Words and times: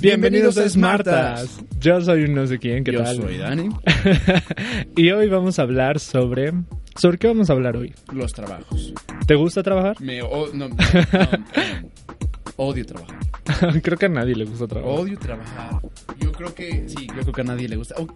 Bienvenidos 0.00 0.56
a 0.58 0.68
Smartas. 0.68 1.60
Yo 1.80 2.00
soy 2.00 2.24
un 2.24 2.34
no 2.34 2.46
sé 2.46 2.58
quién, 2.58 2.84
¿qué 2.84 2.92
Yo 2.92 3.02
tal? 3.02 3.16
soy 3.16 3.38
Dani. 3.38 3.68
y 4.96 5.10
hoy 5.10 5.28
vamos 5.28 5.58
a 5.58 5.62
hablar 5.62 5.98
sobre... 6.00 6.52
¿Sobre 6.96 7.18
qué 7.18 7.28
vamos 7.28 7.48
a 7.50 7.52
hablar 7.52 7.76
hoy? 7.76 7.94
Los 8.12 8.32
trabajos. 8.32 8.92
¿Te 9.26 9.34
gusta 9.34 9.62
trabajar? 9.62 10.00
Me 10.00 10.22
o- 10.22 10.48
no, 10.52 10.68
no, 10.68 10.76
no, 10.76 11.88
odio 12.56 12.84
trabajar. 12.84 13.18
creo 13.82 13.96
que 13.96 14.06
a 14.06 14.10
nadie 14.10 14.34
le 14.34 14.44
gusta 14.44 14.66
trabajar. 14.66 14.98
Odio 15.00 15.18
trabajar. 15.18 15.80
Yo 16.18 16.32
creo 16.32 16.54
que 16.54 16.84
sí, 16.88 17.06
yo 17.06 17.20
creo 17.22 17.32
que 17.32 17.40
a 17.40 17.44
nadie 17.44 17.68
le 17.68 17.76
gusta. 17.76 17.94
O, 17.98 18.06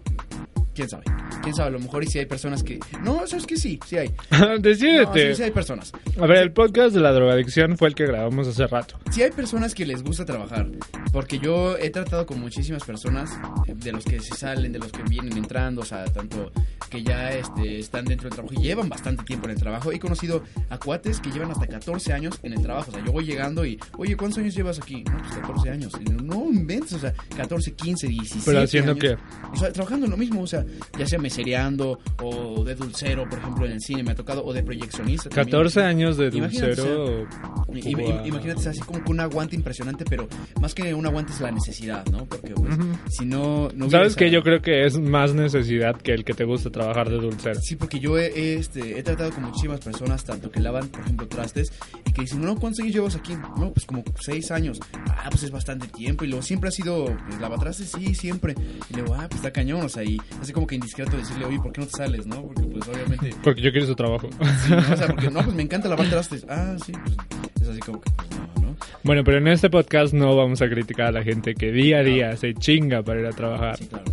¿Quién 0.75 0.89
sabe? 0.89 1.05
¿Quién 1.41 1.55
sabe? 1.55 1.69
A 1.69 1.71
lo 1.71 1.79
mejor 1.79 2.03
y 2.03 2.07
si 2.07 2.19
hay 2.19 2.25
personas 2.25 2.61
que... 2.61 2.79
No, 3.01 3.25
sabes 3.25 3.45
que 3.47 3.55
sí, 3.55 3.79
sí 3.87 3.97
hay. 3.97 4.11
No, 4.31 4.59
Decídete. 4.59 5.29
sí, 5.29 5.35
sí 5.37 5.43
hay 5.43 5.51
personas. 5.51 5.91
A 6.19 6.27
ver, 6.27 6.39
el 6.39 6.51
podcast 6.51 6.93
de 6.93 6.99
la 7.01 7.13
drogadicción 7.13 7.77
fue 7.77 7.87
el 7.87 7.95
que 7.95 8.05
grabamos 8.05 8.47
hace 8.47 8.67
rato. 8.67 8.99
Sí 9.11 9.23
hay 9.23 9.31
personas 9.31 9.73
que 9.73 9.85
les 9.85 10.03
gusta 10.03 10.25
trabajar, 10.25 10.67
porque 11.13 11.39
yo 11.39 11.77
he 11.77 11.89
tratado 11.89 12.25
con 12.25 12.39
muchísimas 12.41 12.83
personas, 12.83 13.31
eh, 13.67 13.73
de 13.75 13.91
los 13.93 14.03
que 14.03 14.19
se 14.19 14.35
salen, 14.35 14.73
de 14.73 14.79
los 14.79 14.91
que 14.91 15.01
vienen 15.03 15.37
entrando, 15.37 15.81
o 15.81 15.85
sea, 15.85 16.03
tanto 16.05 16.51
que 16.89 17.01
ya 17.03 17.31
este, 17.31 17.79
están 17.79 18.03
dentro 18.05 18.27
del 18.29 18.35
trabajo 18.35 18.53
y 18.59 18.63
llevan 18.63 18.89
bastante 18.89 19.23
tiempo 19.23 19.45
en 19.45 19.51
el 19.51 19.59
trabajo. 19.59 19.91
He 19.93 19.99
conocido 19.99 20.43
a 20.69 20.77
cuates 20.77 21.21
que 21.21 21.31
llevan 21.31 21.51
hasta 21.51 21.67
14 21.67 22.11
años 22.13 22.37
en 22.43 22.51
el 22.53 22.61
trabajo, 22.61 22.91
o 22.91 22.93
sea, 22.93 23.03
yo 23.05 23.13
voy 23.13 23.23
llegando 23.25 23.65
y, 23.65 23.79
oye, 23.97 24.17
¿cuántos 24.17 24.39
años 24.39 24.53
llevas 24.55 24.77
aquí? 24.79 25.03
No, 25.05 25.17
pues 25.19 25.31
14 25.35 25.69
años. 25.69 25.93
No 26.21 26.45
inventes, 26.51 26.93
o 26.93 26.99
sea, 26.99 27.13
14, 27.37 27.71
15, 27.73 28.07
17 28.07 28.43
Pero 28.45 28.61
haciendo 28.61 28.91
años. 28.91 29.01
qué? 29.01 29.17
O 29.53 29.55
sea, 29.55 29.71
trabajando 29.71 30.05
en 30.05 30.11
lo 30.11 30.17
mismo, 30.17 30.41
o 30.41 30.47
sea, 30.47 30.64
ya 30.97 31.05
sea 31.07 31.19
mesereando 31.19 31.99
o 32.21 32.63
de 32.63 32.75
dulcero, 32.75 33.27
por 33.29 33.39
ejemplo, 33.39 33.65
en 33.65 33.73
el 33.73 33.81
cine 33.81 34.03
me 34.03 34.11
ha 34.11 34.15
tocado, 34.15 34.43
o 34.45 34.53
de 34.53 34.63
proyeccionista. 34.63 35.29
también. 35.29 35.45
14 35.45 35.81
años 35.83 36.17
de 36.17 36.27
Imagínate, 36.27 36.75
dulcero. 36.75 37.27
Im- 37.73 37.99
Guau. 38.01 38.25
Imagínate, 38.25 38.69
así 38.69 38.79
como 38.81 39.03
que 39.03 39.11
un 39.11 39.19
aguante 39.19 39.55
impresionante, 39.55 40.05
pero 40.05 40.27
más 40.61 40.73
que 40.73 40.93
un 40.93 41.05
aguante 41.05 41.33
es 41.33 41.41
la 41.41 41.51
necesidad, 41.51 42.05
¿no? 42.07 42.25
Porque 42.25 42.53
pues, 42.53 42.73
Ujú. 42.77 42.87
si 43.09 43.25
no... 43.25 43.69
no 43.75 43.89
¿Sabes 43.89 44.15
que 44.15 44.29
Yo 44.31 44.41
creo 44.43 44.61
que 44.61 44.85
es 44.85 44.97
más 44.99 45.33
necesidad 45.33 45.95
que 46.01 46.13
el 46.13 46.23
que 46.23 46.33
te 46.33 46.45
gusta 46.45 46.69
trabajar 46.69 47.09
de 47.09 47.17
dulcero. 47.17 47.59
Sí, 47.61 47.75
porque 47.75 47.99
yo 47.99 48.17
he, 48.17 48.55
este, 48.55 48.97
he 48.99 49.03
tratado 49.03 49.31
con 49.31 49.43
muchísimas 49.45 49.79
personas, 49.79 50.23
tanto 50.23 50.49
que 50.49 50.59
lavan, 50.59 50.87
por 50.87 51.01
ejemplo, 51.01 51.27
trastes, 51.27 51.71
y 52.05 52.11
que 52.11 52.21
dicen, 52.21 52.41
no, 52.41 52.55
¿cuántos 52.55 52.79
años 52.81 52.93
llevas 52.93 53.15
aquí? 53.15 53.33
No, 53.57 53.71
pues 53.73 53.85
como 53.85 54.03
seis 54.21 54.51
años. 54.51 54.79
Ah, 55.09 55.27
pues 55.29 55.43
es 55.43 55.51
bastante 55.51 55.87
tiempo. 55.87 56.23
Y 56.23 56.27
luego 56.27 56.41
siempre 56.43 56.69
ha 56.69 56.71
sido, 56.71 57.05
pues, 57.27 57.39
lavatrastes, 57.41 57.91
sí, 57.91 58.15
siempre. 58.15 58.55
Y 58.89 58.93
luego, 58.95 59.15
ah, 59.15 59.27
pues 59.29 59.35
está 59.39 59.51
cañón, 59.51 59.81
o 59.83 59.89
sea, 59.89 60.03
y 60.03 60.17
así 60.41 60.53
como 60.55 60.65
que 60.65 60.75
indiscreto 60.75 61.17
decirle, 61.17 61.45
oye, 61.45 61.59
¿por 61.59 61.71
qué 61.73 61.81
no 61.81 61.87
te 61.87 61.97
sales, 61.97 62.25
no? 62.25 62.41
Porque 62.41 62.63
pues 62.63 62.87
obviamente... 62.87 63.35
Porque 63.43 63.61
yo 63.61 63.71
quiero 63.71 63.85
su 63.85 63.95
trabajo. 63.95 64.29
sí, 64.31 64.71
¿no? 64.71 64.77
O 64.77 64.97
sea, 64.97 65.07
porque 65.07 65.29
no, 65.29 65.43
pues 65.43 65.55
me 65.55 65.63
encanta 65.63 65.89
lavar 65.89 66.09
trastes. 66.09 66.45
Ah, 66.49 66.75
sí, 66.83 66.93
pues 66.93 67.61
es 67.61 67.67
así 67.67 67.79
como 67.81 68.01
que, 68.01 68.09
pues 68.11 68.29
no, 68.31 68.69
¿no? 68.69 68.75
Bueno, 69.03 69.23
pero 69.23 69.37
en 69.37 69.47
este 69.49 69.69
podcast 69.69 70.13
no 70.13 70.35
vamos 70.35 70.61
a 70.61 70.69
criticar 70.69 71.07
a 71.07 71.11
la 71.11 71.23
gente 71.23 71.53
que 71.53 71.71
día 71.71 71.99
a 71.99 72.03
día 72.03 72.35
se 72.37 72.53
chinga 72.53 73.03
para 73.03 73.19
ir 73.19 73.25
a 73.27 73.31
trabajar. 73.31 73.77
Sí, 73.77 73.87
claro. 73.87 74.05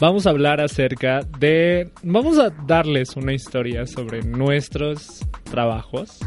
Vamos 0.00 0.26
a 0.26 0.30
hablar 0.30 0.60
acerca 0.60 1.20
de... 1.38 1.90
Vamos 2.02 2.38
a 2.38 2.50
darles 2.66 3.16
una 3.16 3.32
historia 3.32 3.86
sobre 3.86 4.22
nuestros 4.22 5.26
trabajos. 5.44 6.18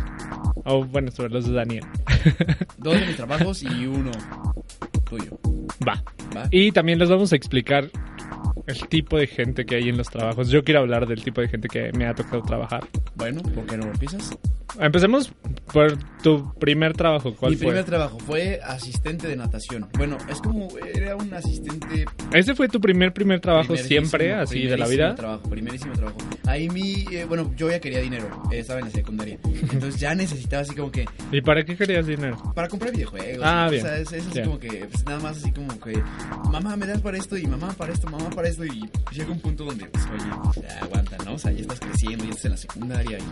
O 0.64 0.86
bueno, 0.86 1.12
sobre 1.12 1.34
los 1.34 1.48
de 1.48 1.54
Daniel. 1.54 1.86
Dos 2.78 3.00
de 3.00 3.06
mis 3.06 3.16
trabajos 3.18 3.64
y 3.64 3.86
uno 3.86 4.12
tuyo. 5.10 5.38
Va. 5.86 6.02
¿Va? 6.36 6.48
Y 6.50 6.72
también 6.72 7.00
les 7.00 7.10
vamos 7.10 7.34
a 7.34 7.36
explicar 7.36 7.90
el 8.68 8.88
tipo 8.88 9.18
de 9.18 9.28
gente 9.28 9.66
que 9.66 9.76
hay 9.76 9.90
en 9.90 9.98
los 9.98 10.10
trabajos. 10.10 10.50
Yo 10.50 10.64
quiero 10.64 10.82
hablar 10.82 11.08
del 11.08 11.24
tipo 11.24 11.42
de 11.42 11.48
gente 11.48 11.68
que 11.68 11.92
me 11.94 12.06
ha 12.06 12.14
tocado 12.14 12.42
trabajar. 12.42 12.88
Bueno, 13.16 13.42
¿por 13.42 13.66
qué 13.66 13.78
no 13.78 13.86
empiezas? 13.86 14.38
Empecemos 14.80 15.32
por 15.72 15.98
tu 16.24 16.54
primer 16.56 16.94
trabajo. 16.94 17.36
¿Cuál 17.36 17.52
Mi 17.52 17.58
fue? 17.58 17.68
primer 17.68 17.86
trabajo 17.86 18.18
fue 18.20 18.60
asistente 18.64 19.28
de 19.28 19.36
natación. 19.36 19.88
Bueno, 19.98 20.18
es 20.30 20.40
como, 20.40 20.68
era 20.94 21.16
un 21.16 21.34
asistente... 21.34 22.06
¿Ese 22.34 22.56
fue 22.56 22.68
tu 22.68 22.80
primer 22.82 23.14
primer 23.14 23.40
trabajo 23.40 23.76
siempre, 23.78 24.34
así 24.34 24.64
de 24.66 24.78
la 24.78 24.88
vida? 24.88 25.16
trabajo, 25.16 25.50
primerísimo 25.50 25.94
trabajo. 25.94 26.18
Ahí 26.48 26.70
mi, 26.70 27.06
eh, 27.12 27.26
bueno, 27.26 27.54
yo 27.56 27.70
ya 27.70 27.80
quería 27.80 28.00
dinero, 28.02 28.28
eh, 28.52 28.60
estaba 28.60 28.80
en 28.80 28.86
la 28.86 28.92
secundaria. 28.92 29.38
Entonces 29.72 30.00
ya 30.00 30.16
necesitaba 30.16 30.64
así 30.64 30.76
como 30.76 30.92
que, 30.92 31.06
¿Y 31.32 31.42
para 31.42 31.64
qué 31.64 31.76
querías 31.76 32.06
dinero? 32.08 32.38
para 32.56 32.68
comprar 32.68 32.92
videojuegos. 32.92 33.44
Ah, 33.46 33.66
o 33.68 33.72
bien. 33.72 33.84
sea, 33.84 33.98
es, 33.98 34.12
es 34.12 34.26
así 34.28 34.36
Ya. 34.36 34.44
como 34.46 34.60
que, 34.60 34.88
pues 34.92 35.06
nada 35.06 35.20
más 35.20 35.38
así 35.38 35.52
como 35.52 35.80
que, 35.80 36.02
mamá, 36.52 36.76
me 36.76 36.86
das 36.88 37.02
para 37.02 37.18
esto 37.18 37.38
y 37.38 37.46
mamá 37.48 37.74
para 37.78 37.94
esto, 37.94 38.10
mamá 38.10 38.30
para 38.32 38.48
esto. 38.50 38.66
Y 38.66 38.90
llega 39.12 39.32
un 39.32 39.40
punto 39.40 39.66
donde, 39.66 39.86
pues, 39.86 40.04
oye, 40.14 40.24
pues, 40.54 40.74
aguanta, 40.82 41.18
¿no? 41.26 41.34
O 41.34 41.38
sea, 41.38 41.52
ya 41.52 41.62
estás 41.62 41.80
creciendo, 41.80 42.24
ya 42.26 42.30
estás 42.32 42.46
en 42.46 42.52
la 42.52 42.58
secundaria 42.58 43.18
y 43.20 43.24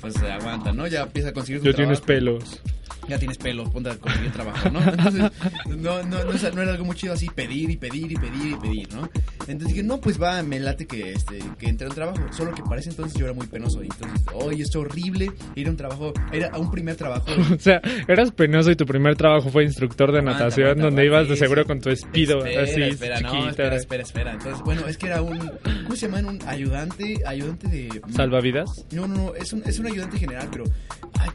pues 0.00 0.16
aguanta, 0.22 0.72
¿no? 0.72 0.83
Ya 0.86 1.02
empieza 1.02 1.30
a 1.30 1.32
conseguir 1.32 1.62
tu 1.62 1.68
Ya 1.68 1.74
tienes 1.74 2.00
pelos. 2.00 2.60
Ya 3.08 3.18
tienes 3.18 3.38
pelos, 3.38 3.68
ponte 3.70 3.90
a 3.90 3.96
conseguir 3.96 4.32
trabajo, 4.32 4.70
¿no? 4.70 4.80
Entonces, 4.80 5.30
no, 5.68 6.02
no, 6.02 6.24
no, 6.24 6.32
no 6.32 6.62
era 6.62 6.72
algo 6.72 6.84
muy 6.84 6.96
chido 6.96 7.14
así, 7.14 7.28
pedir 7.28 7.70
y 7.70 7.76
pedir 7.76 8.12
y 8.12 8.16
pedir 8.16 8.52
y 8.52 8.56
pedir, 8.56 8.94
¿no? 8.94 9.08
Entonces 9.40 9.68
dije, 9.68 9.82
no, 9.82 10.00
pues 10.00 10.20
va, 10.20 10.42
me 10.42 10.58
late 10.58 10.86
que, 10.86 11.12
este, 11.12 11.38
que 11.58 11.68
entre 11.68 11.86
al 11.86 11.94
trabajo. 11.94 12.20
Solo 12.32 12.54
que 12.54 12.62
para 12.62 12.80
ese 12.80 12.90
entonces 12.90 13.18
yo 13.18 13.26
era 13.26 13.34
muy 13.34 13.46
penoso. 13.46 13.82
Y 13.82 13.86
entonces, 13.86 14.24
oye, 14.32 14.62
es 14.62 14.74
horrible 14.74 15.32
ir 15.54 15.66
a 15.66 15.70
un 15.70 15.76
trabajo, 15.76 16.12
ir 16.32 16.44
a 16.44 16.58
un 16.58 16.70
primer 16.70 16.96
trabajo. 16.96 17.26
O 17.54 17.58
sea, 17.58 17.80
eras 18.08 18.32
penoso 18.32 18.70
y 18.70 18.76
tu 18.76 18.84
primer 18.84 19.16
trabajo 19.16 19.48
fue 19.48 19.64
instructor 19.64 20.12
de 20.12 20.18
Aguanta, 20.18 20.44
natación, 20.44 20.78
donde 20.78 21.04
ibas 21.04 21.28
de 21.28 21.36
seguro 21.36 21.64
con 21.64 21.80
tu 21.80 21.90
espido 21.90 22.38
espera, 22.38 22.62
así 22.62 22.82
espera, 22.82 23.20
no, 23.20 23.30
chiquita. 23.30 23.50
espera, 23.50 23.76
espera, 23.76 24.02
espera. 24.02 24.32
Entonces, 24.32 24.60
bueno, 24.64 24.86
es 24.86 24.98
que 24.98 25.06
era 25.06 25.22
un, 25.22 25.38
¿cómo 25.84 25.96
se 25.96 26.08
llama? 26.08 26.28
Un 26.28 26.38
ayudante, 26.46 27.22
ayudante 27.24 27.68
de... 27.68 28.02
¿Salvavidas? 28.10 28.86
No, 28.92 29.06
no, 29.06 29.14
no, 29.14 29.34
es 29.34 29.52
un, 29.52 29.62
es 29.64 29.78
un 29.78 29.86
ayudante 29.86 30.18
general, 30.18 30.48
pero, 30.50 30.64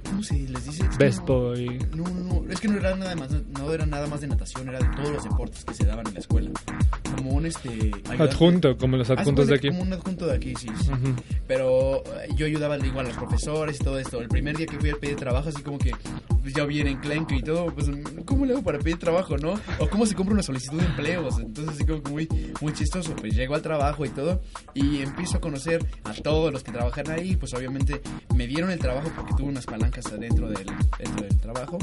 ¿cómo 0.09 0.23
se 0.23 0.35
les 0.37 0.65
dice? 0.65 0.83
Es 0.83 0.89
que 0.89 0.97
Best 1.05 1.19
no- 1.19 1.25
boy. 1.25 1.79
No, 1.95 2.03
no, 2.03 2.41
no, 2.43 2.51
es 2.51 2.59
que 2.59 2.67
no 2.67 2.77
era 2.77 2.95
nada 2.95 3.15
más, 3.15 3.29
no 3.31 3.73
era 3.73 3.85
nada 3.85 4.07
más 4.07 4.21
de 4.21 4.27
natación, 4.27 4.69
era 4.69 4.79
de 4.79 4.87
todos 4.95 5.11
los 5.11 5.23
deportes 5.23 5.63
que 5.65 5.73
se 5.73 5.85
daban 5.85 6.07
en 6.07 6.13
la 6.15 6.19
escuela. 6.19 6.49
Como 7.15 7.31
un 7.31 7.45
este 7.45 7.69
ayudante- 7.69 8.23
Adjunto, 8.23 8.77
como 8.77 8.97
los 8.97 9.07
de 9.07 9.13
adjuntos 9.15 9.47
de 9.47 9.55
aquí. 9.55 9.69
Como 9.69 9.81
un 9.83 9.93
adjunto 9.93 10.25
de 10.27 10.35
aquí, 10.35 10.53
sí. 10.55 10.67
sí. 10.81 10.89
Ujú. 10.91 11.15
Pero 11.47 12.03
eh, 12.21 12.29
yo 12.35 12.45
ayudaba 12.45 12.77
igual 12.77 13.05
a 13.05 13.09
los 13.09 13.17
profesores 13.17 13.79
y 13.79 13.83
todo 13.83 13.99
esto. 13.99 14.21
El 14.21 14.27
primer 14.29 14.55
día 14.57 14.65
que 14.67 14.77
fui 14.79 14.89
a 14.89 14.95
pedir 14.95 15.15
trabajo, 15.15 15.49
así 15.49 15.61
como 15.61 15.77
que 15.79 15.91
pues, 16.49 16.55
ya 16.55 16.65
viene 16.65 16.89
enclenque 16.89 17.35
y 17.35 17.41
todo, 17.43 17.67
pues 17.67 17.87
¿cómo 18.25 18.43
le 18.45 18.53
hago 18.53 18.63
para 18.63 18.79
pedir 18.79 18.97
trabajo, 18.97 19.37
no? 19.37 19.53
O 19.77 19.87
cómo 19.87 20.07
se 20.07 20.15
compra 20.15 20.33
una 20.33 20.41
solicitud 20.41 20.79
de 20.79 20.85
empleos. 20.85 21.37
Entonces 21.39 21.75
así 21.75 21.85
como 21.85 22.01
muy, 22.09 22.27
muy 22.59 22.73
chistoso. 22.73 23.15
Pues 23.15 23.35
llego 23.35 23.53
al 23.53 23.61
trabajo 23.61 24.03
y 24.03 24.09
todo 24.09 24.41
y 24.73 25.01
empiezo 25.01 25.37
a 25.37 25.41
conocer 25.41 25.85
a 26.03 26.13
todos 26.13 26.51
los 26.51 26.63
que 26.63 26.71
trabajan 26.71 27.11
ahí. 27.11 27.35
Pues 27.35 27.53
obviamente 27.53 28.01
me 28.35 28.47
dieron 28.47 28.71
el 28.71 28.79
trabajo 28.79 29.11
porque 29.15 29.33
tuve 29.35 29.49
unas 29.49 29.65
palancas 29.65 30.07
adentro 30.07 30.49
del, 30.49 30.65
dentro 30.97 31.25
del 31.27 31.37
trabajo. 31.37 31.77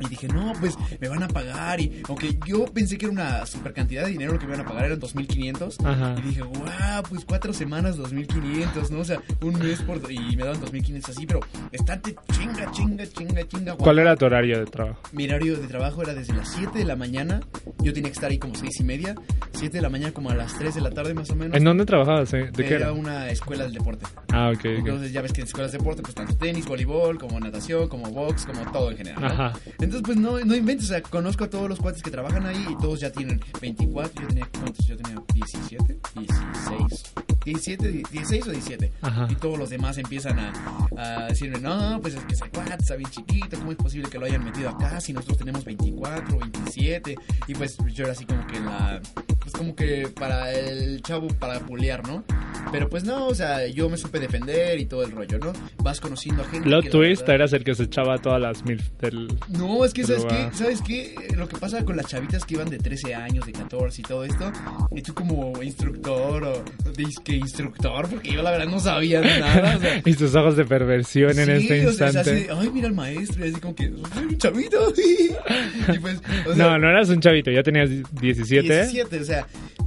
Y 0.00 0.08
dije, 0.08 0.28
no, 0.28 0.52
pues 0.60 0.76
me 1.00 1.08
van 1.08 1.22
a 1.22 1.28
pagar. 1.28 1.80
Y 1.80 2.02
aunque 2.08 2.38
yo 2.46 2.64
pensé 2.66 2.98
que 2.98 3.06
era 3.06 3.12
una 3.12 3.46
super 3.46 3.72
cantidad 3.72 4.04
de 4.04 4.10
dinero 4.10 4.32
lo 4.32 4.38
que 4.38 4.46
me 4.46 4.54
iban 4.54 4.64
a 4.66 4.68
pagar, 4.68 4.86
eran 4.86 5.00
2.500. 5.00 5.84
Ajá. 5.84 6.14
Y 6.18 6.22
dije, 6.28 6.42
wow, 6.42 7.02
pues 7.08 7.24
cuatro 7.24 7.52
semanas, 7.52 7.96
2500, 7.96 8.90
¿no? 8.90 9.00
O 9.00 9.04
sea, 9.04 9.20
un 9.42 9.58
mes 9.58 9.80
por. 9.82 9.98
Y 10.10 10.36
me 10.36 10.44
daban 10.44 10.60
2500 10.60 11.16
así, 11.16 11.26
pero 11.26 11.40
estate 11.72 12.14
chinga, 12.32 12.70
chinga, 12.70 13.06
chinga, 13.06 13.48
chinga. 13.48 13.76
¿Cuál 13.76 13.98
era 13.98 14.16
tu 14.16 14.26
horario 14.26 14.58
de 14.60 14.66
trabajo? 14.66 15.00
Mi 15.12 15.24
horario 15.26 15.56
de 15.58 15.66
trabajo 15.66 16.02
era 16.02 16.14
desde 16.14 16.34
las 16.34 16.52
7 16.52 16.78
de 16.78 16.84
la 16.84 16.96
mañana. 16.96 17.40
Yo 17.80 17.92
tenía 17.92 18.10
que 18.10 18.14
estar 18.14 18.30
ahí 18.30 18.38
como 18.38 18.54
6 18.54 18.80
y 18.80 18.84
media. 18.84 19.14
7 19.52 19.76
de 19.76 19.82
la 19.82 19.88
mañana, 19.88 20.12
como 20.12 20.30
a 20.30 20.34
las 20.34 20.56
3 20.58 20.74
de 20.74 20.80
la 20.80 20.90
tarde, 20.90 21.14
más 21.14 21.30
o 21.30 21.34
menos. 21.36 21.56
¿En 21.56 21.64
dónde 21.64 21.84
trabajabas? 21.84 22.32
eh? 22.34 22.50
¿De 22.52 22.64
qué 22.64 22.74
era 22.74 22.92
una 22.92 23.28
escuela 23.30 23.64
del 23.64 23.74
deporte. 23.74 24.06
Ah, 24.32 24.50
ok. 24.50 24.58
ok. 24.58 24.64
Entonces 24.64 25.12
ya 25.12 25.22
ves 25.22 25.32
que 25.32 25.40
en 25.40 25.46
escuelas 25.46 25.72
de 25.72 25.78
deporte, 25.78 26.02
pues 26.02 26.14
tanto 26.14 26.36
tenis, 26.36 26.66
voleibol, 26.66 27.18
como 27.18 27.38
natación, 27.40 27.88
como 27.88 28.10
box, 28.10 28.46
como 28.46 28.60
todo 28.70 28.90
en 28.90 28.96
general. 28.98 29.20
¿no? 29.20 29.26
Ajá. 29.26 29.52
Entonces, 29.66 29.87
pues 30.02 30.16
no, 30.16 30.38
no 30.44 30.54
inventes, 30.54 30.86
o 30.86 30.88
sea, 30.88 31.02
conozco 31.02 31.44
a 31.44 31.50
todos 31.50 31.68
los 31.68 31.78
cuates 31.78 32.02
que 32.02 32.10
trabajan 32.10 32.46
ahí 32.46 32.66
y 32.70 32.76
todos 32.78 33.00
ya 33.00 33.10
tienen 33.10 33.40
24, 33.60 34.22
yo 34.22 34.28
tenía, 34.28 34.48
¿cuántos? 34.58 34.86
Yo 34.86 34.96
tenía 34.96 35.22
17, 35.34 35.98
16, 36.16 37.12
17, 37.44 38.02
16 38.10 38.46
o 38.46 38.50
17. 38.50 38.92
Ajá. 39.02 39.26
Y 39.30 39.34
todos 39.36 39.58
los 39.58 39.70
demás 39.70 39.98
empiezan 39.98 40.38
a, 40.38 40.52
a 40.96 41.26
decirme, 41.28 41.58
no, 41.60 42.00
pues 42.00 42.14
es 42.14 42.24
que 42.24 42.34
ese 42.34 42.48
cuate 42.50 42.74
está 42.78 42.96
bien 42.96 43.10
chiquito, 43.10 43.58
¿cómo 43.58 43.72
es 43.72 43.78
posible 43.78 44.08
que 44.08 44.18
lo 44.18 44.26
hayan 44.26 44.44
metido 44.44 44.70
acá 44.70 45.00
si 45.00 45.12
nosotros 45.12 45.38
tenemos 45.38 45.64
24 45.64 46.36
o 46.36 46.40
27? 46.40 47.16
Y 47.46 47.54
pues 47.54 47.76
yo 47.94 48.04
era 48.04 48.12
así 48.12 48.24
como 48.24 48.46
que 48.46 48.60
la, 48.60 49.00
pues 49.48 49.52
como 49.52 49.74
que 49.74 50.08
para 50.14 50.52
el 50.52 51.00
chavo, 51.00 51.28
para 51.28 51.60
pulear, 51.60 52.06
¿no? 52.06 52.22
Pero 52.70 52.90
pues 52.90 53.04
no, 53.04 53.28
o 53.28 53.34
sea, 53.34 53.66
yo 53.66 53.88
me 53.88 53.96
supe 53.96 54.18
defender 54.18 54.78
y 54.78 54.84
todo 54.84 55.02
el 55.02 55.10
rollo, 55.10 55.38
¿no? 55.38 55.52
Vas 55.78 56.00
conociendo 56.00 56.42
a 56.42 56.46
gente. 56.46 56.68
Plot 56.68 56.90
twist, 56.90 57.22
verdad- 57.22 57.34
eras 57.36 57.52
el 57.54 57.64
que 57.64 57.74
se 57.74 57.84
echaba 57.84 58.18
todas 58.18 58.42
las 58.42 58.62
mil 58.66 58.82
del... 59.00 59.28
No, 59.48 59.86
es 59.86 59.94
que, 59.94 60.04
¿sabes 60.04 60.26
qué? 60.26 60.48
¿Sabes 60.52 60.82
qué? 60.82 61.14
Lo 61.34 61.48
que 61.48 61.56
pasa 61.56 61.82
con 61.82 61.96
las 61.96 62.06
chavitas 62.08 62.44
que 62.44 62.54
iban 62.54 62.68
de 62.68 62.76
13 62.76 63.14
años, 63.14 63.46
de 63.46 63.52
14 63.52 64.02
y 64.02 64.04
todo 64.04 64.24
esto, 64.24 64.52
y 64.94 65.00
tú 65.00 65.14
como 65.14 65.62
instructor 65.62 66.44
o 66.44 66.64
disque 66.94 67.36
instructor, 67.36 68.06
porque 68.10 68.32
yo 68.32 68.42
la 68.42 68.50
verdad 68.50 68.66
no 68.66 68.80
sabía 68.80 69.22
de 69.22 69.40
nada, 69.40 69.76
o 69.76 69.80
sea, 69.80 70.02
Y 70.04 70.14
tus 70.14 70.34
ojos 70.34 70.56
de 70.56 70.66
perversión 70.66 71.38
en 71.38 71.50
este 71.50 71.86
o 71.86 71.92
sea, 71.92 72.08
es 72.08 72.16
instante. 72.16 72.50
así 72.50 72.60
ay, 72.60 72.70
mira 72.70 72.88
al 72.88 72.94
maestro, 72.94 73.46
y 73.46 73.50
así 73.50 73.60
como 73.60 73.74
que, 73.74 73.90
soy 74.12 74.24
un 74.24 74.36
chavito. 74.36 74.92
y 75.94 75.98
pues, 76.00 76.20
o 76.46 76.54
sea, 76.54 76.66
no, 76.72 76.78
no 76.78 76.90
eras 76.90 77.08
un 77.08 77.20
chavito, 77.20 77.50
ya 77.50 77.62
tenías 77.62 77.88
17. 77.88 78.62
17, 78.68 79.20
o 79.20 79.24
sea, 79.24 79.37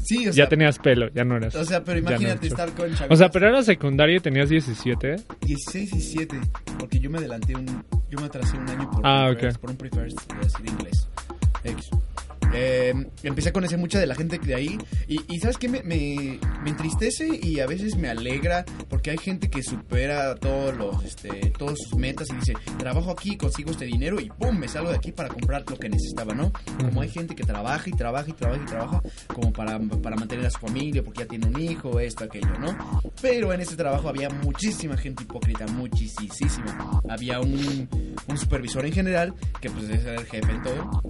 sí, 0.01 0.27
o 0.27 0.31
Ya 0.31 0.47
tenías 0.47 0.77
pelo, 0.79 1.09
ya 1.13 1.23
no 1.23 1.37
eras. 1.37 1.55
o 1.55 1.65
sea, 1.65 1.83
pero 1.83 1.99
no 2.01 2.09
imagínate 2.09 2.47
estar 2.47 2.71
con. 2.73 2.91
O 3.09 3.15
sea, 3.15 3.29
pero 3.29 3.47
era 3.49 3.63
secundaria 3.63 4.17
y 4.17 4.19
tenías 4.19 4.49
17. 4.49 5.15
16 5.41 5.91
y 5.91 5.95
17, 5.95 6.39
porque 6.79 6.99
yo 6.99 7.09
me 7.09 7.17
adelanté 7.19 7.55
un, 7.55 7.65
yo 8.09 8.19
me 8.19 8.25
atrasé 8.25 8.57
un 8.57 8.69
año 8.69 8.89
por, 8.91 9.01
Ah, 9.05 9.29
por 9.59 9.69
un 9.69 9.77
voy 10.27 10.37
a 10.37 10.43
decir 10.43 10.65
inglés. 10.67 11.07
X. 11.63 11.89
Eh, 12.53 12.93
empecé 13.23 13.49
a 13.49 13.53
conocer 13.53 13.77
mucha 13.77 13.99
de 13.99 14.05
la 14.05 14.15
gente 14.15 14.37
de 14.37 14.55
ahí 14.55 14.77
y, 15.07 15.21
y 15.33 15.39
¿sabes 15.39 15.57
qué? 15.57 15.69
Me, 15.69 15.83
me, 15.83 16.39
me 16.63 16.69
entristece 16.69 17.39
y 17.41 17.59
a 17.59 17.67
veces 17.67 17.95
me 17.95 18.09
alegra 18.09 18.65
porque 18.89 19.11
hay 19.11 19.17
gente 19.17 19.49
que 19.49 19.63
supera 19.63 20.35
todos 20.35 20.75
los, 20.75 21.03
este, 21.03 21.51
todas 21.57 21.77
sus 21.79 21.97
metas 21.97 22.27
y 22.29 22.35
dice, 22.35 22.53
trabajo 22.77 23.11
aquí, 23.11 23.37
consigo 23.37 23.71
este 23.71 23.85
dinero 23.85 24.19
y 24.19 24.29
¡pum! 24.29 24.57
me 24.57 24.67
salgo 24.67 24.89
de 24.89 24.97
aquí 24.97 25.11
para 25.11 25.29
comprar 25.29 25.63
lo 25.69 25.77
que 25.77 25.89
necesitaba, 25.89 26.33
¿no? 26.33 26.51
Como 26.79 27.01
hay 27.01 27.09
gente 27.09 27.35
que 27.35 27.43
trabaja 27.43 27.89
y 27.89 27.93
trabaja 27.93 28.29
y 28.29 28.33
trabaja 28.33 28.61
y 28.61 28.65
trabaja 28.65 29.01
como 29.27 29.53
para, 29.53 29.79
para 29.79 30.15
mantener 30.15 30.45
a 30.45 30.49
su 30.49 30.59
familia 30.59 31.03
porque 31.03 31.21
ya 31.21 31.27
tiene 31.27 31.47
un 31.47 31.59
hijo, 31.59 31.99
esto, 31.99 32.23
aquello, 32.23 32.57
¿no? 32.59 32.75
Pero 33.21 33.53
en 33.53 33.61
ese 33.61 33.75
trabajo 33.75 34.09
había 34.09 34.29
muchísima 34.29 34.97
gente 34.97 35.23
hipócrita, 35.23 35.65
muchísima. 35.67 37.01
Había 37.09 37.39
un, 37.39 37.89
un 38.27 38.37
supervisor 38.37 38.85
en 38.85 38.93
general, 38.93 39.33
que 39.59 39.69
pues 39.69 39.89
era 39.89 40.15
el 40.15 40.25
jefe 40.25 40.51
en 40.51 40.61
todo, 40.63 41.03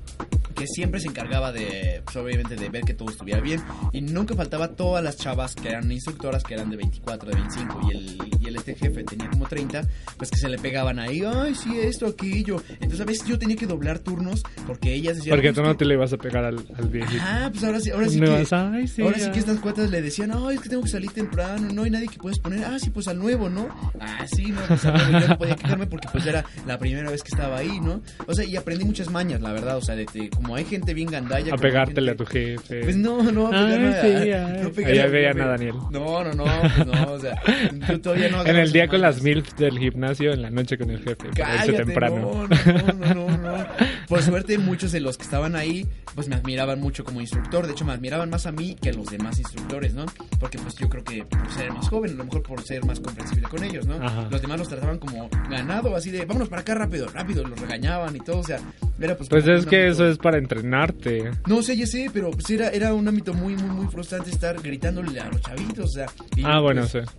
que 0.62 0.68
siempre 0.68 1.00
se 1.00 1.08
encargaba 1.08 1.52
de, 1.52 2.02
pues, 2.06 2.16
obviamente, 2.18 2.56
de 2.56 2.70
ver 2.70 2.84
que 2.84 2.94
todo 2.94 3.10
estuviera 3.10 3.40
bien. 3.42 3.62
Y 3.92 4.02
nunca 4.02 4.36
faltaba 4.36 4.70
todas 4.70 5.04
las 5.04 5.18
chavas 5.18 5.56
que 5.56 5.70
eran 5.70 5.92
instructoras, 5.92 6.44
que 6.44 6.54
eran 6.54 6.70
de 6.70 6.78
24, 6.78 7.30
de 7.30 7.36
25, 7.36 7.80
y 7.88 7.92
el, 7.98 8.18
y 8.40 8.48
el 8.48 8.56
este 8.56 8.76
jefe 8.76 9.04
tenía 9.04 9.30
como 9.30 9.48
30, 9.48 9.82
pues 10.18 10.30
que 10.30 10.38
se 10.38 10.50
le 10.50 10.58
pegaban 10.58 11.00
ahí, 11.00 11.24
ay, 11.26 11.56
sí, 11.56 11.78
esto, 11.80 12.06
aquello. 12.08 12.62
Entonces 12.74 13.02
a 13.02 13.06
veces 13.06 13.28
yo 13.28 13.40
tenía 13.40 13.56
que 13.56 13.66
doblar 13.66 14.00
turnos 14.00 14.44
porque 14.68 14.94
ellas 14.94 15.18
decían... 15.18 15.36
Porque 15.36 15.50
"No, 15.50 15.54
tú 15.56 15.64
no 15.64 15.76
te 15.78 15.86
le 15.86 15.96
ibas 15.96 16.14
a 16.14 16.18
pegar 16.18 16.44
al, 16.46 16.58
al 16.78 16.90
viejito. 16.90 17.24
Ah, 17.26 17.50
pues 17.52 17.64
ahora 17.64 17.80
sí, 17.80 17.90
ahora 17.92 18.08
sí 18.10 18.20
No 18.20 18.28
que... 18.28 18.32
vas, 18.34 18.54
"Ay, 18.54 18.88
sí, 18.88 19.02
ahora 19.02 19.18
sí 19.18 19.26
ya". 19.26 19.32
que 19.32 19.40
estas 19.40 19.60
cuatas 19.60 19.90
le 19.90 20.02
decían, 20.02 20.32
ay, 20.34 20.56
es 20.56 20.62
que 20.62 20.70
tengo 20.70 20.84
que 20.84 20.90
salir 20.90 21.12
temprano, 21.12 21.70
no 21.74 21.84
hay 21.84 21.90
nadie 21.92 22.08
que 22.08 22.18
puedas 22.18 22.40
poner. 22.40 22.64
Ah, 22.66 22.78
sí, 22.80 22.90
pues 22.92 23.08
al 23.08 23.18
nuevo, 23.18 23.50
¿no? 23.50 23.68
Ah, 24.00 24.26
sí, 24.32 24.52
no, 24.52 24.62
pues 24.68 24.86
al 24.86 24.94
nuevo. 24.94 25.20
Yo 25.20 25.28
no 25.30 25.38
podía 25.38 25.56
quejarme 25.56 25.88
porque 25.88 26.08
pues 26.12 26.26
era 26.26 26.46
la 26.68 26.78
primera 26.78 27.10
vez 27.10 27.24
que 27.24 27.30
estaba 27.30 27.58
ahí, 27.58 27.80
¿no? 27.80 28.02
O 28.28 28.34
sea, 28.34 28.46
y 28.46 28.56
aprendí 28.56 28.86
muchas 28.86 29.10
mañas, 29.10 29.42
la 29.42 29.52
verdad. 29.54 29.78
O 29.78 29.82
sea, 29.82 29.96
de, 29.96 30.06
de- 30.14 30.30
como 30.30 30.51
hay 30.56 30.66
gente 30.66 30.94
bien 30.94 31.10
gandalla. 31.10 31.54
A 31.54 31.58
pegártele 31.58 32.12
a 32.12 32.16
tu 32.16 32.26
jefe. 32.26 32.82
Pues 32.84 32.96
no, 32.96 33.22
no, 33.32 33.48
a 33.52 33.68
Ay, 33.68 33.94
sí, 34.24 34.32
a- 34.32 34.48
ay. 34.48 34.60
no 34.64 34.70
pegarle 34.72 35.02
Ahí 35.02 35.08
mi 35.08 35.14
veían 35.14 35.42
a 35.42 35.46
Daniel. 35.48 35.76
No, 35.92 36.24
no, 36.24 36.34
no, 36.34 36.44
pues 36.76 36.88
no, 36.88 37.12
o 37.14 37.20
sea, 37.20 37.42
yo 37.90 38.02
todavía 38.02 38.30
no 38.30 38.46
en 38.46 38.56
el 38.56 38.72
día 38.72 38.88
con 38.88 39.02
las 39.02 39.22
MILF 39.22 39.54
del 39.58 39.78
gimnasio, 39.80 40.34
en 40.34 40.42
la 40.42 40.50
noche 40.50 40.78
con 40.78 40.90
el 40.90 41.00
jefe. 41.00 41.30
Cállate, 41.36 41.74
temprano. 41.74 42.48
no, 42.48 42.48
no, 42.48 43.14
no, 43.16 43.38
no, 43.38 43.38
no. 43.38 43.66
Por 44.08 44.22
suerte, 44.22 44.58
muchos 44.58 44.92
de 44.92 45.00
los 45.00 45.18
que 45.18 45.24
estaban 45.24 45.56
ahí, 45.56 45.88
pues 46.16 46.28
me 46.28 46.36
admiraban 46.36 46.80
mucho 46.80 47.04
como 47.04 47.22
instructor. 47.22 47.66
De 47.68 47.74
hecho, 47.74 47.86
me 47.86 47.94
admiraban 47.94 48.30
más 48.30 48.46
a 48.46 48.52
mí 48.52 48.76
que 48.80 48.90
a 48.90 48.94
los 48.94 49.08
demás 49.08 49.40
instructores, 49.40 49.94
¿no? 49.94 50.06
Porque 50.40 50.58
pues 50.58 50.76
yo 50.76 50.90
creo 50.90 51.04
que 51.04 51.24
por 51.26 51.50
ser 51.52 51.72
más 51.72 51.88
joven, 51.90 52.12
a 52.12 52.16
lo 52.16 52.26
mejor 52.26 52.44
por 52.44 52.62
ser 52.62 52.86
más 52.86 53.00
comprensible 53.00 53.48
con 53.48 53.64
ellos, 53.64 53.86
¿no? 53.88 53.96
Ajá. 53.96 54.28
Los 54.30 54.42
demás 54.42 54.60
los 54.60 54.68
trataban 54.70 54.98
como 55.00 55.30
ganado, 55.50 55.96
así 55.96 56.12
de, 56.12 56.26
vámonos 56.26 56.50
para 56.50 56.62
acá 56.62 56.76
rápido, 56.76 57.08
rápido, 57.08 57.44
los 57.48 57.60
regañaban 57.60 58.16
y 58.16 58.20
todo, 58.20 58.40
o 58.40 58.44
sea, 58.44 58.60
era 59.00 59.16
pues... 59.16 59.30
Pues 59.30 59.48
es 59.48 59.66
que 59.66 59.84
ámbito- 59.88 59.92
eso 59.92 60.08
es 60.08 60.18
para 60.18 60.38
entrenarte. 60.38 61.32
No 61.48 61.62
sé, 61.62 61.76
ya 61.78 61.86
sé, 61.88 62.10
pero 62.14 62.32
pues 62.32 62.50
era, 62.50 62.70
era 62.70 62.94
un 62.94 63.08
ámbito 63.08 63.34
muy, 63.34 63.56
muy, 63.56 63.70
muy 63.70 63.88
frustrante 63.88 64.30
estar 64.32 64.62
gritándole 64.62 65.20
a 65.20 65.28
los 65.30 65.42
chavitos, 65.42 65.86
o 65.86 65.94
sea... 65.94 66.06
y, 66.36 66.44
Ah, 66.44 66.60
bueno, 66.60 66.82
pues, 66.90 67.06
sí. 67.06 67.12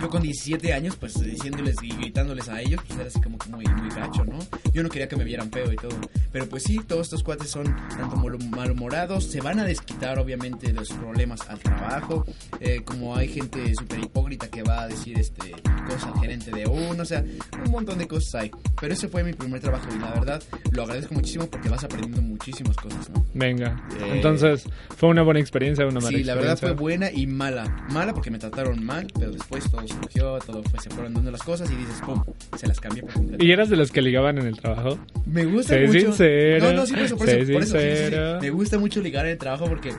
Yo 0.00 0.08
con 0.08 0.22
17 0.22 0.72
años, 0.72 0.96
pues 0.96 1.14
diciéndoles 1.20 1.76
y 1.82 1.88
gritándoles 1.88 2.48
a 2.48 2.60
ellos, 2.60 2.80
pues 2.86 2.98
era 2.98 3.08
así 3.08 3.20
como 3.20 3.38
que 3.38 3.48
muy, 3.48 3.64
muy 3.64 3.88
gacho, 3.90 4.24
¿no? 4.24 4.38
Yo 4.72 4.82
no 4.82 4.88
quería 4.88 5.08
que 5.08 5.16
me 5.16 5.24
vieran 5.24 5.50
feo 5.50 5.72
y 5.72 5.76
todo. 5.76 5.96
Pero 6.32 6.48
pues 6.48 6.62
sí, 6.64 6.78
todos 6.86 7.06
estos 7.06 7.22
cuates 7.22 7.48
son 7.48 7.64
tanto 7.96 8.16
malhumorados, 8.16 9.24
se 9.24 9.40
van 9.40 9.60
a 9.60 9.64
desquitar 9.64 10.18
obviamente 10.18 10.72
de 10.72 10.84
sus 10.84 10.96
problemas 10.96 11.40
al 11.48 11.58
trabajo. 11.58 12.24
eh, 12.60 12.82
como 12.84 13.14
hay 13.16 13.28
gente 13.28 13.74
súper 13.74 14.00
hipócrita 14.00 14.48
que 14.48 14.62
va 14.62 14.82
a 14.82 14.88
decir 14.88 15.18
este 15.18 15.54
cosas 15.86 16.04
al 16.04 16.20
gerente 16.20 16.50
de 16.50 16.66
uno, 16.66 17.02
o 17.02 17.04
sea, 17.04 17.22
un 17.64 17.70
montón 17.70 17.98
de 17.98 18.08
cosas 18.08 18.34
hay. 18.36 18.50
Pero 18.80 18.94
ese 18.94 19.08
fue 19.08 19.22
mi 19.22 19.32
primer 19.32 19.60
trabajo 19.60 19.86
y 19.94 19.98
la 19.98 20.10
verdad 20.12 20.42
lo 20.70 20.82
agradezco 20.82 21.14
muchísimo 21.14 21.46
porque 21.46 21.68
vas 21.68 21.84
aprendiendo 21.84 22.22
muchísimas 22.22 22.76
cosas, 22.76 23.10
¿no? 23.10 23.24
Venga. 23.34 23.76
Eh, 24.00 24.12
Entonces, 24.14 24.64
fue 24.96 25.08
una 25.10 25.22
buena 25.22 25.40
experiencia, 25.40 25.84
una 25.86 26.00
mala 26.00 26.16
Sí, 26.16 26.24
la 26.24 26.34
verdad 26.34 26.58
fue 26.58 26.72
buena 26.72 27.10
y 27.10 27.26
mala. 27.26 27.86
Mala 27.90 28.14
porque 28.14 28.30
me 28.30 28.38
trataron 28.38 28.82
mal, 28.84 29.06
pero 29.18 29.30
después 29.32 29.64
todo 29.76 29.88
surgió, 29.88 30.38
todo 30.46 30.62
fue, 30.62 30.80
se 30.80 30.90
fueron 30.90 31.14
dando 31.14 31.30
las 31.30 31.42
cosas 31.42 31.70
y 31.70 31.74
dices, 31.76 32.00
pum, 32.04 32.22
se 32.58 32.66
las 32.66 32.80
cambié 32.80 33.02
por 33.02 33.12
completo. 33.14 33.44
¿Y 33.44 33.52
eras 33.52 33.68
de 33.68 33.76
los 33.76 33.90
que 33.90 34.02
ligaban 34.02 34.38
en 34.38 34.46
el 34.46 34.56
trabajo? 34.58 34.98
Me 35.26 35.44
gusta 35.44 35.74
Sé 35.74 35.86
mucho. 35.86 36.00
sincero, 36.00 36.66
No, 36.66 36.72
no, 36.72 36.86
sí, 36.86 36.92
por 36.94 37.02
eso, 37.02 37.16
por 37.16 37.28
eso, 37.28 37.52
por 37.52 37.62
eso, 37.62 37.78
sí, 37.78 37.86
sí. 38.10 38.16
Me 38.40 38.50
gusta 38.50 38.78
mucho 38.78 39.00
ligar 39.00 39.26
en 39.26 39.32
el 39.32 39.38
trabajo 39.38 39.66
porque 39.66 39.92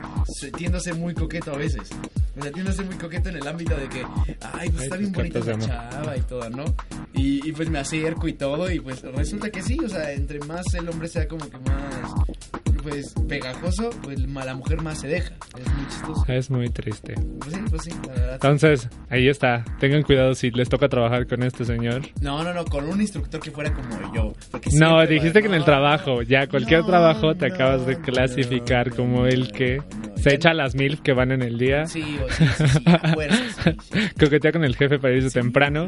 tiendo 0.57 0.77
a 0.77 0.81
ser 0.81 0.95
muy 0.95 1.13
coqueto 1.13 1.53
a 1.53 1.57
veces. 1.57 1.89
O 2.37 2.41
sea, 2.41 2.51
tiendo 2.51 2.71
a 2.71 2.73
ser 2.73 2.85
muy 2.85 2.95
coqueto 2.95 3.29
en 3.29 3.37
el 3.37 3.47
ámbito 3.47 3.75
de 3.75 3.87
que, 3.87 3.99
ay, 4.53 4.69
pues 4.69 4.81
Ay, 4.81 4.83
está 4.83 4.89
tus 4.89 4.99
bien 4.99 5.11
bonita 5.13 5.39
amor. 5.39 5.59
chava 5.67 6.17
y 6.17 6.21
todo, 6.21 6.49
¿no? 6.49 6.65
Y, 7.13 7.47
y 7.47 7.51
pues 7.53 7.69
me 7.69 7.79
acerco 7.79 8.27
y 8.27 8.33
todo 8.33 8.69
y 8.69 8.79
pues 8.81 9.01
resulta 9.03 9.49
que 9.49 9.61
sí, 9.61 9.77
o 9.83 9.87
sea, 9.87 10.11
entre 10.11 10.39
más 10.39 10.65
el 10.73 10.89
hombre 10.89 11.07
sea 11.07 11.27
como 11.29 11.49
que 11.49 11.57
más, 11.59 11.94
pues, 12.89 13.13
pegajoso, 13.27 13.89
pues 14.03 14.19
la 14.19 14.53
mujer 14.55 14.81
más 14.81 14.99
se 14.99 15.07
deja. 15.07 15.33
Es 15.57 15.73
muy 15.73 15.87
chistoso. 15.87 16.23
Es 16.27 16.49
muy 16.51 16.69
triste. 16.69 17.15
Pues 17.39 17.53
sí, 17.53 17.59
pues 17.69 17.81
sí, 17.83 17.89
la 18.07 18.13
verdad. 18.13 18.33
Entonces, 18.35 18.89
ahí 19.09 19.27
está. 19.27 19.63
Tengan 19.79 20.03
cuidado 20.03 20.35
si 20.35 20.51
les 20.51 20.69
toca 20.69 20.87
trabajar 20.87 21.25
con 21.27 21.41
este 21.43 21.65
señor. 21.65 22.01
No, 22.21 22.43
no, 22.43 22.53
no, 22.53 22.63
con 22.65 22.87
un 22.87 23.01
instructor 23.01 23.41
que 23.41 23.51
fuera 23.51 23.73
como 23.73 24.13
yo. 24.13 24.33
No, 24.73 24.95
va- 24.95 25.05
dijiste 25.07 25.41
que 25.41 25.47
en 25.47 25.53
el 25.55 25.65
trabajo, 25.65 26.21
ya 26.21 26.47
cualquier 26.47 26.81
no, 26.81 26.87
trabajo 26.87 27.35
te 27.35 27.49
no, 27.49 27.55
acabas 27.55 27.85
de 27.85 27.99
clasificar 27.99 28.93
como 28.95 29.25
el 29.25 29.51
que 29.51 29.81
se 30.15 30.35
echa 30.35 30.53
las 30.53 30.75
mil 30.75 31.01
que 31.01 31.13
van 31.13 31.31
en 31.31 31.41
el 31.43 31.57
día, 31.57 31.85
Sí, 31.85 32.17
o 32.23 32.29
sí, 32.31 32.45
sí, 32.57 32.65
sí, 32.67 32.83
a 32.87 32.97
fuerzas, 33.13 33.75
coquetea 34.19 34.51
con 34.51 34.63
el 34.63 34.75
jefe 34.75 34.97
para 34.97 35.13
irse 35.15 35.29
temprano 35.39 35.87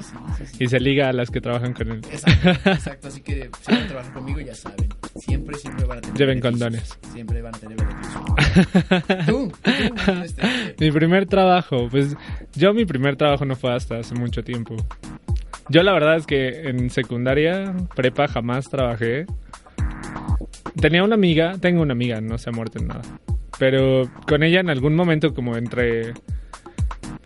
y 0.60 0.68
se 0.68 0.80
liga 0.80 1.10
a 1.10 1.14
las 1.14 1.30
que 1.32 1.42
trabajan 1.42 1.74
con 1.74 1.92
él. 1.92 2.02
Exacto, 2.12 2.70
exacto, 2.70 3.08
así 3.08 3.22
que 3.22 3.50
si 3.62 3.72
van 3.72 3.84
a 3.84 3.88
trabajar 3.88 4.14
conmigo 4.14 4.40
ya 4.40 4.54
saben, 4.54 4.88
siempre, 5.16 5.58
siempre 5.58 5.86
van 5.86 5.98
a 6.00 6.02
tener 6.02 6.18
Lleven 6.18 6.40
beneficios. 6.40 6.87
Siempre 7.12 7.42
van 7.42 7.56
a 7.56 7.58
tener 7.58 7.78
beneficios. 7.78 9.26
tú, 9.26 9.52
tú, 9.62 10.12
este, 10.24 10.76
Mi 10.80 10.92
primer 10.92 11.26
trabajo, 11.26 11.88
pues 11.90 12.16
yo 12.54 12.74
mi 12.74 12.86
primer 12.86 13.16
trabajo 13.16 13.46
no 13.46 13.56
fue 13.56 13.74
hasta 13.74 13.98
hace 14.00 14.16
mucho 14.16 14.44
tiempo. 14.44 14.76
Yo 15.70 15.84
la 15.84 15.92
verdad 15.94 16.16
es 16.16 16.26
que 16.26 16.70
en 16.70 16.90
secundaria, 16.90 17.76
prepa, 17.96 18.28
jamás 18.28 18.70
trabajé. 18.70 19.26
Tenía 20.80 21.04
una 21.04 21.16
amiga, 21.16 21.58
tengo 21.60 21.82
una 21.82 21.94
amiga, 21.94 22.22
no 22.22 22.38
se 22.38 22.50
ha 22.50 22.54
muerto 22.54 22.80
en 22.80 22.88
nada. 22.88 23.02
Pero 23.60 24.10
con 24.28 24.44
ella 24.44 24.60
en 24.60 24.70
algún 24.70 24.96
momento 24.96 25.34
como 25.34 25.58
entre... 25.58 26.14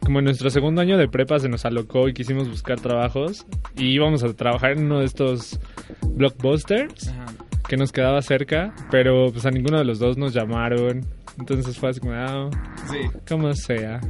Como 0.04 0.18
en 0.18 0.26
nuestro 0.26 0.50
segundo 0.50 0.82
año 0.82 0.98
de 0.98 1.08
prepa 1.08 1.40
se 1.40 1.48
nos 1.48 1.64
alocó 1.64 2.08
y 2.10 2.14
quisimos 2.14 2.50
buscar 2.50 2.80
trabajos. 2.80 3.46
Y 3.78 3.90
íbamos 3.90 4.24
a 4.24 4.34
trabajar 4.34 4.72
en 4.72 4.86
uno 4.86 5.00
de 5.00 5.06
estos 5.06 5.60
blockbusters 6.08 7.10
ajá. 7.10 7.41
Que 7.72 7.78
nos 7.78 7.94
quedaba 7.94 8.22
cerca. 8.22 8.74
Pero 8.92 9.32
pues 9.32 9.46
a 9.46 9.50
ninguno 9.50 9.78
de 9.78 9.86
los 9.86 9.98
dos 9.98 10.18
nos 10.18 10.34
llamaron. 10.34 11.06
Entonces 11.40 11.78
fue 11.78 11.90
así 11.92 12.02
como... 12.02 12.12
"Ah, 12.14 12.50
Sí. 12.92 12.98
como 13.28 13.54
sea. 13.54 14.02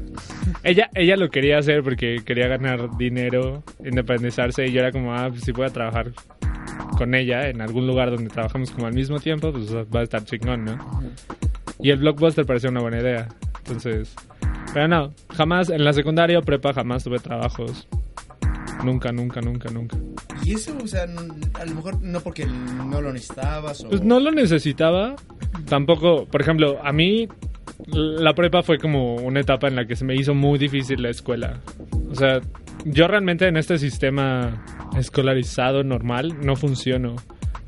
Ella, 0.64 0.90
ella 0.96 1.16
lo 1.16 1.30
quería 1.30 1.60
hacer 1.60 1.84
porque 1.84 2.18
quería 2.26 2.48
ganar 2.48 2.98
dinero, 2.98 3.62
independizarse, 3.86 4.66
y 4.66 4.72
yo 4.72 4.80
era 4.80 4.92
como, 4.92 5.14
ah, 5.14 5.28
pues 5.30 5.42
si 5.44 5.52
voy 5.52 5.68
a 5.68 5.70
trabajar 5.70 6.12
con 6.98 7.14
ella 7.14 7.50
en 7.50 7.62
algún 7.62 7.86
lugar 7.86 8.10
donde 8.10 8.30
trabajamos 8.32 8.72
como 8.72 8.88
al 8.88 8.94
mismo 8.94 9.20
tiempo, 9.20 9.52
pues 9.52 9.72
va 9.76 10.00
a 10.00 10.04
estar 10.04 10.24
chingón, 10.26 10.66
¿no? 10.66 10.78
Y 11.80 11.92
el 11.92 11.98
blockbuster 12.00 12.46
parecía 12.48 12.72
una 12.72 12.82
buena 12.82 13.00
idea. 13.00 13.28
Entonces, 13.60 14.16
pero 14.74 14.88
no, 14.88 15.14
jamás, 15.30 15.70
en 15.70 15.84
la 15.84 15.94
secundaria 15.94 16.40
o 16.40 16.42
prepa 16.42 16.74
jamás 16.74 17.04
tuve 17.04 17.20
trabajos. 17.20 17.88
Nunca, 18.84 19.12
nunca, 19.12 19.42
nunca, 19.42 19.70
nunca. 19.70 19.98
Y 20.44 20.54
eso, 20.54 20.76
o 20.82 20.88
sea, 20.88 21.04
a 21.04 21.66
lo 21.66 21.76
mejor 21.76 22.02
no 22.02 22.20
porque 22.22 22.46
no 22.46 23.02
lo 23.02 23.14
necesitabas 23.14 23.84
o... 23.84 23.90
Pues 23.90 24.02
no 24.02 24.20
lo 24.20 24.32
necesitaba. 24.32 25.16
Tampoco, 25.68 26.26
por 26.26 26.42
ejemplo, 26.42 26.80
a 26.84 26.92
mí 26.92 27.28
la 27.88 28.34
prepa 28.34 28.64
fue 28.64 28.78
como 28.78 29.16
una 29.16 29.40
etapa 29.40 29.68
en 29.68 29.76
la 29.76 29.86
que 29.86 29.96
se 29.96 30.06
me 30.06 30.16
hizo 30.16 30.34
muy 30.34 30.58
difícil 30.58 31.02
la 31.02 31.10
escuela. 31.10 31.60
O 32.10 32.16
sea, 32.16 32.42
yo 32.86 33.08
realmente 33.08 33.48
en 33.48 33.58
este 33.58 33.78
sistema 33.78 34.64
escolarizado 34.98 35.84
normal 35.84 36.38
no 36.42 36.56
funciono. 36.56 37.16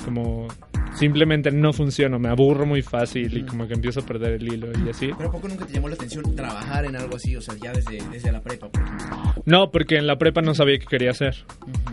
Como 0.04 0.48
simplemente 0.96 1.52
no 1.52 1.74
funciono, 1.74 2.20
me 2.20 2.30
aburro 2.30 2.66
muy 2.66 2.82
fácil 2.82 3.36
y 3.38 3.44
como 3.44 3.68
que 3.68 3.74
empiezo 3.74 4.02
a 4.02 4.06
perder 4.06 4.34
el 4.34 4.54
hilo 4.54 4.68
y 4.86 4.90
así. 4.90 5.10
Pero 5.18 5.30
¿a 5.30 5.32
poco 5.32 5.48
nunca 5.48 5.66
te 5.66 5.74
llamó 5.74 5.90
la 5.90 5.96
atención 5.96 6.36
trabajar 6.36 6.86
en 6.86 6.96
algo 6.96 7.16
así? 7.16 7.36
O 7.36 7.42
sea, 7.42 7.56
ya 7.62 7.72
desde, 7.74 8.00
desde 8.12 8.32
la 8.32 8.42
prepa, 8.42 8.70
por 8.70 8.82
ejemplo. 8.82 9.34
No, 9.46 9.72
porque 9.72 9.98
en 9.98 10.08
la 10.08 10.18
prepa 10.18 10.42
no 10.42 10.54
sabía 10.56 10.78
qué 10.80 10.86
quería 10.86 11.12
hacer. 11.12 11.36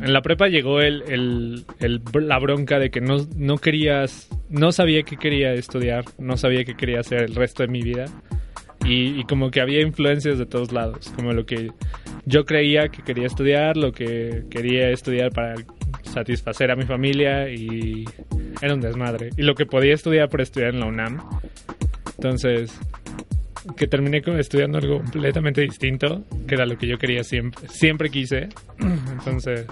En 0.03 0.13
la 0.13 0.23
prepa 0.23 0.49
llegó 0.49 0.81
el, 0.81 1.03
el- 1.09 1.65
el- 1.79 2.03
la 2.27 2.39
bronca 2.39 2.79
de 2.79 2.91
que 2.91 3.01
no, 3.01 3.27
no 3.37 3.59
querías, 3.59 4.29
no 4.49 4.73
sabía 4.73 5.03
qué 5.03 5.17
quería 5.17 5.53
estudiar, 5.55 6.05
no 6.19 6.37
sabía 6.37 6.65
qué 6.65 6.75
quería 6.77 7.01
hacer 7.01 7.23
el 7.23 7.35
resto 7.35 7.63
de 7.63 7.69
mi 7.69 7.83
vida. 7.83 8.05
Y, 8.87 9.21
y 9.21 9.25
como 9.25 9.51
que 9.51 9.61
había 9.61 9.83
influencias 9.83 10.39
de 10.39 10.47
todos 10.47 10.73
lados, 10.73 11.13
como 11.15 11.35
lo 11.35 11.45
que 11.45 11.71
yo 12.25 12.47
creía 12.47 12.89
que 12.89 13.03
quería 13.03 13.27
estudiar, 13.27 13.77
lo 13.77 13.93
que 13.93 14.45
quería 14.49 14.89
estudiar 14.89 15.33
para 15.33 15.55
satisfacer 16.03 16.71
a 16.71 16.77
mi 16.77 16.85
familia 16.85 17.51
y 17.51 18.07
era 18.61 18.75
un 18.75 18.81
desmadre. 18.81 19.31
Y 19.37 19.43
lo 19.43 19.55
que 19.55 19.67
podía 19.67 19.95
estudiar 19.95 20.29
por 20.29 20.41
estudiar 20.41 20.75
en 20.75 20.81
la 20.81 20.87
UNAM. 20.87 21.21
Entonces, 22.17 22.79
que 23.77 23.87
terminé 23.87 24.23
estudiando 24.39 24.79
algo 24.79 24.99
completamente 24.99 25.61
distinto, 25.63 26.25
que 26.47 26.55
era 26.55 26.67
lo 26.67 26.77
que 26.77 26.87
yo 26.87 26.99
quería 26.99 27.23
siempre, 27.25 27.69
siempre 27.69 28.11
quise. 28.11 28.49
Entonces, 29.13 29.67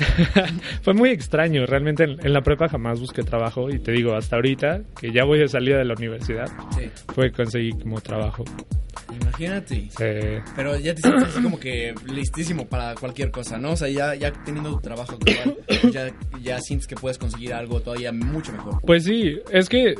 fue 0.82 0.94
muy 0.94 1.10
extraño. 1.10 1.66
Realmente 1.66 2.04
en, 2.04 2.24
en 2.24 2.32
la 2.32 2.40
prepa 2.42 2.68
jamás 2.68 3.00
busqué 3.00 3.22
trabajo 3.22 3.70
y 3.70 3.78
te 3.78 3.92
digo, 3.92 4.14
hasta 4.14 4.36
ahorita, 4.36 4.80
que 5.00 5.12
ya 5.12 5.24
voy 5.24 5.38
de 5.38 5.48
salida 5.48 5.78
de 5.78 5.84
la 5.84 5.94
universidad, 5.94 6.48
Sí. 6.76 6.90
fue 7.14 7.30
conseguir 7.32 7.78
como 7.82 8.00
trabajo. 8.00 8.44
Imagínate. 9.20 9.88
Eh, 10.00 10.42
Pero 10.56 10.76
ya 10.78 10.94
te 10.94 11.02
sientes 11.02 11.24
así 11.28 11.42
como 11.42 11.58
que 11.58 11.94
listísimo 12.06 12.66
para 12.66 12.94
cualquier 12.94 13.30
cosa, 13.30 13.58
¿no? 13.58 13.72
O 13.72 13.76
sea, 13.76 13.88
ya, 13.88 14.14
ya 14.14 14.32
teniendo 14.32 14.70
tu 14.70 14.80
trabajo 14.80 15.12
actual, 15.12 15.56
ya, 15.92 16.10
ya 16.42 16.60
sientes 16.60 16.86
que 16.86 16.94
puedes 16.96 17.18
conseguir 17.18 17.52
algo 17.52 17.80
todavía 17.80 18.12
mucho 18.12 18.52
mejor. 18.52 18.80
Pues 18.82 19.04
sí, 19.04 19.38
es 19.52 19.68
que, 19.68 19.94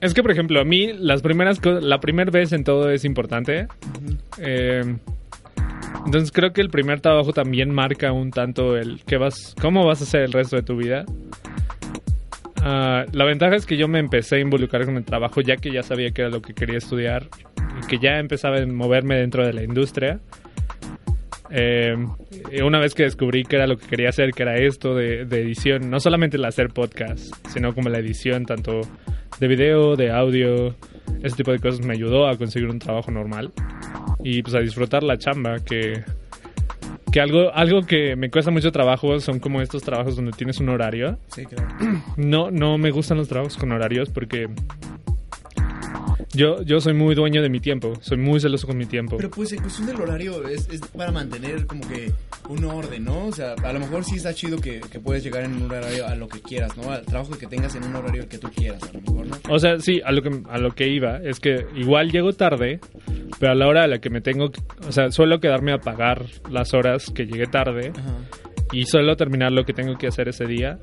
es 0.00 0.14
que 0.14 0.22
por 0.22 0.30
ejemplo, 0.30 0.60
a 0.60 0.64
mí 0.64 0.92
las 0.92 1.22
primeras 1.22 1.60
la 1.64 1.98
primera 2.00 2.30
vez 2.30 2.52
en 2.52 2.64
todo 2.64 2.90
es 2.90 3.04
importante. 3.04 3.68
Eh, 4.38 4.96
entonces 6.04 6.30
creo 6.30 6.52
que 6.52 6.60
el 6.60 6.70
primer 6.70 7.00
trabajo 7.00 7.32
también 7.32 7.70
marca 7.74 8.12
un 8.12 8.30
tanto 8.30 8.76
el 8.76 9.02
qué 9.04 9.16
vas, 9.16 9.54
cómo 9.60 9.84
vas 9.84 10.00
a 10.00 10.04
hacer 10.04 10.22
el 10.22 10.32
resto 10.32 10.56
de 10.56 10.62
tu 10.62 10.76
vida. 10.76 11.04
Ah, 12.62 13.04
la 13.12 13.24
ventaja 13.24 13.54
es 13.56 13.66
que 13.66 13.76
yo 13.76 13.86
me 13.86 13.98
empecé 13.98 14.36
a 14.36 14.38
involucrar 14.40 14.84
con 14.84 14.96
el 14.96 15.04
trabajo 15.04 15.40
ya 15.40 15.56
que 15.56 15.72
ya 15.72 15.82
sabía 15.82 16.10
que 16.10 16.22
era 16.22 16.30
lo 16.30 16.42
que 16.42 16.52
quería 16.52 16.78
estudiar 16.78 17.28
que 17.88 17.98
ya 17.98 18.18
empezaba 18.18 18.58
a 18.58 18.66
moverme 18.66 19.16
dentro 19.16 19.46
de 19.46 19.52
la 19.52 19.62
industria. 19.62 20.20
Eh, 21.50 21.94
una 22.64 22.80
vez 22.80 22.94
que 22.94 23.04
descubrí 23.04 23.44
que 23.44 23.56
era 23.56 23.66
lo 23.66 23.76
que 23.76 23.86
quería 23.86 24.08
hacer, 24.08 24.32
que 24.32 24.42
era 24.42 24.56
esto 24.56 24.94
de, 24.94 25.24
de 25.24 25.42
edición, 25.42 25.90
no 25.90 26.00
solamente 26.00 26.36
el 26.36 26.44
hacer 26.44 26.70
podcast, 26.70 27.32
sino 27.48 27.74
como 27.74 27.88
la 27.88 27.98
edición 27.98 28.44
tanto 28.46 28.80
de 29.38 29.48
video, 29.48 29.96
de 29.96 30.10
audio, 30.10 30.74
ese 31.22 31.36
tipo 31.36 31.52
de 31.52 31.58
cosas 31.58 31.84
me 31.84 31.94
ayudó 31.94 32.26
a 32.26 32.36
conseguir 32.36 32.68
un 32.68 32.78
trabajo 32.78 33.10
normal 33.10 33.52
y 34.22 34.42
pues 34.42 34.54
a 34.54 34.60
disfrutar 34.60 35.02
la 35.02 35.18
chamba 35.18 35.56
que 35.60 36.04
que 37.12 37.20
algo 37.20 37.50
algo 37.54 37.82
que 37.82 38.16
me 38.16 38.30
cuesta 38.30 38.50
mucho 38.50 38.72
trabajo 38.72 39.20
son 39.20 39.38
como 39.38 39.60
estos 39.62 39.82
trabajos 39.82 40.16
donde 40.16 40.32
tienes 40.32 40.58
un 40.60 40.68
horario. 40.68 41.18
Sí, 41.28 41.46
claro. 41.46 41.68
No 42.16 42.50
no 42.50 42.78
me 42.78 42.90
gustan 42.90 43.18
los 43.18 43.28
trabajos 43.28 43.56
con 43.56 43.72
horarios 43.72 44.10
porque 44.10 44.48
yo 46.36 46.62
yo 46.62 46.80
soy 46.80 46.94
muy 46.94 47.14
dueño 47.14 47.42
de 47.42 47.48
mi 47.48 47.60
tiempo, 47.60 47.94
soy 48.00 48.18
muy 48.18 48.38
celoso 48.40 48.66
con 48.66 48.76
mi 48.76 48.86
tiempo. 48.86 49.16
Pero 49.16 49.30
pues 49.30 49.52
en 49.52 49.60
cuestión 49.62 49.86
del 49.86 50.00
horario 50.00 50.46
es, 50.46 50.68
es 50.68 50.80
para 50.96 51.10
mantener 51.10 51.66
como 51.66 51.86
que 51.88 52.12
un 52.48 52.64
orden, 52.64 53.04
¿no? 53.04 53.26
O 53.26 53.32
sea, 53.32 53.54
a 53.54 53.72
lo 53.72 53.80
mejor 53.80 54.04
sí 54.04 54.16
está 54.16 54.34
chido 54.34 54.58
que, 54.58 54.80
que 54.80 55.00
puedes 55.00 55.24
llegar 55.24 55.44
en 55.44 55.54
un 55.54 55.70
horario 55.70 56.06
a 56.06 56.14
lo 56.14 56.28
que 56.28 56.40
quieras, 56.40 56.76
¿no? 56.76 56.90
Al 56.90 57.04
trabajo 57.04 57.36
que 57.36 57.46
tengas 57.46 57.74
en 57.74 57.84
un 57.84 57.96
horario 57.96 58.28
que 58.28 58.38
tú 58.38 58.48
quieras, 58.54 58.82
a 58.82 58.92
lo 58.92 59.00
mejor, 59.00 59.26
¿no? 59.26 59.36
O 59.48 59.58
sea, 59.58 59.78
sí, 59.78 60.00
a 60.04 60.12
lo 60.12 60.22
que 60.22 60.42
a 60.48 60.58
lo 60.58 60.70
que 60.70 60.88
iba 60.88 61.18
es 61.18 61.40
que 61.40 61.66
igual 61.74 62.10
llego 62.12 62.32
tarde, 62.32 62.80
pero 63.38 63.52
a 63.52 63.54
la 63.54 63.66
hora 63.66 63.84
a 63.84 63.86
la 63.86 63.98
que 63.98 64.10
me 64.10 64.20
tengo, 64.20 64.50
o 64.86 64.92
sea, 64.92 65.10
suelo 65.10 65.40
quedarme 65.40 65.72
a 65.72 65.78
pagar 65.78 66.26
las 66.50 66.74
horas 66.74 67.10
que 67.10 67.24
llegué 67.24 67.46
tarde 67.46 67.92
Ajá. 67.96 68.14
y 68.72 68.84
suelo 68.84 69.16
terminar 69.16 69.52
lo 69.52 69.64
que 69.64 69.72
tengo 69.72 69.96
que 69.96 70.06
hacer 70.06 70.28
ese 70.28 70.46
día. 70.46 70.78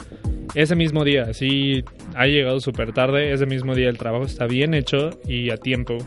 Ese 0.55 0.75
mismo 0.75 1.03
día, 1.03 1.33
si 1.33 1.83
ha 2.15 2.25
llegado 2.25 2.59
súper 2.59 2.93
tarde, 2.93 3.33
ese 3.33 3.45
mismo 3.45 3.75
día 3.75 3.89
el 3.89 3.97
trabajo 3.97 4.25
está 4.25 4.45
bien 4.45 4.73
hecho 4.73 5.09
y 5.27 5.49
a 5.49 5.57
tiempo. 5.57 5.97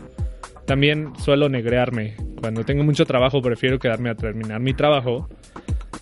También 0.65 1.13
suelo 1.19 1.49
negrearme. 1.49 2.15
Cuando 2.39 2.63
tengo 2.63 2.83
mucho 2.83 3.05
trabajo 3.05 3.41
prefiero 3.41 3.79
quedarme 3.79 4.09
a 4.09 4.15
terminar 4.15 4.59
mi 4.59 4.73
trabajo 4.73 5.29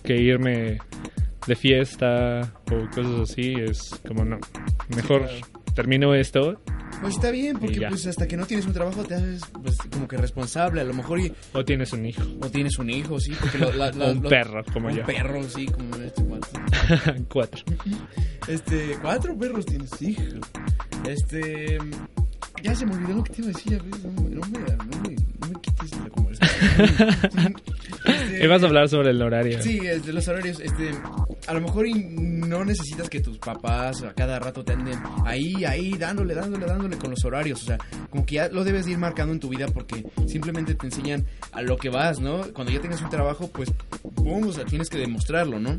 que 0.02 0.16
irme 0.16 0.78
de 1.46 1.56
fiesta 1.56 2.52
o 2.72 2.88
cosas 2.94 3.30
así. 3.30 3.54
Es 3.54 4.00
como 4.06 4.24
no, 4.24 4.38
mejor 4.94 5.22
claro. 5.22 5.36
termino 5.74 6.14
esto 6.14 6.60
Pues 7.00 7.14
está 7.14 7.30
bien, 7.30 7.58
porque 7.58 7.80
pues 7.88 8.06
hasta 8.06 8.26
que 8.26 8.36
no 8.36 8.46
tienes 8.46 8.66
un 8.66 8.72
trabajo 8.72 9.04
te 9.04 9.14
haces 9.14 9.42
pues 9.62 9.76
como 9.92 10.08
que 10.08 10.16
responsable, 10.16 10.80
a 10.80 10.84
lo 10.84 10.94
mejor 10.94 11.20
y, 11.20 11.32
o 11.52 11.64
tienes 11.64 11.92
un 11.92 12.04
hijo. 12.06 12.22
o 12.40 12.50
tienes 12.50 12.78
un 12.78 12.90
hijo, 12.90 13.20
sí, 13.20 13.32
porque 13.40 13.58
lo- 13.58 13.72
la- 13.72 13.92
la- 13.92 14.10
un 14.12 14.22
lo- 14.22 14.28
perro, 14.28 14.64
como 14.72 14.88
un 14.88 14.96
yo. 14.96 15.04
perro, 15.06 15.42
sí, 15.44 15.66
como 15.66 15.94
este 15.96 16.24
cuate. 16.24 16.48
Cuatro. 17.32 17.62
Este, 18.48 18.96
cuatro 19.02 19.36
perros 19.36 19.66
tienes, 19.66 19.90
hijo. 20.02 20.22
Este. 21.08 21.78
Ya 22.62 22.74
se 22.74 22.86
me 22.86 22.94
olvidó 22.94 23.16
lo 23.16 23.24
que 23.24 23.32
te 23.34 23.42
iba 23.42 23.50
a 23.50 23.52
decir. 23.52 23.82
No, 24.02 24.22
me- 24.22 24.30
no 24.30 24.40
me, 24.46 24.58
no 24.58 25.02
me, 25.02 25.14
no 25.40 25.48
me 25.48 25.60
quites 25.60 25.90
la 26.00 26.08
conversación. 26.10 27.54
Este, 28.06 28.44
Ibas 28.44 28.62
a 28.62 28.66
hablar 28.66 28.88
sobre 28.88 29.10
el 29.10 29.20
horario. 29.20 29.60
Sí, 29.62 29.78
es 29.82 30.06
de 30.06 30.12
los 30.12 30.28
horarios, 30.28 30.60
este, 30.60 30.92
a 31.48 31.54
lo 31.54 31.60
mejor 31.60 31.86
no 31.88 32.64
necesitas 32.64 33.08
que 33.08 33.20
tus 33.20 33.38
papás 33.38 34.02
a 34.04 34.12
cada 34.14 34.38
rato 34.38 34.64
te 34.64 34.74
anden 34.74 34.96
ahí, 35.24 35.64
ahí, 35.64 35.92
dándole, 35.98 36.34
dándole, 36.34 36.66
dándole 36.66 36.96
con 36.98 37.10
los 37.10 37.24
horarios, 37.24 37.62
o 37.62 37.66
sea, 37.66 37.78
como 38.10 38.24
que 38.24 38.36
ya 38.36 38.48
lo 38.48 38.62
debes 38.62 38.84
de 38.86 38.92
ir 38.92 38.98
marcando 38.98 39.32
en 39.32 39.40
tu 39.40 39.48
vida 39.48 39.66
porque 39.66 40.04
simplemente 40.28 40.76
te 40.76 40.86
enseñan 40.86 41.24
a 41.50 41.62
lo 41.62 41.76
que 41.78 41.88
vas, 41.88 42.20
¿no? 42.20 42.42
Cuando 42.52 42.72
ya 42.72 42.80
tengas 42.80 43.00
un 43.02 43.10
trabajo, 43.10 43.48
pues, 43.52 43.72
pum, 44.14 44.46
o 44.46 44.52
sea, 44.52 44.64
tienes 44.64 44.88
que 44.88 44.98
demostrarlo, 44.98 45.58
¿no? 45.58 45.76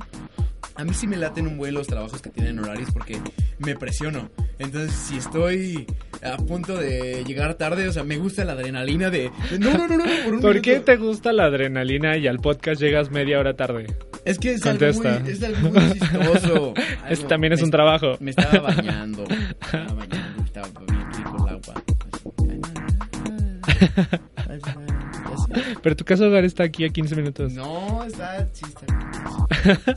A 0.77 0.83
mí 0.83 0.93
sí 0.93 1.07
me 1.07 1.17
laten 1.17 1.47
un 1.47 1.57
buen 1.57 1.73
los 1.73 1.87
trabajos 1.87 2.21
que 2.21 2.29
tienen 2.29 2.59
horarios 2.59 2.91
porque 2.91 3.19
me 3.59 3.75
presiono. 3.75 4.29
Entonces, 4.59 4.91
si 4.95 5.17
estoy 5.17 5.87
a 6.23 6.37
punto 6.37 6.75
de 6.77 7.23
llegar 7.25 7.55
tarde, 7.55 7.87
o 7.87 7.91
sea, 7.91 8.03
me 8.03 8.17
gusta 8.17 8.45
la 8.45 8.53
adrenalina 8.53 9.09
de... 9.09 9.31
no, 9.59 9.73
no, 9.77 9.87
no, 9.87 9.97
no, 9.97 10.03
por 10.23 10.33
un 10.35 10.41
¿Por 10.41 10.61
qué 10.61 10.71
minuto". 10.73 10.85
te 10.85 10.97
gusta 10.97 11.33
la 11.33 11.45
adrenalina 11.45 12.17
y 12.17 12.27
al 12.27 12.37
podcast 12.39 12.79
llegas 12.81 13.09
media 13.11 13.39
hora 13.39 13.55
tarde? 13.55 13.87
Es 14.23 14.37
que 14.37 14.53
es 14.53 14.61
Contesta. 14.61 15.13
algo 15.15 15.23
muy, 15.23 15.31
es 15.31 15.43
algo 15.43 15.71
muy 15.71 15.93
chistoso. 15.93 16.73
También 17.27 17.53
es 17.53 17.59
me 17.59 17.65
un 17.65 17.71
trabajo. 17.71 18.17
Me 18.19 18.31
estaba 18.31 18.59
bañando. 18.59 19.23
Me 19.27 19.35
estaba 19.65 19.93
bañando. 19.93 20.43
Estaba 20.43 20.67
bien 20.87 21.13
rico 21.13 21.47
el 21.47 21.53
agua. 21.55 21.83
Pero 25.81 25.95
tu 25.95 26.05
casa 26.05 26.25
hogar 26.27 26.45
está 26.45 26.63
aquí 26.63 26.85
a 26.85 26.89
15 26.89 27.15
minutos. 27.15 27.53
No, 27.53 28.03
está. 28.03 28.47
Sí, 28.53 28.65
está. 28.67 28.85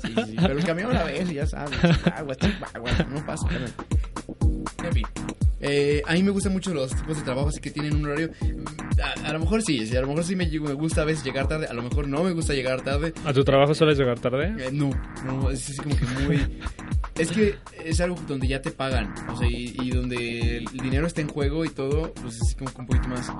Sí, 0.00 0.14
sí, 0.26 0.36
pero 0.36 0.58
el 0.58 0.64
camión 0.64 0.92
la 0.92 1.04
vez, 1.04 1.28
ya 1.30 1.46
sabes. 1.46 1.78
Agua, 2.14 2.36
agua, 2.74 2.90
no 3.10 3.24
pasa 3.26 3.46
nada. 3.50 3.68
En 4.84 4.92
fin. 4.92 5.04
Eh, 5.60 6.02
a 6.06 6.14
mí 6.14 6.22
me 6.22 6.30
gustan 6.30 6.52
mucho 6.52 6.72
los 6.72 6.94
tipos 6.94 7.18
de 7.18 7.22
trabajo 7.22 7.48
así 7.48 7.60
que 7.60 7.70
tienen 7.70 7.96
un 7.96 8.06
horario. 8.06 8.30
A, 9.02 9.28
a 9.28 9.32
lo 9.32 9.40
mejor 9.40 9.62
sí, 9.62 9.86
sí, 9.86 9.96
a 9.96 10.00
lo 10.00 10.08
mejor 10.08 10.24
sí 10.24 10.34
me, 10.34 10.46
me 10.46 10.72
gusta 10.72 11.02
a 11.02 11.04
veces 11.04 11.22
llegar 11.22 11.48
tarde, 11.48 11.66
a 11.66 11.74
lo 11.74 11.82
mejor 11.82 12.08
no 12.08 12.24
me 12.24 12.32
gusta 12.32 12.54
llegar 12.54 12.80
tarde. 12.82 13.12
¿A 13.24 13.32
tu 13.32 13.44
trabajo 13.44 13.74
sueles 13.74 13.98
llegar 13.98 14.18
tarde? 14.18 14.54
Eh, 14.58 14.70
no, 14.72 14.90
no, 15.26 15.50
es 15.50 15.68
así 15.68 15.78
como 15.78 15.94
que 15.96 16.04
muy... 16.26 16.60
Es 17.18 17.30
que 17.30 17.56
es 17.84 18.00
algo 18.00 18.16
donde 18.26 18.48
ya 18.48 18.62
te 18.62 18.70
pagan, 18.70 19.12
o 19.28 19.36
sea, 19.36 19.46
y, 19.46 19.76
y 19.82 19.90
donde 19.90 20.58
el 20.58 20.64
dinero 20.64 21.06
está 21.06 21.20
en 21.20 21.28
juego 21.28 21.66
y 21.66 21.68
todo, 21.68 22.12
pues 22.14 22.36
es 22.36 22.42
así 22.42 22.54
como 22.54 22.72
que 22.72 22.80
un 22.80 22.86
poquito 22.86 23.08
más, 23.08 23.30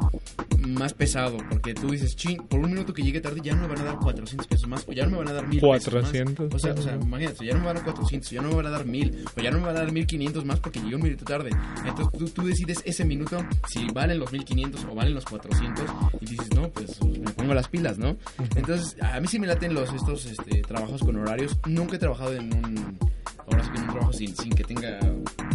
más 0.80 0.94
pesado, 0.94 1.37
porque 1.50 1.75
tú 1.75 1.90
dices, 1.90 2.16
chin, 2.16 2.38
por 2.38 2.58
un 2.58 2.70
minuto 2.70 2.94
que 2.94 3.02
llegue 3.02 3.20
tarde 3.20 3.40
ya 3.42 3.54
no 3.54 3.62
me 3.62 3.68
van 3.68 3.80
a 3.80 3.84
dar 3.84 3.99
400 3.99 4.46
pesos 4.46 4.66
más, 4.66 4.84
o 4.88 4.92
ya 4.92 5.04
no 5.04 5.12
me 5.12 5.18
van 5.18 5.28
a 5.28 5.32
dar 5.34 5.46
1000 5.46 5.60
pesos 5.60 5.90
400 5.90 6.46
más. 6.46 6.54
O 6.54 6.58
sea, 6.58 6.72
o 6.72 6.76
sea, 6.76 6.92
pesos. 6.92 7.06
imagínate, 7.06 7.44
ya 7.44 7.52
no 7.52 7.60
me 7.60 7.66
van 7.66 7.76
a 7.76 7.80
dar 7.80 7.84
400, 7.92 8.30
ya 8.30 8.42
no 8.42 8.49
me 8.49 8.54
van 8.54 8.66
a 8.66 8.70
dar 8.70 8.87
1000, 8.87 9.25
o 9.37 9.40
ya 9.40 9.50
no 9.50 9.58
me 9.58 9.66
van 9.66 9.76
a 9.76 9.80
dar 9.80 9.92
1500 9.92 10.44
más 10.46 10.58
porque 10.58 10.80
llegué 10.80 10.96
un 10.96 11.02
minuto 11.02 11.25
tarde. 11.25 11.50
Entonces 11.84 12.18
tú, 12.18 12.28
tú 12.30 12.46
decides 12.46 12.82
ese 12.84 13.04
minuto 13.04 13.44
si 13.68 13.87
valen 13.92 14.18
los 14.18 14.32
1500 14.32 14.84
o 14.84 14.94
valen 14.94 15.14
los 15.14 15.25
400 15.26 15.84
y 16.20 16.26
dices, 16.26 16.49
no, 16.54 16.70
pues 16.70 16.99
me 17.02 17.30
pongo 17.32 17.52
las 17.52 17.68
pilas, 17.68 17.99
¿no? 17.99 18.16
Entonces, 18.56 18.96
a 19.02 19.20
mí 19.20 19.28
sí 19.28 19.38
me 19.38 19.46
laten 19.46 19.75
los 19.75 19.92
estos 19.92 20.25
este, 20.26 20.62
trabajos 20.62 21.02
con 21.02 21.16
horarios. 21.16 21.58
Nunca 21.66 21.96
he 21.96 21.99
trabajado 21.99 22.32
en 22.34 22.54
un 22.54 22.99
ahora 23.46 23.64
sí 23.64 23.70
que 23.70 23.78
en 23.78 23.84
un 23.84 23.90
trabajo 23.90 24.12
sin, 24.12 24.34
sin 24.34 24.50
que 24.50 24.64
tenga 24.64 24.99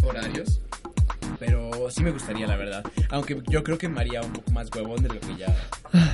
horarios. 0.04 0.60
Pero 1.38 1.70
sí 1.90 2.02
me 2.02 2.10
gustaría, 2.10 2.46
la 2.46 2.56
verdad. 2.56 2.84
Aunque 3.10 3.40
yo 3.48 3.62
creo 3.62 3.78
que 3.78 3.88
me 3.88 4.00
haría 4.00 4.22
un 4.22 4.32
poco 4.32 4.50
más 4.52 4.70
huevón 4.74 5.02
de 5.02 5.08
lo 5.08 5.20
que 5.20 5.36
ya, 5.36 5.54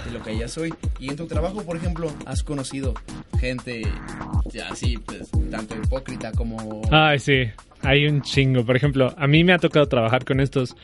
de 0.05 0.11
lo 0.11 0.23
que 0.23 0.37
ya 0.37 0.49
soy. 0.49 0.75
Y 0.99 1.11
en 1.11 1.17
tu 1.17 1.27
trabajo, 1.27 1.63
por 1.63 1.77
ejemplo, 1.77 2.13
has 2.27 2.43
conocido 2.43 2.95
gente 3.39 3.83
así, 4.69 4.99
pues, 4.99 5.31
tanto 5.51 5.75
hipócrita 5.77 6.33
como... 6.33 6.83
Ay, 6.91 7.19
sí. 7.19 7.45
Hay 7.83 8.07
un 8.07 8.23
chingo. 8.23 8.65
Por 8.65 8.77
ejemplo, 8.77 9.15
a 9.17 9.27
mí 9.27 9.45
me 9.45 9.53
ha 9.53 9.59
tocado 9.59 9.87
trabajar 9.87 10.25
con 10.25 10.41
estos. 10.41 10.77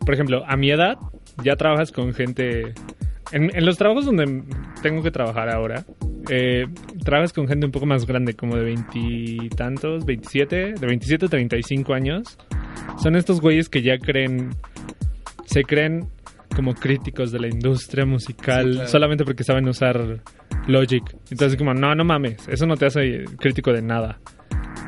Por 0.00 0.14
ejemplo, 0.14 0.44
a 0.46 0.56
mi 0.56 0.70
edad 0.70 0.96
ya 1.44 1.56
trabajas 1.56 1.92
con 1.92 2.12
gente. 2.14 2.74
En, 3.32 3.54
en 3.56 3.64
los 3.64 3.78
trabajos 3.78 4.06
donde 4.06 4.42
tengo 4.82 5.02
que 5.02 5.12
trabajar 5.12 5.48
ahora, 5.48 5.84
eh, 6.28 6.66
trabajas 7.04 7.32
con 7.32 7.48
gente 7.48 7.66
un 7.66 7.72
poco 7.72 7.86
más 7.86 8.06
grande, 8.06 8.34
como 8.34 8.56
de 8.56 8.64
veintitantos, 8.64 10.04
27, 10.04 10.74
de 10.74 10.86
27 10.86 11.26
a 11.26 11.28
35 11.28 11.94
años. 11.94 12.38
Son 13.02 13.16
estos 13.16 13.40
güeyes 13.40 13.68
que 13.68 13.82
ya 13.82 13.98
creen, 13.98 14.50
se 15.46 15.62
creen 15.62 16.08
como 16.54 16.74
críticos 16.74 17.30
de 17.32 17.38
la 17.40 17.48
industria 17.48 18.04
musical 18.04 18.66
Sí, 18.66 18.72
claro. 18.74 18.88
solamente 18.88 19.24
porque 19.24 19.44
saben 19.44 19.68
usar 19.68 20.20
Logic. 20.66 21.02
Entonces 21.30 21.56
como, 21.56 21.74
no, 21.74 21.94
no 21.94 22.04
mames, 22.04 22.46
eso 22.48 22.66
no 22.66 22.76
te 22.76 22.86
hace 22.86 23.24
crítico 23.38 23.72
de 23.72 23.82
nada. 23.82 24.18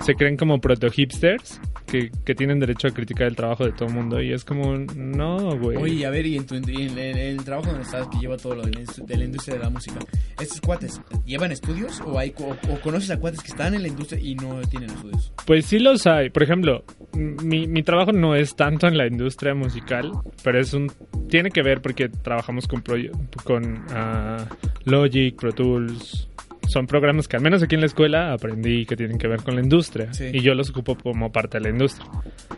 Se 0.05 0.15
creen 0.15 0.37
como 0.37 0.61
proto 0.61 0.91
hipsters 0.91 1.61
que, 1.87 2.11
que 2.25 2.35
tienen 2.35 2.59
derecho 2.59 2.89
a 2.89 2.91
criticar 2.91 3.27
el 3.29 3.37
trabajo 3.37 3.65
de 3.65 3.73
todo 3.73 3.89
el 3.89 3.95
mundo 3.95 4.21
y 4.21 4.33
es 4.33 4.45
como, 4.45 4.77
no, 4.97 5.57
güey. 5.59 5.77
Oye, 5.77 6.05
a 6.07 6.11
ver, 6.11 6.27
y 6.27 6.37
en, 6.37 6.47
tu, 6.47 6.55
en 6.57 6.69
el, 6.69 6.99
en 6.99 7.17
el 7.19 7.45
trabajo 7.45 7.69
donde 7.69 7.83
estás, 7.85 8.09
que 8.09 8.19
lleva 8.19 8.37
todo 8.37 8.57
lo 8.57 8.63
de 8.63 8.73
la, 8.73 8.81
industria- 8.81 9.07
de 9.07 9.17
la 9.17 9.25
industria 9.25 9.57
de 9.59 9.63
la 9.63 9.71
música, 9.71 9.99
¿estos 10.41 10.61
cuates 10.61 11.01
llevan 11.25 11.53
estudios 11.53 12.01
o, 12.05 12.19
hay, 12.19 12.35
o, 12.39 12.57
o 12.73 12.81
conoces 12.81 13.11
a 13.11 13.19
cuates 13.21 13.41
que 13.43 13.49
están 13.49 13.75
en 13.75 13.83
la 13.83 13.89
industria 13.89 14.21
y 14.21 14.35
no 14.35 14.61
tienen 14.63 14.91
estudios? 14.91 15.33
Pues 15.47 15.67
sí 15.67 15.79
los 15.79 16.07
hay. 16.07 16.31
Por 16.31 16.43
ejemplo, 16.43 16.85
mi, 17.15 17.67
mi 17.69 17.83
trabajo 17.83 18.13
no 18.13 18.35
es 18.35 18.57
tanto 18.57 18.89
en 18.89 18.97
la 18.99 19.07
industria 19.07 19.55
musical, 19.55 20.11
pero 20.43 20.59
es 20.61 20.73
un 20.75 20.91
tiene 21.29 21.51
que 21.51 21.63
ver 21.63 21.81
porque 21.81 22.09
trabajamos 22.09 22.67
con 22.67 22.83
proye- 22.83 23.13
con 23.45 23.85
ah, 23.91 24.47
Logic, 24.85 25.37
Pro 25.37 25.53
Tools. 25.53 26.29
Son 26.73 26.87
programas 26.87 27.29
que 27.29 27.37
al 27.37 27.43
menos 27.43 27.63
aquí 27.63 27.75
en 27.75 27.81
la 27.83 27.87
escuela 27.87 28.33
aprendí 28.33 28.87
que 28.87 28.97
tienen 28.97 29.19
que 29.19 29.29
ver 29.29 29.43
con 29.43 29.55
la 29.57 29.61
industria 29.63 30.13
Sí. 30.15 30.31
y 30.33 30.41
yo 30.41 30.55
los 30.55 30.71
ocupo 30.71 30.97
como 30.97 31.31
parte 31.31 31.59
de 31.59 31.65
la 31.65 31.71
industria. 31.71 32.09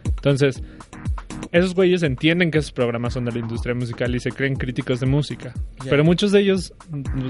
Entonces, 0.05 0.63
esos 1.51 1.75
güeyes 1.75 2.03
entienden 2.05 2.51
que 2.51 2.59
esos 2.59 2.71
programas 2.73 3.13
son 3.15 3.25
de 3.25 3.33
la 3.33 3.39
industria 3.41 3.75
musical 3.75 4.15
y 4.15 4.21
se 4.21 4.31
creen 4.31 4.55
críticos 4.55 5.01
de 5.01 5.07
música. 5.07 5.53
Ya. 5.85 5.91
Pero 5.91 6.05
muchos 6.05 6.31
de 6.33 6.41
ellos, 6.41 6.73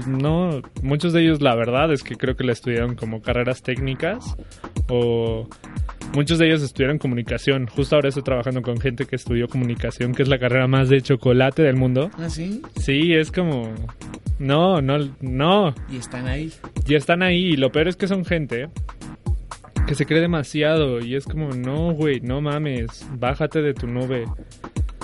no, 0.07 0.61
muchos 0.83 1.11
de 1.13 1.21
ellos 1.23 1.41
la 1.41 1.55
verdad 1.55 1.91
es 1.91 2.03
que 2.03 2.15
creo 2.15 2.35
que 2.35 2.43
la 2.43 2.51
estudiaron 2.53 2.95
como 2.95 3.21
carreras 3.21 3.61
técnicas 3.63 4.35
o 4.87 5.47
muchos 6.13 6.37
de 6.39 6.47
ellos 6.47 6.61
estudiaron 6.61 6.97
comunicación. 6.99 7.67
Justo 7.67 7.95
ahora 7.95 8.09
estoy 8.09 8.23
trabajando 8.23 8.61
con 8.61 8.79
gente 8.79 9.05
que 9.05 9.15
estudió 9.15 9.47
comunicación, 9.47 10.13
que 10.13 10.23
es 10.23 10.29
la 10.29 10.37
carrera 10.39 10.67
más 10.67 10.89
de 10.89 11.01
chocolate 11.01 11.63
del 11.63 11.75
mundo. 11.75 12.09
¿Ah, 12.17 12.29
sí? 12.29 12.61
Sí, 12.79 13.13
es 13.13 13.31
como... 13.31 13.73
No, 14.39 14.81
no, 14.81 14.97
no. 15.21 15.73
Y 15.89 15.97
están 15.97 16.27
ahí. 16.27 16.51
Ya 16.85 16.97
están 16.97 17.23
ahí 17.23 17.53
y 17.53 17.57
lo 17.57 17.71
peor 17.71 17.87
es 17.87 17.95
que 17.95 18.07
son 18.07 18.25
gente 18.25 18.69
que 19.87 19.95
se 19.95 20.05
cree 20.05 20.19
demasiado 20.19 20.99
y 20.99 21.15
es 21.15 21.25
como, 21.25 21.49
no, 21.49 21.91
güey, 21.93 22.19
no 22.19 22.41
mames, 22.41 23.05
bájate 23.17 23.61
de 23.61 23.73
tu 23.73 23.87
nube, 23.87 24.25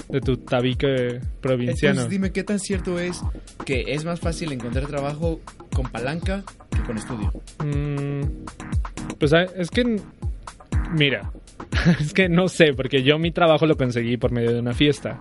de 0.09 0.21
tu 0.21 0.37
tabique 0.37 1.19
provinciano. 1.39 1.91
Entonces 1.91 2.09
dime 2.09 2.31
qué 2.31 2.43
tan 2.43 2.59
cierto 2.59 2.99
es 2.99 3.21
que 3.65 3.93
es 3.93 4.05
más 4.05 4.19
fácil 4.19 4.51
encontrar 4.51 4.87
trabajo 4.87 5.39
con 5.75 5.89
palanca 5.89 6.43
que 6.71 6.81
con 6.81 6.97
estudio. 6.97 7.31
Mm, 7.63 8.21
pues 9.19 9.33
ah, 9.33 9.45
es 9.55 9.69
que, 9.69 10.01
mira, 10.93 11.31
es 11.99 12.13
que 12.13 12.27
no 12.27 12.47
sé, 12.47 12.73
porque 12.73 13.03
yo 13.03 13.19
mi 13.19 13.31
trabajo 13.31 13.65
lo 13.65 13.77
conseguí 13.77 14.17
por 14.17 14.31
medio 14.31 14.51
de 14.51 14.59
una 14.59 14.73
fiesta. 14.73 15.19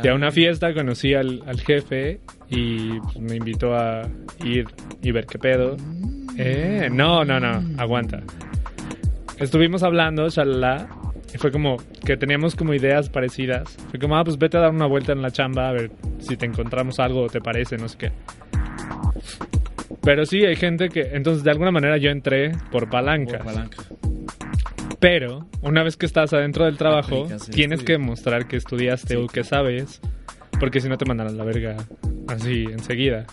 De 0.00 0.08
a 0.08 0.14
una 0.14 0.30
fiesta 0.30 0.72
conocí 0.72 1.14
al, 1.14 1.42
al 1.46 1.60
jefe 1.60 2.20
y 2.48 2.98
pues, 3.00 3.18
me 3.20 3.36
invitó 3.36 3.74
a 3.74 4.08
ir 4.44 4.66
y 5.02 5.10
ver 5.10 5.26
qué 5.26 5.38
pedo. 5.38 5.76
Eh, 6.38 6.88
no, 6.90 7.24
no, 7.24 7.38
no, 7.38 7.62
aguanta. 7.78 8.22
Estuvimos 9.38 9.82
hablando, 9.82 10.28
shalala, 10.28 10.88
y 11.34 11.38
fue 11.38 11.50
como 11.50 11.76
que 12.04 12.16
teníamos 12.16 12.54
como 12.54 12.74
ideas 12.74 13.08
parecidas. 13.08 13.76
Fue 13.90 13.98
como, 13.98 14.16
ah, 14.16 14.24
pues 14.24 14.38
vete 14.38 14.56
a 14.56 14.60
dar 14.60 14.70
una 14.70 14.86
vuelta 14.86 15.12
en 15.12 15.22
la 15.22 15.30
chamba 15.30 15.68
a 15.68 15.72
ver 15.72 15.90
si 16.18 16.36
te 16.36 16.46
encontramos 16.46 16.98
algo 17.00 17.22
o 17.22 17.28
te 17.28 17.40
parece, 17.40 17.76
no 17.76 17.88
sé 17.88 17.98
qué. 17.98 18.12
Pero 20.02 20.26
sí, 20.26 20.44
hay 20.44 20.56
gente 20.56 20.88
que, 20.88 21.10
entonces 21.12 21.44
de 21.44 21.50
alguna 21.50 21.70
manera 21.70 21.96
yo 21.96 22.10
entré 22.10 22.52
por 22.70 22.90
palanca. 22.90 23.38
Por 23.38 23.46
palanca. 23.46 23.82
Pero 25.02 25.48
una 25.62 25.82
vez 25.82 25.96
que 25.96 26.06
estás 26.06 26.32
adentro 26.32 26.64
del 26.64 26.76
trabajo, 26.78 27.26
tienes 27.50 27.80
estudio. 27.80 27.84
que 27.84 27.98
mostrar 27.98 28.46
que 28.46 28.56
estudiaste 28.56 29.14
Sí, 29.16 29.20
o 29.20 29.26
que 29.26 29.42
sabes, 29.42 30.00
porque 30.60 30.80
si 30.80 30.88
no 30.88 30.96
te 30.96 31.04
mandan 31.04 31.26
a 31.26 31.30
la 31.32 31.44
verga 31.44 31.76
así 32.28 32.66
enseguida. 32.70 33.26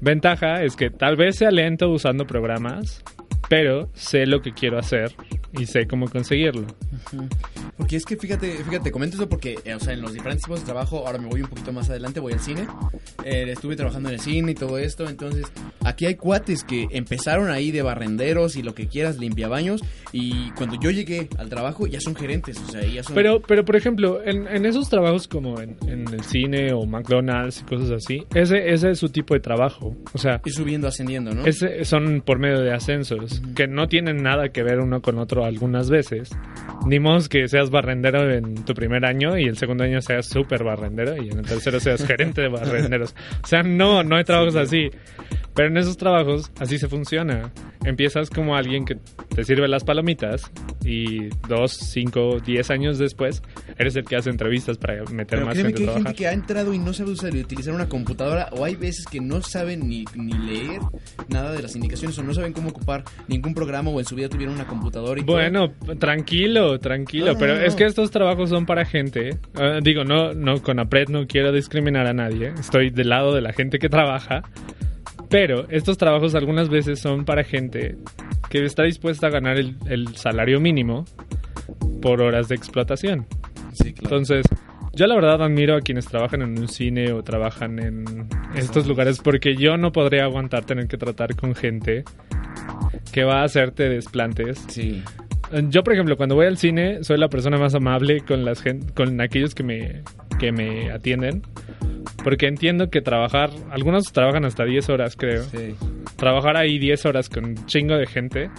Ventaja 0.00 0.62
es 0.64 0.76
que 0.76 0.88
tal 0.88 1.16
vez 1.16 1.36
sea 1.36 1.50
lento 1.50 1.90
usando 1.90 2.26
programas, 2.26 3.04
pero 3.50 3.90
sé 3.92 4.24
lo 4.24 4.40
que 4.40 4.52
quiero 4.52 4.78
hacer 4.78 5.12
y 5.52 5.66
sé 5.66 5.86
cómo 5.86 6.08
conseguirlo. 6.08 6.66
Porque 7.80 7.96
es 7.96 8.04
que 8.04 8.14
fíjate, 8.18 8.52
fíjate, 8.62 8.90
comento 8.92 9.16
eso 9.16 9.26
porque, 9.26 9.56
eh, 9.64 9.74
o 9.74 9.80
sea, 9.80 9.94
en 9.94 10.02
los 10.02 10.12
diferentes 10.12 10.44
tipos 10.44 10.60
de 10.60 10.66
trabajo, 10.66 11.06
ahora 11.06 11.18
me 11.18 11.28
voy 11.28 11.40
un 11.40 11.48
poquito 11.48 11.72
más 11.72 11.88
adelante, 11.88 12.20
voy 12.20 12.34
al 12.34 12.40
cine. 12.40 12.66
Eh, 13.24 13.46
estuve 13.50 13.74
trabajando 13.74 14.10
en 14.10 14.16
el 14.16 14.20
cine 14.20 14.52
y 14.52 14.54
todo 14.54 14.76
esto, 14.76 15.08
entonces 15.08 15.46
aquí 15.82 16.04
hay 16.04 16.16
cuates 16.16 16.62
que 16.62 16.88
empezaron 16.90 17.50
ahí 17.50 17.70
de 17.70 17.80
barrenderos 17.80 18.56
y 18.56 18.62
lo 18.62 18.74
que 18.74 18.86
quieras, 18.86 19.18
limpiabaños, 19.18 19.80
y 20.12 20.50
cuando 20.50 20.78
yo 20.78 20.90
llegué 20.90 21.28
al 21.38 21.48
trabajo 21.48 21.86
ya 21.86 22.00
son 22.02 22.14
gerentes, 22.14 22.58
o 22.68 22.70
sea, 22.70 22.82
ya 22.84 23.02
son... 23.02 23.14
Pero, 23.14 23.40
pero 23.40 23.64
por 23.64 23.76
ejemplo, 23.76 24.20
en, 24.22 24.46
en 24.46 24.66
esos 24.66 24.90
trabajos 24.90 25.26
como 25.26 25.58
en, 25.60 25.76
en 25.86 26.06
el 26.12 26.22
cine 26.22 26.74
o 26.74 26.84
McDonald's 26.84 27.62
y 27.62 27.64
cosas 27.64 27.90
así, 27.92 28.24
ese, 28.34 28.70
ese 28.74 28.90
es 28.90 28.98
su 28.98 29.08
tipo 29.08 29.32
de 29.32 29.40
trabajo. 29.40 29.96
O 30.12 30.18
sea, 30.18 30.42
Ir 30.44 30.52
subiendo, 30.52 30.86
ascendiendo, 30.86 31.32
¿no? 31.34 31.46
Ese- 31.46 31.84
son 31.86 32.20
por 32.26 32.38
medio 32.38 32.60
de 32.60 32.72
ascensos, 32.74 33.40
que 33.56 33.66
no 33.66 33.88
tienen 33.88 34.22
nada 34.22 34.50
que 34.50 34.62
ver 34.62 34.80
uno 34.80 35.00
con 35.00 35.18
otro 35.18 35.46
algunas 35.46 35.88
veces. 35.88 36.30
Ni 36.86 36.98
modo 36.98 37.20
que 37.28 37.46
seas 37.70 37.84
barrendero 37.84 38.30
en 38.30 38.64
tu 38.64 38.74
primer 38.74 39.04
año 39.04 39.38
y 39.38 39.44
el 39.44 39.56
segundo 39.56 39.84
año 39.84 40.00
seas 40.00 40.26
súper 40.26 40.64
barrendero 40.64 41.16
y 41.22 41.30
en 41.30 41.38
el 41.38 41.46
tercero 41.46 41.80
seas 41.80 42.04
gerente 42.04 42.42
de 42.42 42.48
barrenderos. 42.48 43.14
O 43.42 43.46
sea, 43.46 43.62
no, 43.62 44.02
no 44.02 44.16
hay 44.16 44.24
trabajos 44.24 44.56
así. 44.56 44.90
Pero 45.54 45.68
en 45.68 45.76
esos 45.78 45.96
trabajos 45.96 46.50
así 46.60 46.78
se 46.78 46.86
funciona. 46.88 47.50
Empiezas 47.84 48.30
como 48.30 48.54
alguien 48.56 48.84
que 48.84 48.96
te 49.34 49.44
sirve 49.44 49.66
las 49.66 49.82
palomitas 49.82 50.50
y 50.84 51.28
dos, 51.48 51.72
cinco, 51.72 52.38
diez 52.40 52.70
años 52.70 52.98
después 52.98 53.42
eres 53.76 53.96
el 53.96 54.04
que 54.04 54.16
hace 54.16 54.30
entrevistas 54.30 54.78
para 54.78 55.02
meter 55.06 55.38
Pero 55.40 55.46
más 55.46 55.56
gente 55.56 55.74
que 55.74 55.82
a 55.82 55.86
hay 55.86 55.86
gente 55.86 55.92
trabajar. 55.92 56.14
que 56.14 56.26
ha 56.28 56.32
entrado 56.32 56.72
y 56.72 56.78
no 56.78 56.92
sabe 56.92 57.10
usar, 57.10 57.34
utilizar 57.34 57.74
una 57.74 57.88
computadora 57.88 58.48
o 58.52 58.64
hay 58.64 58.76
veces 58.76 59.06
que 59.06 59.20
no 59.20 59.42
saben 59.42 59.88
ni, 59.88 60.04
ni 60.14 60.32
leer 60.32 60.80
nada 61.28 61.52
de 61.52 61.62
las 61.62 61.74
indicaciones 61.74 62.16
o 62.18 62.22
no 62.22 62.32
saben 62.32 62.52
cómo 62.52 62.70
ocupar 62.70 63.02
ningún 63.26 63.52
programa 63.54 63.90
o 63.90 63.98
en 63.98 64.06
su 64.06 64.14
vida 64.14 64.28
tuvieron 64.28 64.54
una 64.54 64.66
computadora 64.66 65.20
y 65.20 65.24
todo. 65.24 65.36
Bueno, 65.36 65.72
tranquilo, 65.98 66.78
tranquilo, 66.78 67.26
No, 67.26 67.32
no, 67.32 67.38
pero 67.38 67.59
no, 67.60 67.66
es 67.66 67.74
que 67.74 67.84
estos 67.84 68.10
trabajos 68.10 68.50
son 68.50 68.66
para 68.66 68.84
gente. 68.84 69.36
eh, 69.58 69.80
digo, 69.82 70.04
no, 70.04 70.34
no, 70.34 70.62
con 70.62 70.78
APRED 70.78 71.08
no 71.08 71.26
quiero 71.26 71.52
discriminar 71.52 72.06
a 72.06 72.12
nadie. 72.12 72.52
Estoy 72.58 72.90
del 72.90 73.08
lado 73.08 73.34
de 73.34 73.40
la 73.40 73.52
gente 73.52 73.78
que 73.78 73.88
trabaja. 73.88 74.42
Pero 75.28 75.66
estos 75.70 75.96
trabajos 75.96 76.34
algunas 76.34 76.68
veces 76.68 76.98
son 76.98 77.24
para 77.24 77.44
gente 77.44 77.96
que 78.48 78.64
está 78.64 78.82
dispuesta 78.82 79.28
a 79.28 79.30
ganar 79.30 79.58
el, 79.58 79.76
el 79.86 80.16
salario 80.16 80.60
mínimo 80.60 81.04
por 82.02 82.20
horas 82.20 82.48
de 82.48 82.56
explotación. 82.56 83.26
Sí, 83.72 83.92
claro. 83.92 84.16
Entonces, 84.16 84.44
yo 84.92 85.06
la 85.06 85.14
verdad 85.14 85.42
admiro 85.42 85.76
a 85.76 85.80
quienes 85.80 86.06
trabajan 86.06 86.42
en 86.42 86.58
un 86.58 86.68
cine 86.68 87.12
o 87.12 87.22
trabajan 87.22 87.78
en 87.78 88.28
estos 88.56 88.86
lugares 88.86 89.20
porque 89.20 89.54
yo 89.54 89.76
no 89.76 89.92
podría 89.92 90.24
aguantar 90.24 90.64
tener 90.64 90.88
que 90.88 90.96
tratar 90.96 91.36
con 91.36 91.54
gente 91.54 92.04
que 93.12 93.24
va 93.24 93.42
a 93.42 93.44
hacerte 93.44 93.88
desplantes 93.88 94.64
sí. 94.68 95.02
Yo, 95.68 95.82
por 95.82 95.92
ejemplo, 95.92 96.16
cuando 96.16 96.34
voy 96.34 96.46
al 96.46 96.56
cine, 96.56 97.02
soy 97.02 97.18
la 97.18 97.28
persona 97.28 97.58
más 97.58 97.74
amable 97.74 98.20
con 98.20 98.44
las 98.44 98.62
con 98.94 99.20
aquellos 99.20 99.54
que 99.54 99.62
me, 99.62 100.02
que 100.38 100.52
me 100.52 100.90
atienden. 100.90 101.42
Porque 102.22 102.46
entiendo 102.46 102.90
que 102.90 103.00
trabajar, 103.00 103.50
algunos 103.70 104.12
trabajan 104.12 104.44
hasta 104.44 104.64
10 104.64 104.88
horas, 104.90 105.16
creo. 105.16 105.42
Sí. 105.44 105.74
Trabajar 106.16 106.56
ahí 106.56 106.78
10 106.78 107.06
horas 107.06 107.28
con 107.28 107.44
un 107.44 107.66
chingo 107.66 107.96
de 107.96 108.06
gente. 108.06 108.50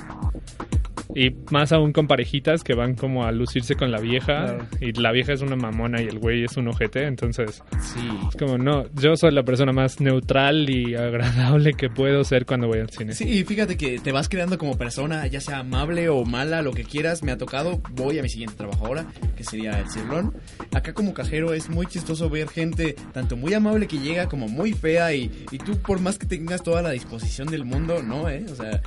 Y 1.15 1.31
más 1.51 1.71
aún 1.71 1.91
con 1.93 2.07
parejitas 2.07 2.63
que 2.63 2.73
van 2.73 2.95
como 2.95 3.25
a 3.25 3.31
lucirse 3.31 3.75
con 3.75 3.91
la 3.91 3.99
vieja. 3.99 4.45
Claro. 4.45 4.67
Y 4.79 4.91
la 4.93 5.11
vieja 5.11 5.33
es 5.33 5.41
una 5.41 5.55
mamona 5.55 6.01
y 6.01 6.05
el 6.07 6.19
güey 6.19 6.43
es 6.43 6.55
un 6.57 6.67
ojete. 6.69 7.05
Entonces, 7.05 7.61
Sí. 7.81 7.99
es 8.29 8.35
como, 8.37 8.57
no, 8.57 8.85
yo 8.95 9.15
soy 9.15 9.31
la 9.31 9.43
persona 9.43 9.71
más 9.73 9.99
neutral 9.99 10.69
y 10.69 10.95
agradable 10.95 11.73
que 11.73 11.89
puedo 11.89 12.23
ser 12.23 12.45
cuando 12.45 12.67
voy 12.67 12.79
al 12.79 12.89
cine. 12.89 13.13
Sí, 13.13 13.25
y 13.27 13.43
fíjate 13.43 13.77
que 13.77 13.99
te 13.99 14.11
vas 14.11 14.29
creando 14.29 14.57
como 14.57 14.77
persona, 14.77 15.25
ya 15.27 15.41
sea 15.41 15.59
amable 15.59 16.09
o 16.09 16.23
mala, 16.25 16.61
lo 16.61 16.71
que 16.71 16.83
quieras. 16.83 17.23
Me 17.23 17.31
ha 17.31 17.37
tocado, 17.37 17.81
voy 17.91 18.19
a 18.19 18.23
mi 18.23 18.29
siguiente 18.29 18.55
trabajo 18.55 18.85
ahora, 18.87 19.05
que 19.35 19.43
sería 19.43 19.79
el 19.79 19.89
cirlón. 19.89 20.33
Acá 20.73 20.93
como 20.93 21.13
cajero 21.13 21.53
es 21.53 21.69
muy 21.69 21.85
chistoso 21.87 22.29
ver 22.29 22.47
gente 22.47 22.95
tanto 23.13 23.35
muy 23.35 23.53
amable 23.53 23.87
que 23.87 23.97
llega 23.99 24.27
como 24.29 24.47
muy 24.47 24.73
fea 24.73 25.13
y, 25.13 25.29
y 25.51 25.57
tú 25.57 25.77
por 25.79 25.99
más 25.99 26.17
que 26.17 26.25
tengas 26.27 26.63
toda 26.63 26.81
la 26.81 26.91
disposición 26.91 27.47
del 27.49 27.65
mundo, 27.65 28.01
no, 28.01 28.29
¿eh? 28.29 28.45
O 28.51 28.55
sea, 28.55 28.81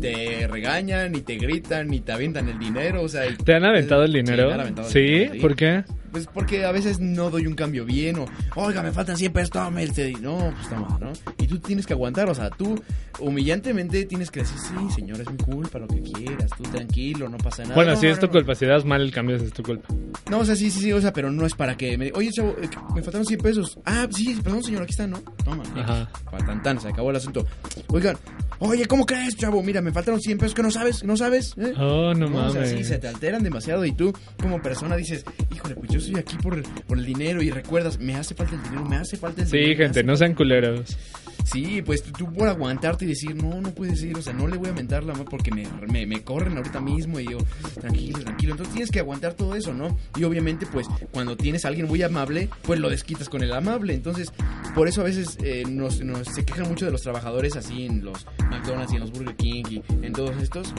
te 0.00 0.46
regañan 0.46 1.14
y 1.14 1.20
te 1.20 1.36
gritan 1.36 1.92
y 1.92 2.00
te 2.00 2.12
avientan 2.12 2.48
el 2.48 2.58
dinero, 2.58 3.02
o 3.02 3.08
sea... 3.08 3.22
¿Te 3.44 3.54
han 3.54 3.64
aventado 3.64 4.04
el 4.04 4.12
Sí, 4.12 4.16
dinero? 4.18 4.48
me 4.48 4.54
han 4.54 4.60
aventado 4.60 4.86
el 4.88 4.92
¿Sí? 4.92 5.00
dinero, 5.00 5.34
sí. 5.34 5.40
¿Por 5.40 5.56
qué? 5.56 5.84
Pues 6.10 6.26
porque 6.26 6.64
a 6.64 6.72
veces 6.72 7.00
no 7.00 7.28
doy 7.30 7.46
un 7.46 7.54
cambio 7.54 7.84
bien 7.84 8.18
o, 8.18 8.26
oiga, 8.56 8.82
me 8.82 8.92
faltan 8.92 9.16
100 9.18 9.32
pesos, 9.32 9.50
tome 9.50 9.82
este. 9.82 10.12
No, 10.20 10.38
pues 10.56 10.68
toma, 10.70 10.98
¿no? 11.00 11.12
Tú 11.48 11.58
tienes 11.58 11.86
que 11.86 11.92
aguantar, 11.94 12.28
o 12.28 12.34
sea, 12.34 12.50
tú 12.50 12.80
humillantemente 13.20 14.04
tienes 14.04 14.30
que 14.30 14.40
decir, 14.40 14.58
sí, 14.58 14.74
señor, 14.94 15.20
es 15.20 15.30
mi 15.30 15.36
culpa, 15.38 15.78
lo 15.78 15.86
que 15.88 16.00
quieras, 16.02 16.50
tú 16.56 16.62
tranquilo, 16.64 17.28
no 17.28 17.38
pasa 17.38 17.62
nada. 17.62 17.74
Bueno, 17.74 17.92
No, 17.92 18.00
si 18.00 18.06
es 18.06 18.18
tu 18.18 18.26
no. 18.26 18.32
culpa, 18.32 18.54
si 18.54 18.66
das 18.66 18.84
mal 18.84 19.00
el 19.00 19.10
cambio, 19.10 19.36
es 19.36 19.52
tu 19.52 19.62
culpa. 19.62 19.88
No, 20.30 20.40
o 20.40 20.44
sea, 20.44 20.54
sí, 20.56 20.70
sí, 20.70 20.80
sí, 20.80 20.92
o 20.92 21.00
sea, 21.00 21.12
pero 21.12 21.30
no 21.30 21.46
es 21.46 21.54
para 21.54 21.76
que 21.76 21.96
me 21.98 22.12
oye, 22.14 22.30
chavo, 22.30 22.54
eh, 22.62 22.68
me 22.94 23.02
faltaron 23.02 23.24
100 23.26 23.40
pesos. 23.40 23.78
Ah, 23.84 24.06
sí, 24.10 24.38
perdón, 24.42 24.62
señor, 24.62 24.82
aquí 24.82 24.90
está, 24.92 25.06
¿no? 25.06 25.18
Toma, 25.44 25.62
Ajá. 25.76 26.10
para 26.30 26.44
tan, 26.44 26.62
tan, 26.62 26.80
se 26.80 26.88
acabó 26.88 27.10
el 27.10 27.16
asunto. 27.16 27.46
Oigan, 27.88 28.16
oye, 28.58 28.86
¿cómo 28.86 29.06
crees, 29.06 29.36
chavo? 29.36 29.62
Mira, 29.62 29.80
me 29.80 29.92
faltaron 29.92 30.20
100 30.20 30.38
pesos 30.38 30.54
que 30.54 30.62
no 30.62 30.70
sabes, 30.70 31.02
no 31.04 31.16
sabes. 31.16 31.54
¿eh? 31.58 31.72
Oh, 31.78 32.12
no, 32.14 32.28
No, 32.28 32.46
o 32.46 32.50
sea, 32.50 32.60
mames. 32.62 32.76
sí, 32.76 32.84
se 32.84 32.98
te 32.98 33.08
alteran 33.08 33.42
demasiado 33.42 33.84
y 33.84 33.92
tú 33.92 34.12
como 34.40 34.60
persona 34.60 34.96
dices, 34.96 35.24
híjole, 35.54 35.74
pues 35.76 35.90
yo 35.90 35.98
estoy 35.98 36.16
aquí 36.16 36.36
por, 36.36 36.62
por 36.84 36.98
el 36.98 37.06
dinero 37.06 37.42
y 37.42 37.50
recuerdas, 37.50 37.98
me 37.98 38.14
hace 38.16 38.34
falta 38.34 38.54
el 38.54 38.62
dinero, 38.62 38.84
me 38.84 38.96
hace 38.96 39.16
falta 39.16 39.42
el 39.42 39.48
Sí, 39.48 39.56
dinero. 39.58 39.78
me 39.78 39.84
gente, 39.84 40.04
no 40.04 40.16
sean 40.16 40.34
culeros. 40.34 40.96
Sí, 41.50 41.82
pues 41.82 42.02
tú, 42.02 42.32
por 42.32 42.48
aguantarte 42.48 43.04
y 43.04 43.08
decir, 43.08 43.34
no, 43.34 43.60
no 43.60 43.70
puede 43.74 43.96
ser, 43.96 44.16
o 44.18 44.22
sea, 44.22 44.32
no 44.32 44.46
le 44.46 44.56
voy 44.58 44.68
a 44.68 44.72
mentar 44.72 45.02
la 45.04 45.14
porque 45.14 45.50
me, 45.50 45.66
me, 45.90 46.04
me 46.06 46.22
corren 46.22 46.56
ahorita 46.56 46.80
mismo 46.80 47.18
y 47.20 47.26
yo, 47.30 47.38
tranquilo, 47.80 48.18
tranquilo. 48.20 48.52
Entonces 48.52 48.74
tienes 48.74 48.90
que 48.90 49.00
aguantar 49.00 49.32
todo 49.34 49.54
eso, 49.54 49.72
¿no? 49.72 49.96
Y 50.18 50.24
obviamente, 50.24 50.66
pues, 50.66 50.86
cuando 51.10 51.36
tienes 51.36 51.64
a 51.64 51.68
alguien 51.68 51.86
muy 51.88 52.02
amable, 52.02 52.48
pues 52.62 52.78
lo 52.80 52.90
desquitas 52.90 53.28
con 53.28 53.42
el 53.42 53.52
amable. 53.52 53.94
Entonces, 53.94 54.32
por 54.74 54.88
eso 54.88 55.00
a 55.00 55.04
veces 55.04 55.38
eh, 55.42 55.64
nos, 55.66 56.00
nos- 56.02 56.28
se 56.28 56.44
quejan 56.44 56.68
mucho 56.68 56.84
de 56.84 56.92
los 56.92 57.02
trabajadores 57.02 57.56
así 57.56 57.86
en 57.86 58.04
los 58.04 58.26
McDonald's 58.50 58.92
y 58.92 58.96
en 58.96 59.00
los 59.00 59.12
Burger 59.12 59.36
King 59.36 59.64
y 59.70 59.82
en 60.06 60.12
todos 60.12 60.36
estos. 60.42 60.74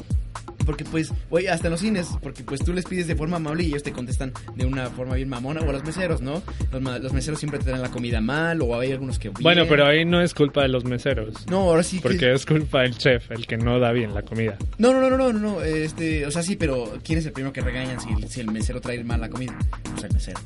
Porque 0.70 0.86
pues, 0.86 1.12
oye, 1.32 1.50
hasta 1.50 1.66
en 1.66 1.72
los 1.72 1.80
cines, 1.80 2.10
porque 2.22 2.44
pues 2.44 2.64
tú 2.64 2.74
les 2.74 2.86
pides 2.86 3.08
de 3.08 3.16
forma 3.16 3.38
amable 3.38 3.64
y 3.64 3.70
ellos 3.70 3.82
te 3.82 3.92
contestan 3.92 4.34
de 4.56 4.68
una 4.68 4.88
forma 4.92 5.16
bien 5.16 5.28
mamona, 5.28 5.62
o 5.62 5.70
a 5.72 5.74
los 5.74 5.84
meseros, 5.84 6.22
¿no? 6.22 6.44
Los, 6.72 7.12
meseros 7.12 7.40
siempre 7.40 7.58
te 7.58 7.72
dan 7.72 7.82
la 7.82 7.90
comida 7.90 8.22
mal, 8.22 8.62
o 8.62 8.80
hay 8.80 8.92
algunos 8.92 9.18
que... 9.18 9.30
Bueno, 9.30 9.66
pero 9.68 9.88
ahí 9.88 10.06
no 10.06 10.22
es 10.22 10.36
culpa 10.36 10.62
de 10.62 10.68
los 10.68 10.86
meseros. 10.86 11.48
No, 11.48 11.62
ahora 11.62 11.82
sí 11.82 11.98
que... 11.98 12.04
Porque 12.04 12.32
es 12.32 12.46
culpa 12.46 12.84
del 12.84 12.96
chef, 12.96 13.32
el 13.32 13.48
que 13.48 13.58
no 13.58 13.80
da 13.80 13.92
bien 13.92 14.14
la 14.14 14.22
comida. 14.22 14.60
No, 14.78 14.94
no, 14.94 15.02
no, 15.02 15.10
no, 15.10 15.18
no, 15.18 15.34
no, 15.34 15.40
no, 15.40 15.64
este, 15.64 16.28
o 16.28 16.30
sea, 16.30 16.44
sí, 16.44 16.56
pero 16.56 17.00
¿quién 17.04 17.18
es 17.18 17.26
el 17.26 17.32
primero 17.32 17.52
que 17.52 17.62
regañan 17.62 18.00
si, 18.00 18.28
si 18.28 18.40
el 18.40 18.52
mesero 18.52 18.80
trae 18.80 19.04
mal 19.04 19.22
la 19.22 19.30
comida? 19.30 19.58
Pues 19.92 20.04
el 20.04 20.14
mesero. 20.14 20.40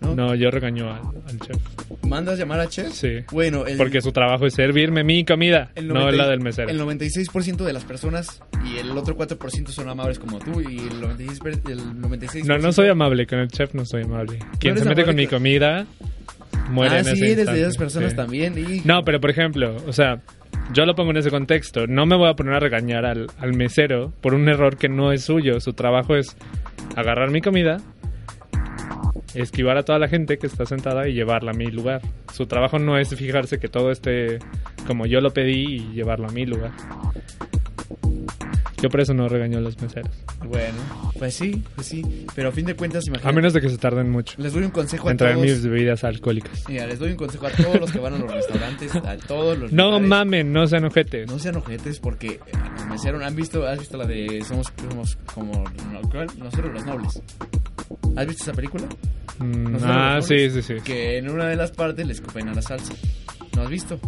¿No? 0.00 0.16
No, 0.16 0.34
yo 0.34 0.50
regaño 0.50 0.92
al, 0.92 1.02
al 1.28 1.38
chef. 1.38 1.56
¿Mandas 2.08 2.38
llamar 2.38 2.60
a 2.60 2.68
chef? 2.68 2.92
Sí. 2.92 3.18
Bueno, 3.30 3.66
el, 3.66 3.76
Porque 3.78 4.00
su 4.02 4.12
trabajo 4.12 4.44
es 4.46 4.54
servirme 4.54 5.02
mi 5.04 5.24
comida, 5.24 5.70
el 5.74 5.88
no 5.88 5.94
90 5.94 6.16
la 6.22 6.28
del 6.28 6.40
mesero. 6.40 6.68
El 6.68 6.80
96% 6.80 7.64
de 7.64 7.72
las 7.72 7.84
personas 7.84 8.42
y 8.64 8.78
el 8.78 8.90
otro 8.98 9.16
4% 9.16 9.68
son 9.68 9.88
amables 9.88 10.18
como 10.18 10.38
tú 10.38 10.60
y 10.60 10.78
el 10.78 11.00
96%, 11.00 11.42
per- 11.42 11.72
el 11.72 11.80
96% 12.00 12.44
No, 12.44 12.58
no 12.58 12.72
soy 12.72 12.88
amable, 12.88 13.26
con 13.26 13.38
el 13.38 13.48
chef 13.48 13.72
no 13.74 13.84
soy 13.86 14.02
amable. 14.02 14.38
Quien 14.58 14.72
eres 14.72 14.82
se 14.82 14.88
mete 14.88 15.04
con 15.04 15.14
mi 15.16 15.26
comida 15.26 15.86
muere 16.70 16.96
Ah, 16.96 16.98
en 16.98 17.04
sí, 17.06 17.12
ese 17.12 17.32
eres 17.32 17.46
de 17.46 17.60
esas 17.60 17.76
personas 17.76 18.10
sí. 18.10 18.16
también 18.16 18.54
y... 18.58 18.80
No, 18.84 19.04
pero 19.04 19.20
por 19.20 19.30
ejemplo, 19.30 19.76
o 19.86 19.92
sea, 19.92 20.20
yo 20.74 20.84
lo 20.84 20.94
pongo 20.94 21.12
en 21.12 21.16
ese 21.18 21.30
contexto. 21.30 21.86
No 21.86 22.04
me 22.04 22.16
voy 22.16 22.28
a 22.28 22.34
poner 22.34 22.54
a 22.54 22.60
regañar 22.60 23.04
al, 23.06 23.28
al 23.38 23.52
mesero 23.54 24.12
por 24.20 24.34
un 24.34 24.48
error 24.48 24.76
que 24.76 24.88
no 24.88 25.12
es 25.12 25.22
suyo. 25.24 25.60
Su 25.60 25.72
trabajo 25.72 26.14
es 26.16 26.36
agarrar 26.96 27.30
mi 27.30 27.40
comida, 27.40 27.78
esquivar 29.34 29.76
a 29.78 29.82
toda 29.84 29.98
la 29.98 30.08
gente 30.08 30.38
que 30.38 30.46
está 30.46 30.66
sentada 30.66 31.08
y 31.08 31.14
llevarla 31.14 31.52
a 31.52 31.54
mi 31.54 31.66
lugar. 31.66 32.00
Su 32.32 32.46
trabajo 32.46 32.78
no 32.78 32.98
es 32.98 33.14
fijarse 33.14 33.58
que 33.58 33.68
todo 33.68 33.90
esté 33.90 34.38
como 34.86 35.06
yo 35.06 35.20
lo 35.20 35.32
pedí 35.32 35.76
y 35.76 35.92
llevarlo 35.94 36.28
a 36.28 36.32
mi 36.32 36.44
lugar. 36.46 36.72
Yo 38.80 38.88
por 38.88 39.00
eso 39.00 39.14
no 39.14 39.28
regaño 39.28 39.58
a 39.58 39.60
los 39.60 39.80
meseros. 39.80 40.10
Bueno, 40.44 40.76
pues 41.16 41.34
sí, 41.34 41.62
pues 41.76 41.86
sí, 41.86 42.26
pero 42.34 42.48
a 42.48 42.52
fin 42.52 42.66
de 42.66 42.74
cuentas, 42.74 43.04
A 43.06 43.10
imagínate. 43.10 43.36
menos 43.36 43.52
de 43.52 43.60
que 43.60 43.68
se 43.68 43.78
tarden 43.78 44.10
mucho 44.10 44.34
Les 44.38 44.52
doy 44.52 44.64
un 44.64 44.72
consejo 44.72 45.08
a 45.08 45.16
todos. 45.16 45.36
mis 45.36 45.62
bebidas 45.64 46.02
alcohólicas. 46.02 46.64
Mira, 46.68 46.88
les 46.88 46.98
doy 46.98 47.12
un 47.12 47.16
consejo 47.16 47.46
a 47.46 47.50
todos 47.50 47.78
los 47.78 47.92
que 47.92 48.00
van 48.00 48.14
a 48.14 48.18
los 48.18 48.32
restaurantes, 48.34 48.92
a 48.96 49.16
todos 49.18 49.56
los 49.56 49.72
No 49.72 49.84
lugares. 49.84 50.08
mamen, 50.08 50.52
no 50.52 50.66
sean 50.66 50.84
ojetes. 50.84 51.30
No 51.30 51.38
sean 51.38 51.54
ojetes 51.58 52.00
porque 52.00 52.26
eh, 52.32 52.40
los 52.74 52.86
meseros 52.86 53.22
han 53.22 53.36
visto, 53.36 53.64
has 53.64 53.78
visto 53.78 53.96
la 53.96 54.04
de 54.04 54.42
somos, 54.44 54.66
somos 54.90 55.16
como 55.32 55.62
no, 55.92 56.24
nosotros 56.44 56.72
los 56.74 56.84
nobles. 56.84 57.22
¿Has 58.16 58.26
visto 58.26 58.42
esa 58.44 58.52
película? 58.52 58.84
Mm, 59.38 59.72
Nosotros 59.72 59.96
ah, 59.96 60.18
sí, 60.22 60.50
sí, 60.50 60.62
sí. 60.62 60.74
Que 60.84 61.18
en 61.18 61.30
una 61.30 61.46
de 61.48 61.56
las 61.56 61.70
partes 61.72 62.06
le 62.06 62.12
escupen 62.12 62.48
a 62.48 62.54
la 62.54 62.62
salsa. 62.62 62.92
¿No 63.56 63.62
has 63.62 63.68
visto? 63.70 63.98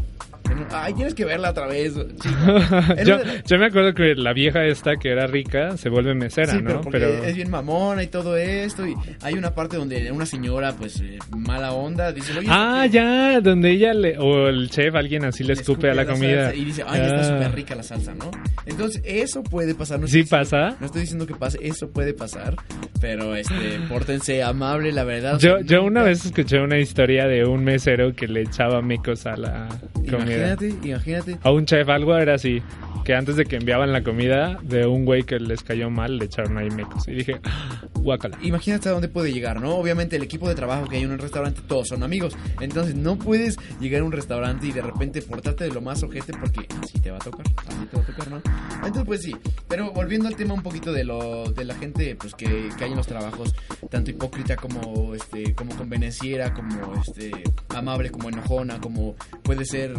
Ay, 0.72 0.94
tienes 0.94 1.14
que 1.14 1.24
verla 1.24 1.50
otra 1.50 1.66
vez. 1.66 1.94
yo, 3.04 3.18
yo 3.46 3.59
me 3.59 3.66
acuerdo 3.66 3.94
que 3.94 4.14
la 4.14 4.33
vieja 4.33 4.64
esta 4.64 4.96
que 4.96 5.11
era 5.11 5.26
rica 5.26 5.76
se 5.76 5.88
vuelve 5.88 6.14
mesera, 6.14 6.52
Sí, 6.52 6.62
¿no? 6.62 6.80
pero 6.90 7.07
es 7.24 7.35
bien 7.35 7.50
mamona 7.50 8.02
y 8.02 8.09
todo 8.09 8.37
esto. 8.37 8.87
Y 8.87 8.94
hay 9.22 9.35
una 9.35 9.54
parte 9.54 9.76
donde 9.76 10.11
una 10.12 10.26
señora, 10.26 10.72
pues, 10.76 11.00
eh, 11.00 11.18
mala 11.37 11.72
onda, 11.72 12.12
dice, 12.12 12.37
oye... 12.38 12.48
Ah, 12.50 12.87
ya, 12.87 13.40
donde 13.40 13.70
ella 13.70 13.94
le... 13.94 14.18
O 14.18 14.48
el 14.48 14.68
chef, 14.70 14.94
alguien 14.94 15.24
así 15.24 15.42
le 15.42 15.54
Le 15.54 15.61
escupe 15.61 15.90
a 15.90 15.94
la 15.94 16.04
comida. 16.07 16.46
salsa 16.46 16.57
Y 16.57 16.64
dice, 16.64 16.85
ay, 16.87 17.00
está 17.02 17.20
Ah. 17.20 17.24
súper 17.24 17.54
rica 17.54 17.74
la 17.74 17.83
salsa, 17.83 18.14
¿no? 18.14 18.30
Entonces, 18.66 19.02
eso 19.04 19.42
puede 19.42 19.74
pasar. 19.74 20.00
No 20.00 20.07
¿Sí 20.07 20.18
diciendo- 20.22 20.30
pasa? 20.44 20.76
No 20.80 20.87
estoy 20.87 21.00
diciendo 21.02 21.26
que 21.26 21.35
pase, 21.35 21.59
eso 21.62 21.88
puede 21.90 22.14
pasar. 22.14 22.57
Pero, 23.00 23.35
este, 23.37 23.54
pórtense 23.88 24.42
amable, 24.42 24.92
la 24.92 25.04
verdad. 25.04 25.38
Yo, 25.38 25.61
yo 25.61 25.83
una 25.83 26.02
vez 26.02 26.24
escuché 26.24 26.59
una 26.61 26.78
historia 26.78 27.26
de 27.26 27.44
un 27.44 27.64
mesero 27.64 28.14
que 28.14 28.26
le 28.26 28.42
echaba 28.42 28.80
mecos 28.83 29.26
a 29.26 29.37
la 29.37 29.68
comida. 30.11 30.33
Imagínate, 30.36 30.88
imagínate. 30.88 31.38
A 31.42 31.50
un 31.50 31.66
chef, 31.66 31.88
algo 31.88 32.16
era 32.16 32.34
así. 32.34 32.62
Que 33.04 33.14
antes 33.14 33.36
de 33.36 33.44
que 33.44 33.56
enviaban 33.56 33.92
la 33.92 34.02
comida 34.02 34.58
de 34.62 34.86
un 34.86 35.04
güey 35.04 35.24
que 35.24 35.38
les 35.38 35.62
cayó 35.62 35.90
mal, 35.90 36.16
le 36.16 36.24
echaron 36.24 36.56
ahí 36.56 36.70
mecos. 36.70 37.06
Y 37.06 37.12
dije, 37.12 37.38
"Ah, 37.44 37.82
guácala. 38.00 38.38
Imagínate 38.42 38.88
a 38.88 38.92
dónde 38.92 39.08
puede 39.08 39.30
llegar, 39.32 39.60
¿no? 39.60 39.76
Obviamente 39.76 40.16
el 40.16 40.22
equipo 40.22 40.48
de 40.48 40.54
trabajo 40.54 40.86
que 40.88 40.96
hay 40.96 41.02
en 41.02 41.10
un 41.10 41.18
restaurante, 41.18 41.60
todos 41.66 41.88
son 41.88 42.02
amigos. 42.02 42.34
Entonces 42.60 42.94
no 42.94 43.18
puedes 43.18 43.58
llegar 43.80 44.00
a 44.00 44.04
un 44.04 44.12
restaurante 44.12 44.66
y 44.68 44.72
de 44.72 44.80
repente 44.80 45.20
portarte 45.20 45.64
de 45.64 45.70
lo 45.70 45.80
más 45.82 46.02
ojete 46.02 46.32
porque 46.32 46.66
así 46.82 46.98
te 46.98 47.10
va 47.10 47.16
a 47.16 47.20
tocar, 47.20 47.44
así 47.66 47.86
te 47.90 47.96
va 47.96 48.02
a 48.02 48.06
tocar, 48.06 48.30
¿no? 48.30 48.42
Entonces 48.76 49.04
pues 49.04 49.22
sí, 49.22 49.34
pero 49.68 49.90
volviendo 49.92 50.28
al 50.28 50.36
tema 50.36 50.54
un 50.54 50.62
poquito 50.62 50.92
de 50.92 51.04
lo 51.04 51.50
de 51.52 51.64
la 51.64 51.74
gente 51.74 52.16
pues 52.16 52.34
que, 52.34 52.70
que 52.76 52.84
hay 52.84 52.90
en 52.90 52.96
los 52.96 53.06
trabajos, 53.06 53.54
tanto 53.90 54.10
hipócrita 54.10 54.56
como 54.56 55.14
este 55.14 55.54
como 55.54 55.74
convenenciera, 55.76 56.52
como 56.54 56.94
este 57.02 57.32
amable, 57.70 58.10
como 58.10 58.28
enojona, 58.28 58.80
como 58.80 59.14
puede 59.42 59.64
ser 59.64 59.94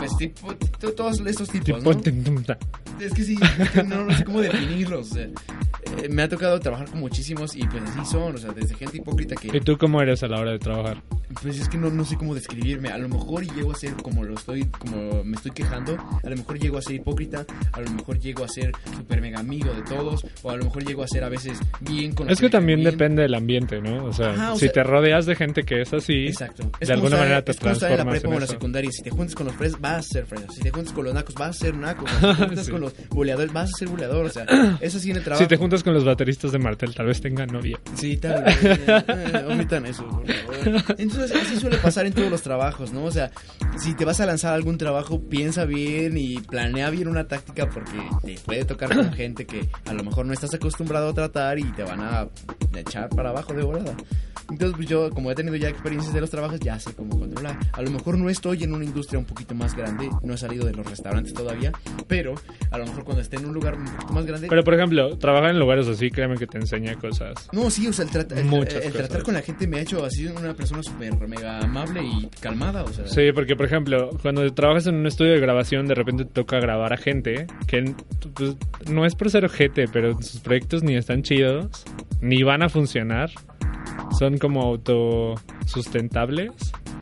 pues 0.00 0.16
tipo 0.16 0.54
todos 0.94 1.20
estos 1.26 1.48
tipos, 1.48 1.82
¿no? 1.82 1.90
Es 3.00 3.12
que 3.14 3.22
sí, 3.22 3.38
no, 3.86 4.04
no 4.04 4.16
sé 4.16 4.24
cómo 4.24 4.40
definirlos. 4.40 5.10
o 5.10 5.14
sea, 5.14 5.24
eh, 5.24 6.08
me 6.10 6.22
ha 6.22 6.28
tocado 6.28 6.58
trabajar 6.58 6.90
con 6.90 7.00
muchísimos 7.00 7.54
y 7.54 7.66
pues 7.66 7.82
así 7.84 8.10
son, 8.10 8.34
o 8.34 8.38
sea, 8.38 8.52
desde 8.52 8.74
gente 8.74 8.98
hipócrita 8.98 9.36
que 9.36 9.56
¿Y 9.56 9.60
tú 9.60 9.76
cómo 9.78 10.00
eres 10.00 10.22
a 10.22 10.28
la 10.28 10.40
hora 10.40 10.52
de 10.52 10.58
trabajar? 10.58 11.02
Pues 11.42 11.58
es 11.60 11.68
que 11.68 11.78
no, 11.78 11.90
no 11.90 12.04
sé 12.04 12.16
cómo 12.16 12.34
describirme. 12.34 12.88
A 12.90 12.98
lo 12.98 13.08
mejor 13.08 13.44
llego 13.54 13.72
a 13.72 13.74
ser 13.74 13.94
como 13.94 14.24
lo 14.24 14.34
estoy, 14.34 14.64
como 14.66 15.22
me 15.24 15.36
estoy 15.36 15.52
quejando. 15.52 15.96
A 16.24 16.28
lo 16.30 16.36
mejor 16.36 16.58
llego 16.58 16.78
a 16.78 16.82
ser 16.82 16.96
hipócrita. 16.96 17.44
A 17.72 17.80
lo 17.80 17.90
mejor 17.90 18.18
llego 18.18 18.44
a 18.44 18.48
ser 18.48 18.72
súper 18.96 19.20
mega 19.20 19.40
amigo 19.40 19.72
de 19.72 19.82
todos. 19.82 20.24
O 20.42 20.50
a 20.50 20.56
lo 20.56 20.64
mejor 20.64 20.84
llego 20.84 21.02
a 21.02 21.08
ser 21.08 21.24
a 21.24 21.28
veces 21.28 21.58
bien 21.80 22.12
con 22.12 22.26
los 22.26 22.34
Es 22.34 22.40
que 22.40 22.50
también 22.50 22.80
bien. 22.80 22.90
depende 22.92 23.22
del 23.22 23.34
ambiente, 23.34 23.80
¿no? 23.80 24.04
O 24.04 24.12
sea, 24.12 24.30
Ajá, 24.30 24.52
o 24.52 24.56
si 24.56 24.60
sea- 24.66 24.72
te 24.72 24.82
rodeas 24.84 25.26
de 25.26 25.36
gente 25.36 25.62
que 25.62 25.82
es 25.82 25.92
así, 25.92 26.26
Exacto. 26.26 26.64
de 26.64 26.70
como 26.86 26.92
alguna 26.94 27.16
manera 27.18 27.42
te 27.44 27.52
es 27.52 27.58
en 27.58 27.66
la 27.66 27.72
transformas 27.74 28.12
prepa 28.20 28.28
o 28.28 28.30
en 28.30 28.34
en 28.34 28.40
la 28.40 28.44
eso. 28.44 28.52
secundaria. 28.54 28.90
Si 28.92 29.02
te 29.02 29.10
juntas 29.10 29.34
con 29.34 29.46
los 29.46 29.54
fresas, 29.56 29.80
vas 29.80 29.98
a 29.98 30.02
ser 30.02 30.26
fresa. 30.26 30.46
Si 30.52 30.60
te 30.60 30.70
juntas 30.70 30.92
con 30.92 31.04
los 31.04 31.14
nacos, 31.14 31.34
vas 31.34 31.50
a 31.50 31.52
ser 31.52 31.74
naco. 31.76 32.06
Si 32.08 32.14
te 32.20 32.34
juntas 32.34 32.66
Sí. 32.70 32.70
con 32.72 32.80
los 32.80 32.94
buleadores, 33.08 33.52
vas 33.52 33.70
a 33.72 33.76
ser 33.78 33.88
buleador. 33.88 34.26
O 34.26 34.30
sea, 34.30 34.44
es 34.80 34.94
así 34.94 35.10
en 35.10 35.16
el 35.18 35.22
trabajo. 35.24 35.42
si 35.44 35.48
te 35.48 35.56
juntas 35.56 35.82
con 35.82 35.94
los 35.94 36.04
bateristas 36.04 36.52
de 36.52 36.58
Martel, 36.58 36.94
tal 36.94 37.06
vez 37.06 37.20
tengan 37.20 37.48
novia. 37.48 37.78
Sí, 37.94 38.16
tal 38.16 38.44
vez. 38.44 38.58
eh, 38.64 38.78
eh, 38.86 39.44
omitan 39.48 39.86
eso, 39.86 40.06
por 40.06 40.26
favor. 40.26 40.84
Entonces, 40.98 41.19
así 41.22 41.56
suele 41.58 41.76
pasar 41.78 42.06
en 42.06 42.12
todos 42.12 42.30
los 42.30 42.42
trabajos, 42.42 42.92
¿no? 42.92 43.04
O 43.04 43.10
sea, 43.10 43.30
si 43.78 43.94
te 43.94 44.04
vas 44.04 44.20
a 44.20 44.26
lanzar 44.26 44.54
algún 44.54 44.78
trabajo, 44.78 45.20
piensa 45.20 45.64
bien 45.64 46.16
y 46.16 46.38
planea 46.40 46.90
bien 46.90 47.08
una 47.08 47.26
táctica 47.28 47.68
porque 47.68 47.98
te 48.24 48.34
puede 48.44 48.64
tocar 48.64 48.94
con 48.94 49.12
gente 49.12 49.46
que 49.46 49.68
a 49.86 49.92
lo 49.92 50.02
mejor 50.04 50.26
no 50.26 50.32
estás 50.32 50.54
acostumbrado 50.54 51.08
a 51.10 51.14
tratar 51.14 51.58
y 51.58 51.64
te 51.64 51.82
van 51.82 52.00
a 52.00 52.28
echar 52.76 53.08
para 53.10 53.30
abajo 53.30 53.52
de 53.52 53.62
volada. 53.62 53.94
Entonces, 54.50 54.74
pues 54.76 54.88
yo, 54.88 55.10
como 55.10 55.30
he 55.30 55.34
tenido 55.36 55.54
ya 55.54 55.68
experiencias 55.68 56.12
de 56.12 56.20
los 56.20 56.28
trabajos, 56.28 56.58
ya 56.58 56.76
sé 56.80 56.92
cómo 56.94 57.16
controlar. 57.16 57.56
A 57.72 57.82
lo 57.82 57.90
mejor 57.92 58.18
no 58.18 58.28
estoy 58.28 58.64
en 58.64 58.74
una 58.74 58.84
industria 58.84 59.16
un 59.20 59.24
poquito 59.24 59.54
más 59.54 59.76
grande, 59.76 60.10
no 60.24 60.34
he 60.34 60.36
salido 60.36 60.66
de 60.66 60.72
los 60.72 60.84
restaurantes 60.84 61.32
todavía, 61.34 61.70
pero 62.08 62.34
a 62.72 62.78
lo 62.78 62.84
mejor 62.86 63.04
cuando 63.04 63.22
esté 63.22 63.36
en 63.36 63.46
un 63.46 63.54
lugar 63.54 63.76
un 63.76 63.84
poquito 63.84 64.12
más 64.12 64.26
grande, 64.26 64.48
Pero, 64.48 64.64
por 64.64 64.74
ejemplo, 64.74 65.16
trabajar 65.18 65.50
en 65.50 65.58
lugares 65.60 65.86
así, 65.86 66.10
créeme 66.10 66.36
que 66.36 66.48
te 66.48 66.58
enseña 66.58 66.96
cosas. 66.96 67.48
No, 67.52 67.70
sí, 67.70 67.86
o 67.86 67.92
sea, 67.92 68.04
el, 68.04 68.10
trata- 68.10 68.40
el- 68.40 68.48
el 68.52 68.92
tratar 68.92 69.22
con 69.22 69.34
la 69.34 69.42
gente 69.42 69.68
me 69.68 69.78
ha 69.78 69.80
hecho 69.82 70.04
así 70.04 70.26
una 70.26 70.52
persona 70.54 70.82
súper 70.82 71.09
mega 71.26 71.60
amable 71.60 72.02
y 72.02 72.28
calmada, 72.40 72.84
o 72.84 72.88
sea. 72.88 73.06
Sí, 73.06 73.32
porque, 73.34 73.56
por 73.56 73.66
ejemplo, 73.66 74.10
cuando 74.22 74.48
trabajas 74.52 74.86
en 74.86 74.96
un 74.96 75.06
estudio 75.06 75.32
de 75.32 75.40
grabación, 75.40 75.86
de 75.86 75.94
repente 75.94 76.24
te 76.24 76.32
toca 76.32 76.58
grabar 76.60 76.92
a 76.92 76.96
gente 76.96 77.46
que 77.66 77.94
pues, 78.34 78.56
no 78.90 79.04
es 79.06 79.14
por 79.14 79.30
ser 79.30 79.44
ojete, 79.44 79.86
pero 79.92 80.14
sus 80.20 80.40
proyectos 80.40 80.82
ni 80.82 80.96
están 80.96 81.22
chidos, 81.22 81.84
ni 82.20 82.42
van 82.42 82.62
a 82.62 82.68
funcionar. 82.68 83.30
Son 84.18 84.38
como 84.38 84.62
autosustentables, 84.62 86.52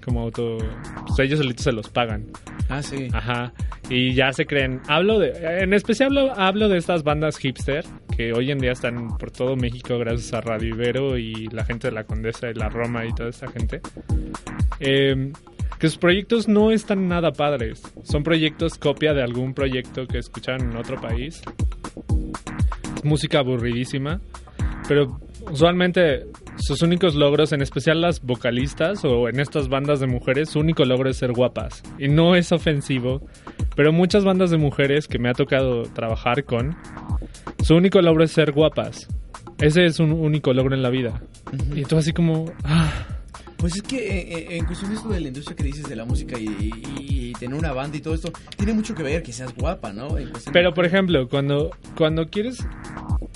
como 0.09 0.23
auto... 0.23 0.59
Pues 1.07 1.19
ellos 1.21 1.39
solitos 1.39 1.65
se 1.65 1.73
los 1.73 1.89
pagan. 1.89 2.27
Ah, 2.69 2.83
sí. 2.83 3.09
Ajá. 3.13 3.53
Y 3.91 4.15
ya 4.15 4.33
se 4.33 4.47
creen. 4.47 4.81
Hablo 4.89 5.19
de. 5.19 5.33
En 5.63 5.73
especial 5.73 6.17
hablo, 6.17 6.33
hablo 6.37 6.69
de 6.69 6.79
estas 6.79 7.03
bandas 7.03 7.39
hipster 7.39 7.85
que 8.15 8.33
hoy 8.33 8.51
en 8.51 8.59
día 8.59 8.73
están 8.73 9.17
por 9.17 9.31
todo 9.31 9.57
México 9.57 9.99
gracias 9.99 10.33
a 10.35 10.41
Radio 10.41 10.75
Ibero 10.75 11.17
y 11.17 11.47
la 11.47 11.65
gente 11.65 11.89
de 11.89 11.95
la 11.95 12.05
Condesa 12.05 12.51
y 12.51 12.55
la 12.55 12.69
Roma 12.69 13.07
y 13.07 13.13
toda 13.15 13.31
esta 13.31 13.49
gente. 13.49 13.81
Eh, 14.81 15.33
que 15.79 15.89
sus 15.89 15.99
proyectos 15.99 16.49
no 16.49 16.71
están 16.71 17.09
nada 17.09 17.33
padres. 17.33 17.83
Son 18.03 18.23
proyectos 18.23 18.77
copia 18.77 19.15
de 19.15 19.23
algún 19.23 19.55
proyecto 19.55 20.07
que 20.07 20.19
escucharon 20.19 20.71
en 20.71 20.77
otro 20.77 21.01
país. 21.01 21.43
Es 22.97 23.05
música 23.05 23.39
aburridísima. 23.39 24.21
Pero 24.89 25.21
usualmente 25.51 26.27
sus 26.57 26.83
únicos 26.83 27.15
logros, 27.15 27.53
en 27.53 27.63
especial 27.63 28.01
las 28.01 28.21
vocalistas 28.23 29.05
o 29.05 29.29
en 29.29 29.41
estas 29.41 29.69
bandas 29.69 30.01
de 30.01 30.07
mujeres, 30.07 30.51
su 30.51 30.61
único 30.61 30.85
logro 30.85 31.09
es 31.11 31.17
ser 31.17 31.33
guapas. 31.33 31.83
Y 31.99 32.09
no 32.09 32.35
es 32.37 32.53
ofensivo, 32.53 33.23
Pero 33.77 33.93
muchas 33.93 34.25
bandas 34.25 34.51
de 34.51 34.59
mujeres 34.59 35.07
que 35.07 35.19
me 35.21 35.29
ha 35.29 35.35
tocado 35.35 35.83
trabajar 35.85 36.45
con, 36.45 36.77
su 37.63 37.77
único 37.77 38.01
logro 38.03 38.25
es 38.25 38.33
ser 38.33 38.51
guapas. 38.53 39.07
Ese 39.61 39.85
es 39.87 40.01
un 40.01 40.13
único 40.13 40.53
logro 40.53 40.75
en 40.75 40.83
la 40.83 40.91
vida. 40.91 41.23
Y 41.75 41.83
tú 41.85 41.97
así 41.97 42.13
como... 42.13 42.47
ah, 42.65 42.93
Pues 43.57 43.77
es 43.77 43.83
que 43.83 43.97
eh, 43.99 44.33
eh, 44.33 44.57
en 44.59 44.65
cuestión 44.67 44.91
de 44.91 44.97
esto 44.97 45.09
de 45.09 45.21
la 45.21 45.29
industria 45.29 45.57
que 45.57 45.63
dices 45.65 45.89
de 45.89 45.97
la 45.97 46.05
música 46.05 46.39
y, 46.39 46.47
y- 46.47 47.29
y 47.29 47.33
tener 47.35 47.57
una 47.59 47.73
banda 47.73 47.97
y 47.97 48.01
todo 48.01 48.15
esto, 48.15 48.33
tiene 48.57 48.73
mucho 48.73 48.95
que 48.95 49.03
ver 49.03 49.23
que 49.23 49.33
seas 49.33 49.55
guapa, 49.55 49.93
¿no? 49.93 50.09
Pero 50.53 50.73
por 50.75 50.85
ejemplo, 50.87 51.29
cuando, 51.29 51.71
cuando 51.97 52.27
quieres, 52.29 52.59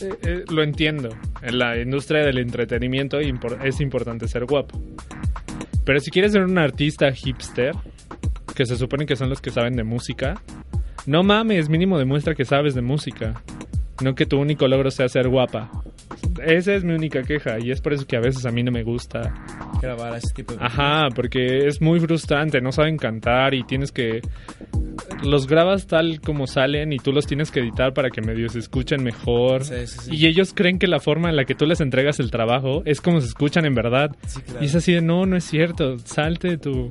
eh, 0.02 0.18
eh, 0.22 0.44
lo 0.50 0.62
entiendo, 0.62 1.10
en 1.42 1.58
la 1.58 1.78
industria 1.78 2.24
del 2.24 2.38
entretenimiento 2.38 3.18
es 3.18 3.80
importante 3.80 4.28
ser 4.28 4.44
guapo. 4.44 4.80
Pero 5.84 6.00
si 6.00 6.10
quieres 6.10 6.32
ser 6.32 6.44
un 6.44 6.58
artista 6.58 7.12
hipster, 7.12 7.74
que 8.54 8.66
se 8.66 8.76
supone 8.76 9.06
que 9.06 9.16
son 9.16 9.28
los 9.28 9.40
que 9.40 9.50
saben 9.50 9.74
de 9.74 9.84
música, 9.84 10.40
no 11.06 11.22
mames, 11.22 11.68
mínimo 11.68 11.98
demuestra 11.98 12.34
que 12.34 12.44
sabes 12.44 12.74
de 12.74 12.82
música. 12.82 13.42
No 14.02 14.14
que 14.14 14.26
tu 14.26 14.38
único 14.38 14.66
logro 14.68 14.90
sea 14.90 15.08
ser 15.08 15.28
guapa. 15.28 15.70
Esa 16.44 16.74
es 16.74 16.84
mi 16.84 16.92
única 16.92 17.22
queja 17.22 17.58
y 17.60 17.70
es 17.70 17.80
por 17.80 17.92
eso 17.92 18.06
que 18.06 18.16
a 18.16 18.20
veces 18.20 18.46
a 18.46 18.50
mí 18.50 18.62
no 18.62 18.70
me 18.72 18.82
gusta 18.82 19.34
grabar 19.80 20.16
ese 20.16 20.32
tipo 20.32 20.54
de 20.54 20.64
Ajá, 20.64 21.08
porque 21.14 21.66
es 21.66 21.80
muy 21.80 22.00
frustrante, 22.00 22.60
no 22.60 22.72
saben 22.72 22.96
cantar 22.96 23.54
y 23.54 23.64
tienes 23.64 23.92
que... 23.92 24.20
Los 25.22 25.46
grabas 25.46 25.86
tal 25.86 26.20
como 26.20 26.46
salen 26.46 26.92
y 26.92 26.98
tú 26.98 27.12
los 27.12 27.26
tienes 27.26 27.50
que 27.50 27.60
editar 27.60 27.94
para 27.94 28.10
que 28.10 28.20
medio 28.22 28.48
se 28.48 28.58
escuchen 28.58 29.02
mejor. 29.02 29.64
Sí, 29.64 29.86
sí, 29.86 29.98
sí. 30.04 30.10
Y 30.16 30.26
ellos 30.26 30.52
creen 30.54 30.78
que 30.78 30.86
la 30.86 31.00
forma 31.00 31.28
en 31.30 31.36
la 31.36 31.44
que 31.44 31.54
tú 31.54 31.66
les 31.66 31.80
entregas 31.80 32.18
el 32.20 32.30
trabajo 32.30 32.82
es 32.84 33.00
como 33.00 33.20
se 33.20 33.28
escuchan 33.28 33.64
en 33.64 33.74
verdad. 33.74 34.14
Claro. 34.46 34.62
Y 34.62 34.66
es 34.66 34.74
así 34.74 34.92
de, 34.92 35.00
no, 35.00 35.26
no 35.26 35.36
es 35.36 35.44
cierto, 35.44 35.98
salte 35.98 36.48
de 36.48 36.58
tu... 36.58 36.90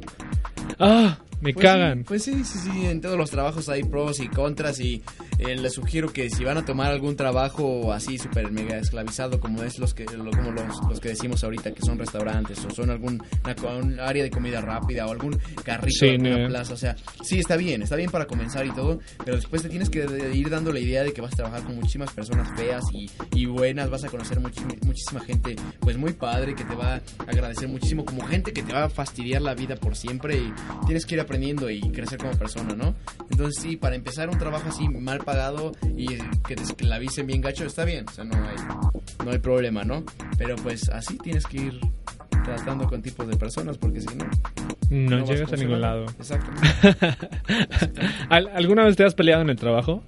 ¡Ah! 0.79 1.17
Me 1.41 1.53
Pues 1.53 1.65
cagan. 1.65 1.99
Sí, 1.99 2.03
pues 2.07 2.23
sí, 2.23 2.43
sí, 2.43 2.59
sí, 2.59 2.85
en 2.85 3.01
todos 3.01 3.17
los 3.17 3.31
trabajos 3.31 3.67
hay 3.67 3.81
pros 3.83 4.19
y 4.19 4.27
contras 4.27 4.79
y 4.79 5.01
eh, 5.41 5.55
les 5.55 5.73
sugiero 5.73 6.11
que 6.13 6.29
si 6.29 6.43
van 6.43 6.57
a 6.57 6.65
tomar 6.65 6.91
algún 6.91 7.15
trabajo 7.15 7.91
así 7.93 8.17
súper 8.17 8.51
mega 8.51 8.77
esclavizado 8.77 9.39
como 9.39 9.63
es 9.63 9.79
los 9.79 9.93
que 9.93 10.05
lo- 10.05 10.31
como 10.31 10.51
los, 10.51 10.77
los 10.89 10.99
que 10.99 11.09
decimos 11.09 11.43
ahorita 11.43 11.71
que 11.73 11.81
son 11.81 11.97
restaurantes 11.99 12.63
o 12.65 12.69
son 12.69 12.89
algún 12.89 13.21
una 13.43 13.55
un 13.75 13.99
área 13.99 14.23
de 14.23 14.29
comida 14.31 14.61
rápida 14.61 15.05
o 15.07 15.11
algún 15.11 15.37
carrito 15.63 16.05
de 16.05 16.11
Cine. 16.11 16.29
alguna 16.31 16.47
plaza, 16.49 16.73
o 16.73 16.77
sea, 16.77 16.95
sí 17.23 17.39
está 17.39 17.57
bien, 17.57 17.81
está 17.81 17.95
bien 17.95 18.09
para 18.11 18.25
comenzar 18.25 18.65
y 18.65 18.71
todo, 18.71 18.99
pero 19.23 19.35
después 19.35 19.61
te 19.61 19.69
tienes 19.69 19.89
que 19.89 20.05
ir 20.33 20.49
dando 20.49 20.71
la 20.71 20.79
idea 20.79 21.03
de 21.03 21.13
que 21.13 21.21
vas 21.21 21.33
a 21.33 21.37
trabajar 21.37 21.63
con 21.63 21.75
muchísimas 21.75 22.11
personas 22.13 22.47
feas 22.57 22.83
y, 22.93 23.09
y 23.35 23.45
buenas, 23.45 23.89
vas 23.89 24.03
a 24.03 24.09
conocer 24.09 24.39
muchísima 24.39 25.21
gente 25.21 25.55
pues 25.79 25.97
muy 25.97 26.13
padre 26.13 26.53
que 26.55 26.63
te 26.63 26.75
va 26.75 26.95
a 26.95 27.01
agradecer 27.27 27.67
muchísimo 27.67 28.05
como 28.05 28.23
gente 28.25 28.53
que 28.53 28.63
te 28.63 28.73
va 28.73 28.85
a 28.85 28.89
fastidiar 28.89 29.41
la 29.41 29.53
vida 29.55 29.75
por 29.75 29.95
siempre 29.95 30.37
y 30.37 30.53
tienes 30.85 31.05
que 31.05 31.15
ir 31.15 31.21
aprendiendo 31.21 31.69
y 31.69 31.81
crecer 31.91 32.19
como 32.19 32.31
persona, 32.37 32.75
¿no? 32.75 32.95
Entonces 33.29 33.61
sí, 33.61 33.77
para 33.77 33.95
empezar 33.95 34.29
un 34.29 34.37
trabajo 34.37 34.69
así 34.69 34.87
mal 34.89 35.19
pagado 35.31 35.71
y 35.97 36.07
que 36.47 36.55
te 36.55 36.63
esclavicen 36.63 37.25
bien 37.27 37.39
gacho 37.41 37.65
está 37.65 37.85
bien, 37.85 38.05
o 38.09 38.11
sea, 38.11 38.23
no 38.25 38.35
hay, 38.35 39.25
no 39.25 39.31
hay 39.31 39.39
problema, 39.39 39.83
¿no? 39.83 40.03
Pero 40.37 40.55
pues 40.57 40.89
así 40.89 41.17
tienes 41.17 41.45
que 41.47 41.57
ir 41.57 41.79
tratando 42.43 42.87
con 42.87 43.01
tipos 43.01 43.27
de 43.27 43.37
personas 43.37 43.77
porque 43.77 44.01
si 44.01 44.07
no... 44.15 44.25
No, 44.89 45.19
vas 45.21 45.29
llegas 45.29 45.53
a 45.53 45.55
ningún 45.55 45.79
lado. 45.79 46.05
Exacto. 46.19 46.51
¿Al- 48.29 48.49
¿Alguna 48.53 48.83
vez 48.83 48.97
te 48.97 49.05
has 49.05 49.15
peleado 49.15 49.41
en 49.41 49.49
el 49.49 49.55
trabajo? 49.55 50.03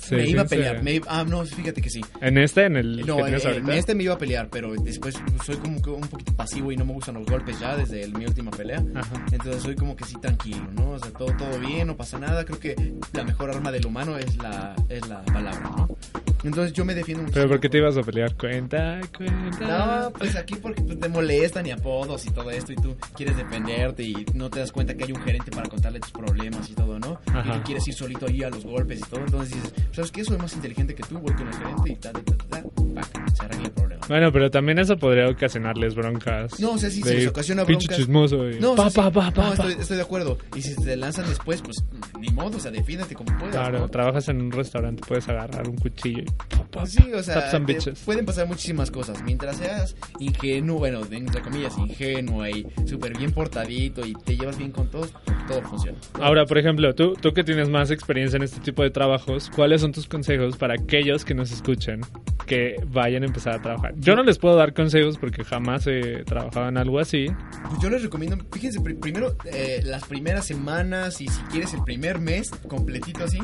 Sí, 0.00 0.14
me 0.14 0.28
iba 0.28 0.42
a 0.42 0.46
pelear. 0.46 0.82
me 0.82 0.94
iba- 0.94 1.06
ah, 1.08 1.24
no, 1.24 1.44
fíjate 1.44 1.80
que 1.82 1.90
sí. 1.90 2.00
¿En 2.20 2.38
este? 2.38 2.64
¿En 2.64 2.76
el 2.76 3.04
No, 3.06 3.16
que 3.16 3.20
en, 3.22 3.26
tienes 3.26 3.44
en 3.44 3.50
ahorita? 3.52 3.74
este 3.76 3.94
me 3.94 4.02
iba 4.04 4.14
a 4.14 4.18
pelear, 4.18 4.48
pero 4.50 4.74
después 4.74 5.14
soy 5.44 5.56
como 5.56 5.80
que 5.82 5.90
un 5.90 6.00
poquito 6.08 6.32
pasivo 6.34 6.70
y 6.72 6.76
no 6.76 6.84
me 6.84 6.92
gustan 6.92 7.14
los 7.14 7.26
golpes 7.26 7.58
ya 7.60 7.76
desde 7.76 8.02
el- 8.02 8.12
mi 8.16 8.24
última 8.26 8.50
pelea. 8.50 8.82
Ajá. 8.94 9.24
Entonces 9.32 9.62
soy 9.62 9.74
como 9.76 9.96
que 9.96 10.04
sí 10.04 10.16
tranquilo, 10.20 10.66
¿no? 10.74 10.90
O 10.90 10.98
sea, 10.98 11.10
todo, 11.12 11.28
todo 11.36 11.58
bien, 11.58 11.86
no 11.88 11.96
pasa 11.96 12.18
nada. 12.18 12.44
Creo 12.44 12.58
que 12.58 12.94
la 13.12 13.24
mejor 13.24 13.50
arma 13.50 13.70
del 13.72 13.84
humano 13.86 14.16
es 14.18 14.36
la, 14.36 14.74
es 14.88 15.06
la 15.08 15.22
palabra, 15.24 15.70
¿no? 15.76 15.88
Entonces 16.46 16.72
yo 16.72 16.84
me 16.84 16.94
defiendo 16.94 17.24
mucho. 17.24 17.34
¿Pero 17.34 17.48
por 17.48 17.60
qué 17.60 17.68
te 17.68 17.78
ibas 17.78 17.96
a 17.96 18.02
pelear? 18.02 18.36
Cuenta, 18.36 19.00
cuenta. 19.16 20.06
No, 20.06 20.12
pues 20.12 20.36
aquí 20.36 20.54
porque 20.54 20.80
pues, 20.82 20.98
te 21.00 21.08
molestan 21.08 21.66
y 21.66 21.72
apodos 21.72 22.24
y 22.24 22.30
todo 22.30 22.50
esto 22.50 22.72
y 22.72 22.76
tú 22.76 22.96
quieres 23.16 23.36
defenderte 23.36 24.04
y 24.04 24.24
no 24.32 24.48
te 24.48 24.60
das 24.60 24.70
cuenta 24.70 24.94
que 24.94 25.04
hay 25.04 25.12
un 25.12 25.20
gerente 25.22 25.50
para 25.50 25.68
contarle 25.68 25.98
tus 25.98 26.12
problemas 26.12 26.70
y 26.70 26.74
todo, 26.74 27.00
¿no? 27.00 27.20
Y 27.26 27.50
tú 27.50 27.62
quieres 27.64 27.88
ir 27.88 27.94
solito 27.94 28.26
ahí 28.26 28.44
a 28.44 28.50
los 28.50 28.64
golpes 28.64 29.00
y 29.00 29.02
todo, 29.02 29.20
entonces 29.20 29.54
dices, 29.54 29.74
¿sabes 29.90 30.12
qué? 30.12 30.24
Soy 30.24 30.38
más 30.38 30.54
inteligente 30.54 30.94
que 30.94 31.02
tú, 31.02 31.18
voy 31.18 31.34
con 31.34 31.48
el 31.48 31.54
gerente 31.54 31.90
y 31.90 31.96
tal, 31.96 32.12
tal, 32.12 32.36
tal, 32.36 32.70
tal, 32.94 33.34
se 33.34 33.44
arregla 33.44 33.66
el 33.66 33.72
problema. 33.72 33.85
Bueno, 34.08 34.30
pero 34.32 34.50
también 34.50 34.78
eso 34.78 34.96
podría 34.96 35.28
ocasionarles 35.28 35.94
broncas. 35.94 36.58
No, 36.60 36.72
o 36.72 36.78
sea, 36.78 36.90
sí, 36.90 37.02
se 37.02 37.14
les 37.14 37.28
ocasiona 37.28 37.64
pinche 37.64 37.86
broncas. 37.88 37.96
chismoso. 37.98 38.50
y 38.50 38.60
No, 38.60 38.72
o 38.72 38.76
pa, 38.76 38.90
sea, 38.90 39.10
pa, 39.10 39.10
pa, 39.10 39.30
pa, 39.32 39.46
no, 39.46 39.52
estoy, 39.54 39.72
estoy 39.80 39.96
de 39.96 40.02
acuerdo. 40.02 40.38
Y 40.54 40.62
si 40.62 40.74
te 40.76 40.96
lanzan 40.96 41.26
después, 41.28 41.60
pues 41.62 41.76
ni 42.20 42.28
modo, 42.28 42.56
o 42.56 42.60
sea, 42.60 42.70
defiéndete 42.70 43.14
como 43.14 43.36
puedas. 43.38 43.54
Claro, 43.56 43.80
¿no? 43.80 43.88
trabajas 43.88 44.28
en 44.28 44.40
un 44.40 44.52
restaurante, 44.52 45.02
puedes 45.06 45.28
agarrar 45.28 45.68
un 45.68 45.76
cuchillo 45.76 46.22
y... 46.22 46.26
Pues 46.70 46.92
sí, 46.92 47.10
o 47.12 47.22
sea, 47.22 47.50
te- 47.50 47.92
pueden 48.04 48.26
pasar 48.26 48.46
muchísimas 48.46 48.90
cosas. 48.90 49.22
Mientras 49.22 49.56
seas 49.56 49.96
ingenuo, 50.18 50.78
bueno, 50.78 51.00
entre 51.10 51.40
comillas, 51.40 51.76
ingenuo 51.78 52.46
y 52.46 52.66
súper 52.86 53.16
bien 53.16 53.32
portadito 53.32 54.04
y 54.06 54.12
te 54.14 54.36
llevas 54.36 54.58
bien 54.58 54.70
con 54.72 54.90
todos, 54.90 55.12
todo 55.48 55.62
funciona. 55.62 55.96
Ahora, 56.20 56.44
por 56.44 56.58
ejemplo, 56.58 56.94
tú, 56.94 57.14
tú 57.14 57.32
que 57.32 57.44
tienes 57.44 57.68
más 57.70 57.90
experiencia 57.90 58.36
en 58.36 58.42
este 58.42 58.60
tipo 58.60 58.82
de 58.82 58.90
trabajos, 58.90 59.50
¿cuáles 59.54 59.80
son 59.80 59.92
tus 59.92 60.06
consejos 60.06 60.56
para 60.56 60.74
aquellos 60.74 61.24
que 61.24 61.34
nos 61.34 61.50
escuchen 61.50 62.00
que 62.46 62.76
vayan 62.88 63.22
a 63.22 63.26
empezar 63.26 63.54
a 63.54 63.62
trabajar? 63.62 63.94
Yo 63.98 64.14
no 64.14 64.22
les 64.22 64.38
puedo 64.38 64.56
dar 64.56 64.74
consejos 64.74 65.16
porque 65.18 65.42
jamás 65.44 65.86
he 65.86 66.22
trabajado 66.24 66.68
en 66.68 66.76
algo 66.76 66.98
así. 67.00 67.26
Pues 67.68 67.80
yo 67.82 67.90
les 67.90 68.02
recomiendo, 68.02 68.36
fíjense, 68.52 68.80
pri- 68.80 68.94
primero 68.94 69.36
eh, 69.44 69.80
las 69.84 70.04
primeras 70.04 70.44
semanas 70.46 71.20
y 71.20 71.28
si 71.28 71.40
quieres 71.50 71.72
el 71.74 71.82
primer 71.82 72.18
mes 72.20 72.50
completito 72.68 73.24
así, 73.24 73.38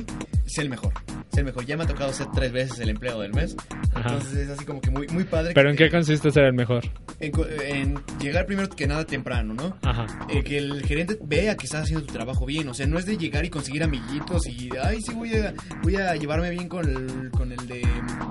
es 0.47 0.59
el 0.59 0.69
mejor. 0.69 0.93
Es 1.33 1.39
el 1.39 1.45
mejor. 1.47 1.65
Ya 1.65 1.77
me 1.79 1.85
ha 1.85 1.87
tocado 1.87 2.13
ser 2.13 2.27
tres 2.35 2.53
veces 2.53 2.79
el 2.81 2.91
empleado 2.91 3.21
del 3.23 3.33
mes. 3.33 3.57
Ajá. 3.95 4.11
Entonces 4.15 4.35
es 4.39 4.51
así 4.51 4.65
como 4.67 4.81
que 4.83 4.91
muy, 4.91 5.07
muy 5.09 5.25
padre. 5.25 5.53
¿Pero 5.55 5.71
en 5.71 5.77
te- 5.77 5.85
qué 5.85 5.91
consiste 5.91 6.31
ser 6.31 6.45
el 6.45 6.53
mejor? 6.53 6.85
en, 7.21 7.33
en 7.65 7.99
llegar 8.21 8.47
primero 8.47 8.69
que 8.69 8.87
nada 8.87 9.05
temprano, 9.07 9.55
¿no? 9.55 9.77
Ajá. 9.83 10.07
Eh, 10.29 10.43
que 10.43 10.59
el 10.59 10.83
gerente 10.85 11.17
vea 11.23 11.57
que 11.57 11.65
estás 11.67 11.85
haciendo 11.85 12.05
tu 12.05 12.13
trabajo 12.13 12.45
bien. 12.45 12.69
O 12.69 12.75
sea, 12.75 12.87
no 12.87 12.99
es 12.99 13.07
de 13.07 13.17
llegar 13.17 13.45
y 13.45 13.51
conseguir 13.51 13.83
amiguitos 13.85 14.47
y, 14.49 14.69
ay, 14.83 15.01
sí, 15.01 15.15
voy 15.15 15.33
a, 15.35 15.55
voy 15.83 15.97
a 15.97 16.15
llevarme 16.17 16.51
bien 16.51 16.69
con 16.69 16.87
el, 16.89 17.31
con 17.31 17.53
el 17.53 17.67
de 17.69 17.83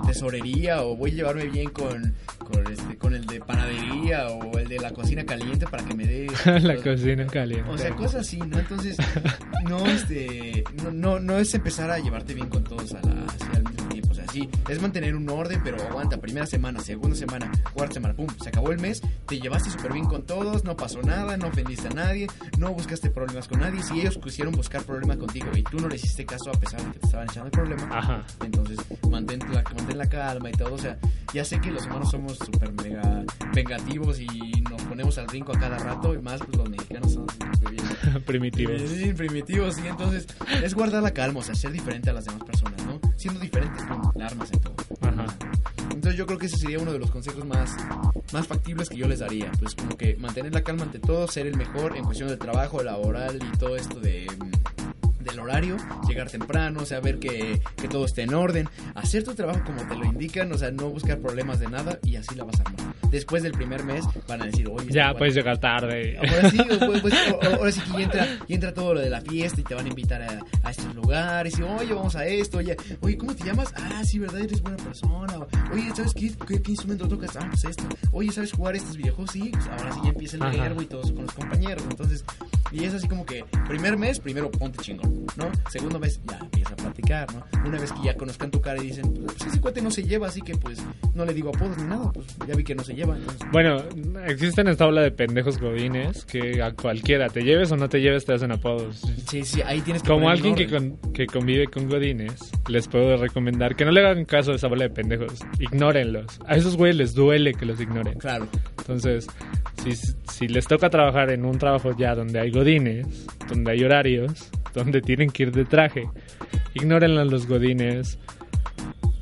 tesorería 0.06 0.82
o 0.82 0.96
voy 0.96 1.10
a 1.10 1.14
llevarme 1.14 1.46
bien 1.46 1.70
con, 1.70 2.11
con, 2.38 2.72
este, 2.72 2.96
con 2.96 3.14
el 3.14 3.26
de 3.26 3.40
panadería 3.40 4.28
o 4.28 4.58
el 4.58 4.68
de 4.68 4.78
la 4.78 4.90
cocina 4.92 5.24
caliente 5.24 5.66
para 5.66 5.84
que 5.84 5.94
me 5.94 6.06
dé... 6.06 6.26
la 6.60 6.76
cocina 6.76 7.26
caliente. 7.26 7.70
O 7.70 7.78
sea, 7.78 7.94
cosas 7.94 8.22
así, 8.22 8.38
¿no? 8.38 8.58
Entonces, 8.58 8.96
no, 9.68 9.86
este, 9.86 10.64
no, 10.82 10.90
no, 10.90 11.20
no 11.20 11.38
es 11.38 11.54
empezar 11.54 11.90
a 11.90 11.98
llevarte 11.98 12.34
bien 12.34 12.48
con 12.48 12.64
todos 12.64 12.92
a 12.94 13.00
la, 13.02 13.26
sí, 14.32 14.48
es 14.68 14.80
mantener 14.80 15.14
un 15.14 15.28
orden, 15.28 15.60
pero 15.62 15.82
aguanta. 15.82 16.18
Primera 16.18 16.46
semana, 16.46 16.80
segunda 16.80 17.16
semana, 17.16 17.50
cuarta 17.74 17.94
semana, 17.94 18.14
pum, 18.14 18.26
se 18.42 18.48
acabó 18.48 18.70
el 18.70 18.78
mes, 18.78 19.02
te 19.26 19.38
llevaste 19.38 19.70
súper 19.70 19.92
bien 19.92 20.06
con 20.06 20.24
todos, 20.24 20.64
no 20.64 20.76
pasó 20.76 21.02
nada, 21.02 21.36
no 21.36 21.48
ofendiste 21.48 21.88
a 21.88 21.90
nadie, 21.90 22.26
no 22.58 22.72
buscaste 22.72 23.10
problemas 23.10 23.48
con 23.48 23.60
nadie. 23.60 23.82
Si 23.82 24.00
ellos 24.00 24.18
quisieron 24.22 24.54
buscar 24.54 24.82
problemas 24.82 25.16
contigo 25.18 25.46
y 25.54 25.62
tú 25.62 25.78
no 25.78 25.88
le 25.88 25.96
hiciste 25.96 26.24
caso 26.24 26.50
a 26.50 26.58
pesar 26.58 26.82
de 26.82 26.92
que 26.92 26.98
te 27.00 27.06
estaban 27.06 27.28
echando 27.28 27.46
el 27.46 27.52
problema, 27.52 27.88
Ajá. 27.90 28.24
entonces 28.44 28.78
mantén 29.10 29.40
la, 29.52 29.62
mantén 29.76 29.98
la 29.98 30.08
calma 30.08 30.50
y 30.50 30.52
todo. 30.52 30.74
O 30.74 30.78
sea, 30.78 30.98
ya 31.34 31.44
sé 31.44 31.60
que 31.60 31.70
los 31.70 31.84
humanos 31.86 32.10
somos 32.10 32.38
súper 32.38 32.72
mega 32.72 33.24
vengativos 33.54 34.20
y 34.20 34.26
nos 34.70 34.82
ponemos 34.82 35.18
al 35.18 35.26
brinco 35.26 35.52
a 35.52 35.58
cada 35.58 35.78
rato 35.78 36.14
y 36.14 36.18
más 36.18 36.40
pues, 36.40 36.56
los 36.56 36.68
mexicanos 36.68 37.12
son 37.12 37.26
bien 37.70 38.22
Primitivos. 38.26 38.80
Sí, 38.90 39.12
primitivos, 39.12 39.74
sí. 39.76 39.82
Entonces, 39.86 40.26
es 40.62 40.74
guardar 40.74 41.02
la 41.02 41.12
calma, 41.12 41.40
o 41.40 41.42
sea, 41.42 41.54
ser 41.54 41.72
diferente 41.72 42.10
a 42.10 42.12
las 42.12 42.24
demás 42.24 42.44
personas, 42.44 42.84
¿no? 42.86 43.00
Siendo 43.22 43.38
diferentes, 43.38 43.84
pum, 43.84 44.02
la 44.16 44.26
armas 44.26 44.52
en 44.52 44.58
todo. 44.58 44.74
Ajá. 45.00 45.26
Entonces, 45.94 46.16
yo 46.16 46.26
creo 46.26 46.40
que 46.40 46.46
ese 46.46 46.56
sería 46.56 46.80
uno 46.80 46.92
de 46.92 46.98
los 46.98 47.08
consejos 47.08 47.44
más, 47.44 47.76
más 48.32 48.48
factibles 48.48 48.88
que 48.88 48.96
yo 48.96 49.06
les 49.06 49.20
daría. 49.20 49.48
Pues, 49.60 49.76
como 49.76 49.96
que 49.96 50.16
mantener 50.16 50.52
la 50.52 50.62
calma 50.64 50.82
ante 50.82 50.98
todo, 50.98 51.28
ser 51.28 51.46
el 51.46 51.56
mejor 51.56 51.96
en 51.96 52.04
cuestión 52.04 52.30
del 52.30 52.38
trabajo, 52.40 52.82
laboral 52.82 53.38
y 53.40 53.58
todo 53.58 53.76
esto 53.76 54.00
de. 54.00 54.26
Del 55.24 55.38
horario, 55.40 55.76
llegar 56.08 56.30
temprano, 56.30 56.84
saber 56.86 57.18
que, 57.18 57.60
que 57.76 57.88
todo 57.88 58.04
esté 58.04 58.22
en 58.22 58.34
orden, 58.34 58.68
hacer 58.94 59.24
tu 59.24 59.34
trabajo 59.34 59.60
como 59.64 59.82
te 59.86 59.94
lo 59.96 60.04
indican, 60.04 60.50
o 60.52 60.58
sea, 60.58 60.70
no 60.70 60.88
buscar 60.90 61.18
problemas 61.18 61.60
de 61.60 61.68
nada 61.68 61.98
y 62.04 62.16
así 62.16 62.34
la 62.34 62.44
vas 62.44 62.58
a 62.60 62.62
armar. 62.64 62.92
Después 63.10 63.42
del 63.42 63.52
primer 63.52 63.84
mes 63.84 64.04
van 64.26 64.42
a 64.42 64.46
decir, 64.46 64.68
oye, 64.70 64.86
Ya 64.90 65.12
puedes 65.14 65.34
llegar 65.34 65.58
tarde. 65.58 66.16
Ahora 66.18 66.50
sí, 66.50 66.58
o, 66.60 66.78
pues, 66.86 67.00
pues, 67.02 67.14
o- 67.30 67.36
o- 67.36 67.54
ahora 67.56 67.70
sí 67.72 67.80
que 67.82 67.92
ya 67.92 68.00
entra, 68.02 68.24
ya 68.48 68.54
entra 68.54 68.72
todo 68.74 68.94
lo 68.94 69.00
de 69.00 69.10
la 69.10 69.20
fiesta 69.20 69.60
y 69.60 69.64
te 69.64 69.74
van 69.74 69.84
a 69.84 69.88
invitar 69.88 70.22
a, 70.22 70.38
a 70.62 70.70
estos 70.70 70.94
lugares 70.94 71.58
y 71.58 71.62
oye, 71.62 71.92
vamos 71.92 72.16
a 72.16 72.26
esto, 72.26 72.58
oye, 72.58 72.74
oye, 73.00 73.18
¿cómo 73.18 73.34
te 73.34 73.44
llamas? 73.44 73.72
Ah, 73.76 74.02
sí, 74.04 74.18
¿verdad? 74.18 74.40
Eres 74.40 74.62
buena 74.62 74.78
persona. 74.78 75.34
Oye, 75.72 75.90
¿sabes 75.94 76.14
qué, 76.14 76.32
qué, 76.48 76.62
qué 76.62 76.70
instrumento 76.70 77.06
tocas? 77.06 77.36
Ah, 77.36 77.46
pues 77.50 77.64
esto. 77.66 77.84
Oye, 78.12 78.32
¿sabes 78.32 78.52
jugar 78.52 78.76
estos 78.76 78.96
videojuegos? 78.96 79.30
Sí, 79.32 79.50
pues 79.52 79.66
ahora 79.66 79.92
sí 79.92 80.00
ya 80.04 80.08
empieza 80.10 80.36
el 80.36 80.58
verbo 80.60 80.80
y 80.82 80.86
todos 80.86 81.12
con 81.12 81.22
los 81.26 81.34
compañeros. 81.34 81.84
Entonces, 81.90 82.24
Y 82.72 82.84
es 82.84 82.94
así 82.94 83.06
como 83.06 83.26
que, 83.26 83.44
primer 83.68 83.98
mes, 83.98 84.18
primero 84.18 84.50
ponte 84.50 84.78
chingón, 84.82 85.26
¿no? 85.36 85.50
Segundo 85.70 85.98
mes, 85.98 86.20
ya 86.28 86.38
empieza 86.38 86.72
a 86.72 86.76
platicar, 86.76 87.34
¿no? 87.34 87.44
Una 87.66 87.78
vez 87.78 87.92
que 87.92 88.02
ya 88.02 88.16
conozcan 88.16 88.50
tu 88.50 88.60
cara 88.60 88.82
y 88.82 88.86
dicen, 88.88 89.12
pues 89.12 89.46
ese 89.46 89.60
cuate 89.60 89.82
no 89.82 89.90
se 89.90 90.02
lleva, 90.02 90.28
así 90.28 90.40
que 90.40 90.56
pues 90.56 90.78
no 91.14 91.24
le 91.24 91.34
digo 91.34 91.50
apodos 91.50 91.76
ni 91.78 91.84
nada, 91.84 92.10
pues 92.12 92.26
ya 92.46 92.54
vi 92.54 92.64
que 92.64 92.74
no 92.74 92.82
se 92.84 92.94
lleva. 92.94 93.16
Entonces, 93.16 93.46
Bueno, 93.52 93.82
existen 94.26 94.68
esta 94.68 94.86
ola 94.86 95.02
de 95.02 95.10
pendejos 95.10 95.58
godines 95.58 96.24
que 96.24 96.62
a 96.62 96.72
cualquiera, 96.72 97.28
te 97.28 97.42
lleves 97.42 97.70
o 97.72 97.76
no 97.76 97.88
te 97.88 98.00
lleves, 98.00 98.24
te 98.24 98.32
hacen 98.34 98.52
apodos. 98.52 99.02
sí, 99.28 99.44
sí, 99.44 99.60
ahí 99.62 99.80
tienes 99.82 100.02
que 100.02 100.08
Como 100.08 100.28
alguien 100.30 100.54
que, 100.54 100.66
con- 100.68 100.96
que 101.12 101.26
convive 101.26 101.66
con 101.66 101.88
godines, 101.88 102.50
les 102.68 102.88
puedo 102.88 103.16
recomendar 103.16 103.76
que 103.76 103.84
no 103.84 103.90
le 103.90 104.00
hagan 104.00 104.24
caso 104.24 104.52
a 104.52 104.54
esa 104.54 104.68
bola 104.68 104.84
de 104.84 104.90
pendejos. 104.90 105.40
Ignórenlos. 105.60 106.38
A 106.46 106.56
esos 106.56 106.76
güeyes 106.76 106.96
les 106.96 107.14
duele 107.14 107.52
que 107.54 107.66
los 107.66 107.80
ignoren. 107.80 108.18
Claro. 108.18 108.46
Entonces, 108.78 109.26
si, 109.84 109.92
si 109.94 110.48
les 110.48 110.66
toca 110.66 110.90
trabajar 110.90 111.30
en 111.30 111.44
un 111.44 111.58
trabajo 111.58 111.96
ya 111.96 112.14
donde 112.14 112.40
hay 112.40 112.50
godines, 112.50 113.26
donde 113.48 113.72
hay 113.72 113.84
horarios, 113.84 114.50
donde 114.74 115.00
tienen 115.02 115.30
que 115.30 115.44
ir 115.44 115.52
de 115.52 115.64
traje, 115.64 116.04
ignórenlo 116.74 117.20
a 117.20 117.24
los 117.24 117.46
godines. 117.46 118.18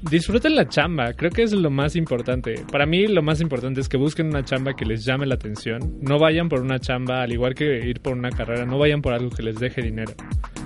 Disfruten 0.03 0.57
la 0.57 0.67
chamba, 0.67 1.13
creo 1.13 1.31
que 1.31 1.43
es 1.43 1.53
lo 1.53 1.69
más 1.71 1.95
importante. 1.95 2.65
Para 2.73 2.87
mí 2.87 3.07
lo 3.07 3.23
más 3.23 3.43
importante 3.43 3.83
es 3.83 3.89
que 3.89 3.99
busquen 3.99 4.29
una 4.29 4.43
chamba 4.43 4.73
que 4.73 4.87
les 4.87 5.05
llame 5.05 5.27
la 5.27 5.35
atención. 5.35 5.99
No 6.01 6.19
vayan 6.19 6.49
por 6.49 6.63
una 6.63 6.79
chamba, 6.79 7.23
al 7.23 7.33
igual 7.33 7.55
que 7.55 7.87
ir 7.87 8.01
por 8.01 8.15
una 8.15 8.31
carrera, 8.31 8.65
no 8.65 8.79
vayan 8.79 9.03
por 9.03 9.13
algo 9.13 9.29
que 9.29 9.43
les 9.43 9.57
deje 9.57 9.83
dinero. 9.83 10.15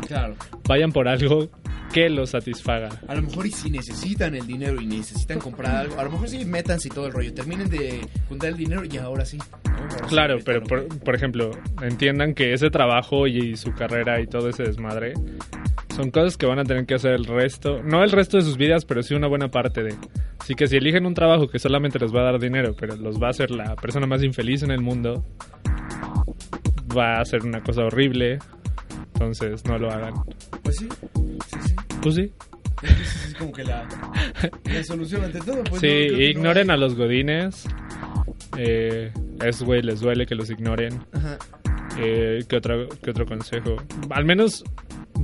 Claro. 0.06 0.36
Vayan 0.68 0.92
por 0.92 1.08
algo 1.08 1.48
que 1.94 2.08
los 2.10 2.30
satisfaga. 2.30 2.88
A 3.06 3.14
lo 3.14 3.22
mejor 3.22 3.46
y 3.46 3.52
si 3.52 3.70
necesitan 3.70 4.34
el 4.34 4.48
dinero 4.48 4.80
y 4.80 4.86
necesitan 4.86 5.38
comprar 5.38 5.76
algo, 5.76 6.00
a 6.00 6.02
lo 6.02 6.10
mejor 6.10 6.28
sí 6.28 6.44
métanse 6.44 6.88
y 6.88 6.90
todo 6.90 7.06
el 7.06 7.12
rollo. 7.12 7.32
Terminen 7.32 7.70
de 7.70 8.00
juntar 8.28 8.50
el 8.50 8.56
dinero 8.56 8.82
y 8.84 8.96
ahora 8.96 9.24
sí. 9.24 9.38
Ahora 9.64 9.98
sí, 10.00 10.04
Claro, 10.08 10.32
ahorita 10.32 10.52
pero 10.52 10.66
por, 10.66 10.98
por 10.98 11.14
ejemplo, 11.14 11.52
entiendan 11.82 12.34
que 12.34 12.52
ese 12.52 12.68
trabajo 12.68 13.28
y 13.28 13.56
su 13.56 13.72
carrera 13.74 14.20
y 14.20 14.26
todo 14.26 14.48
ese 14.48 14.64
desmadre 14.64 15.14
son 15.94 16.10
cosas 16.10 16.36
que 16.36 16.46
van 16.46 16.58
a 16.58 16.64
tener 16.64 16.84
que 16.84 16.94
hacer 16.94 17.12
el 17.12 17.26
resto, 17.26 17.80
no 17.84 18.02
el 18.02 18.10
resto 18.10 18.38
de 18.38 18.42
sus 18.42 18.56
vidas, 18.56 18.84
pero 18.84 19.04
sí 19.04 19.14
una 19.14 19.28
buena 19.28 19.52
parte 19.52 19.84
de. 19.84 19.94
Así 20.40 20.56
que 20.56 20.66
si 20.66 20.76
eligen 20.78 21.06
un 21.06 21.14
trabajo 21.14 21.46
que 21.46 21.60
solamente 21.60 22.00
les 22.00 22.12
va 22.12 22.22
a 22.22 22.24
dar 22.24 22.40
dinero, 22.40 22.74
pero 22.76 22.96
los 22.96 23.22
va 23.22 23.28
a 23.28 23.30
hacer 23.30 23.52
la 23.52 23.76
persona 23.76 24.04
más 24.08 24.24
infeliz 24.24 24.64
en 24.64 24.72
el 24.72 24.80
mundo, 24.80 25.24
va 26.96 27.20
a 27.20 27.24
ser 27.24 27.44
una 27.44 27.62
cosa 27.62 27.84
horrible. 27.84 28.40
Entonces 29.12 29.64
no 29.64 29.78
lo 29.78 29.92
hagan. 29.92 30.14
Pues 30.64 30.76
sí, 30.76 30.88
sí, 30.88 31.06
sí. 31.13 31.13
Pues 32.04 32.14
sí. 32.16 32.32
Entonces 32.82 33.26
es 33.28 33.34
como 33.34 33.52
que 33.52 33.64
la, 33.64 33.88
la 34.64 34.84
solución 34.84 35.24
ante 35.24 35.40
todo. 35.40 35.64
Pues 35.64 35.80
sí, 35.80 36.06
no, 36.10 36.16
no 36.16 36.22
ignoren 36.22 36.70
hay- 36.70 36.74
a 36.74 36.76
los 36.78 36.94
godines. 36.96 37.66
Eh, 38.58 39.10
esos 39.42 39.64
güey 39.64 39.82
les 39.82 40.00
duele 40.00 40.26
que 40.26 40.34
los 40.34 40.50
ignoren. 40.50 41.00
Ajá. 41.12 41.38
Eh, 41.98 42.40
¿qué, 42.48 42.56
otro, 42.56 42.88
¿Qué 43.02 43.10
otro 43.10 43.24
consejo? 43.26 43.76
Al 44.10 44.24
menos 44.24 44.62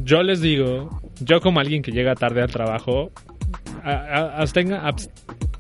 yo 0.05 0.23
les 0.23 0.41
digo, 0.41 0.89
yo 1.21 1.41
como 1.41 1.61
alguien 1.61 1.83
que 1.83 1.93
llega 1.93 2.15
tarde 2.15 2.43
al 2.43 2.51
trabajo, 2.51 3.11
a- 3.85 3.91
a- 3.91 4.37
abstenga, 4.41 4.83
abs- 4.89 5.11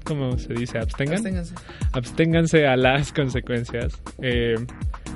¿cómo 0.05 0.39
se 0.39 0.55
dice? 0.55 0.79
Abstengan. 0.79 1.15
Absténganse. 1.17 1.55
Absténganse 1.93 2.67
a 2.67 2.77
las 2.77 3.13
consecuencias. 3.13 4.01
Eh, 4.23 4.55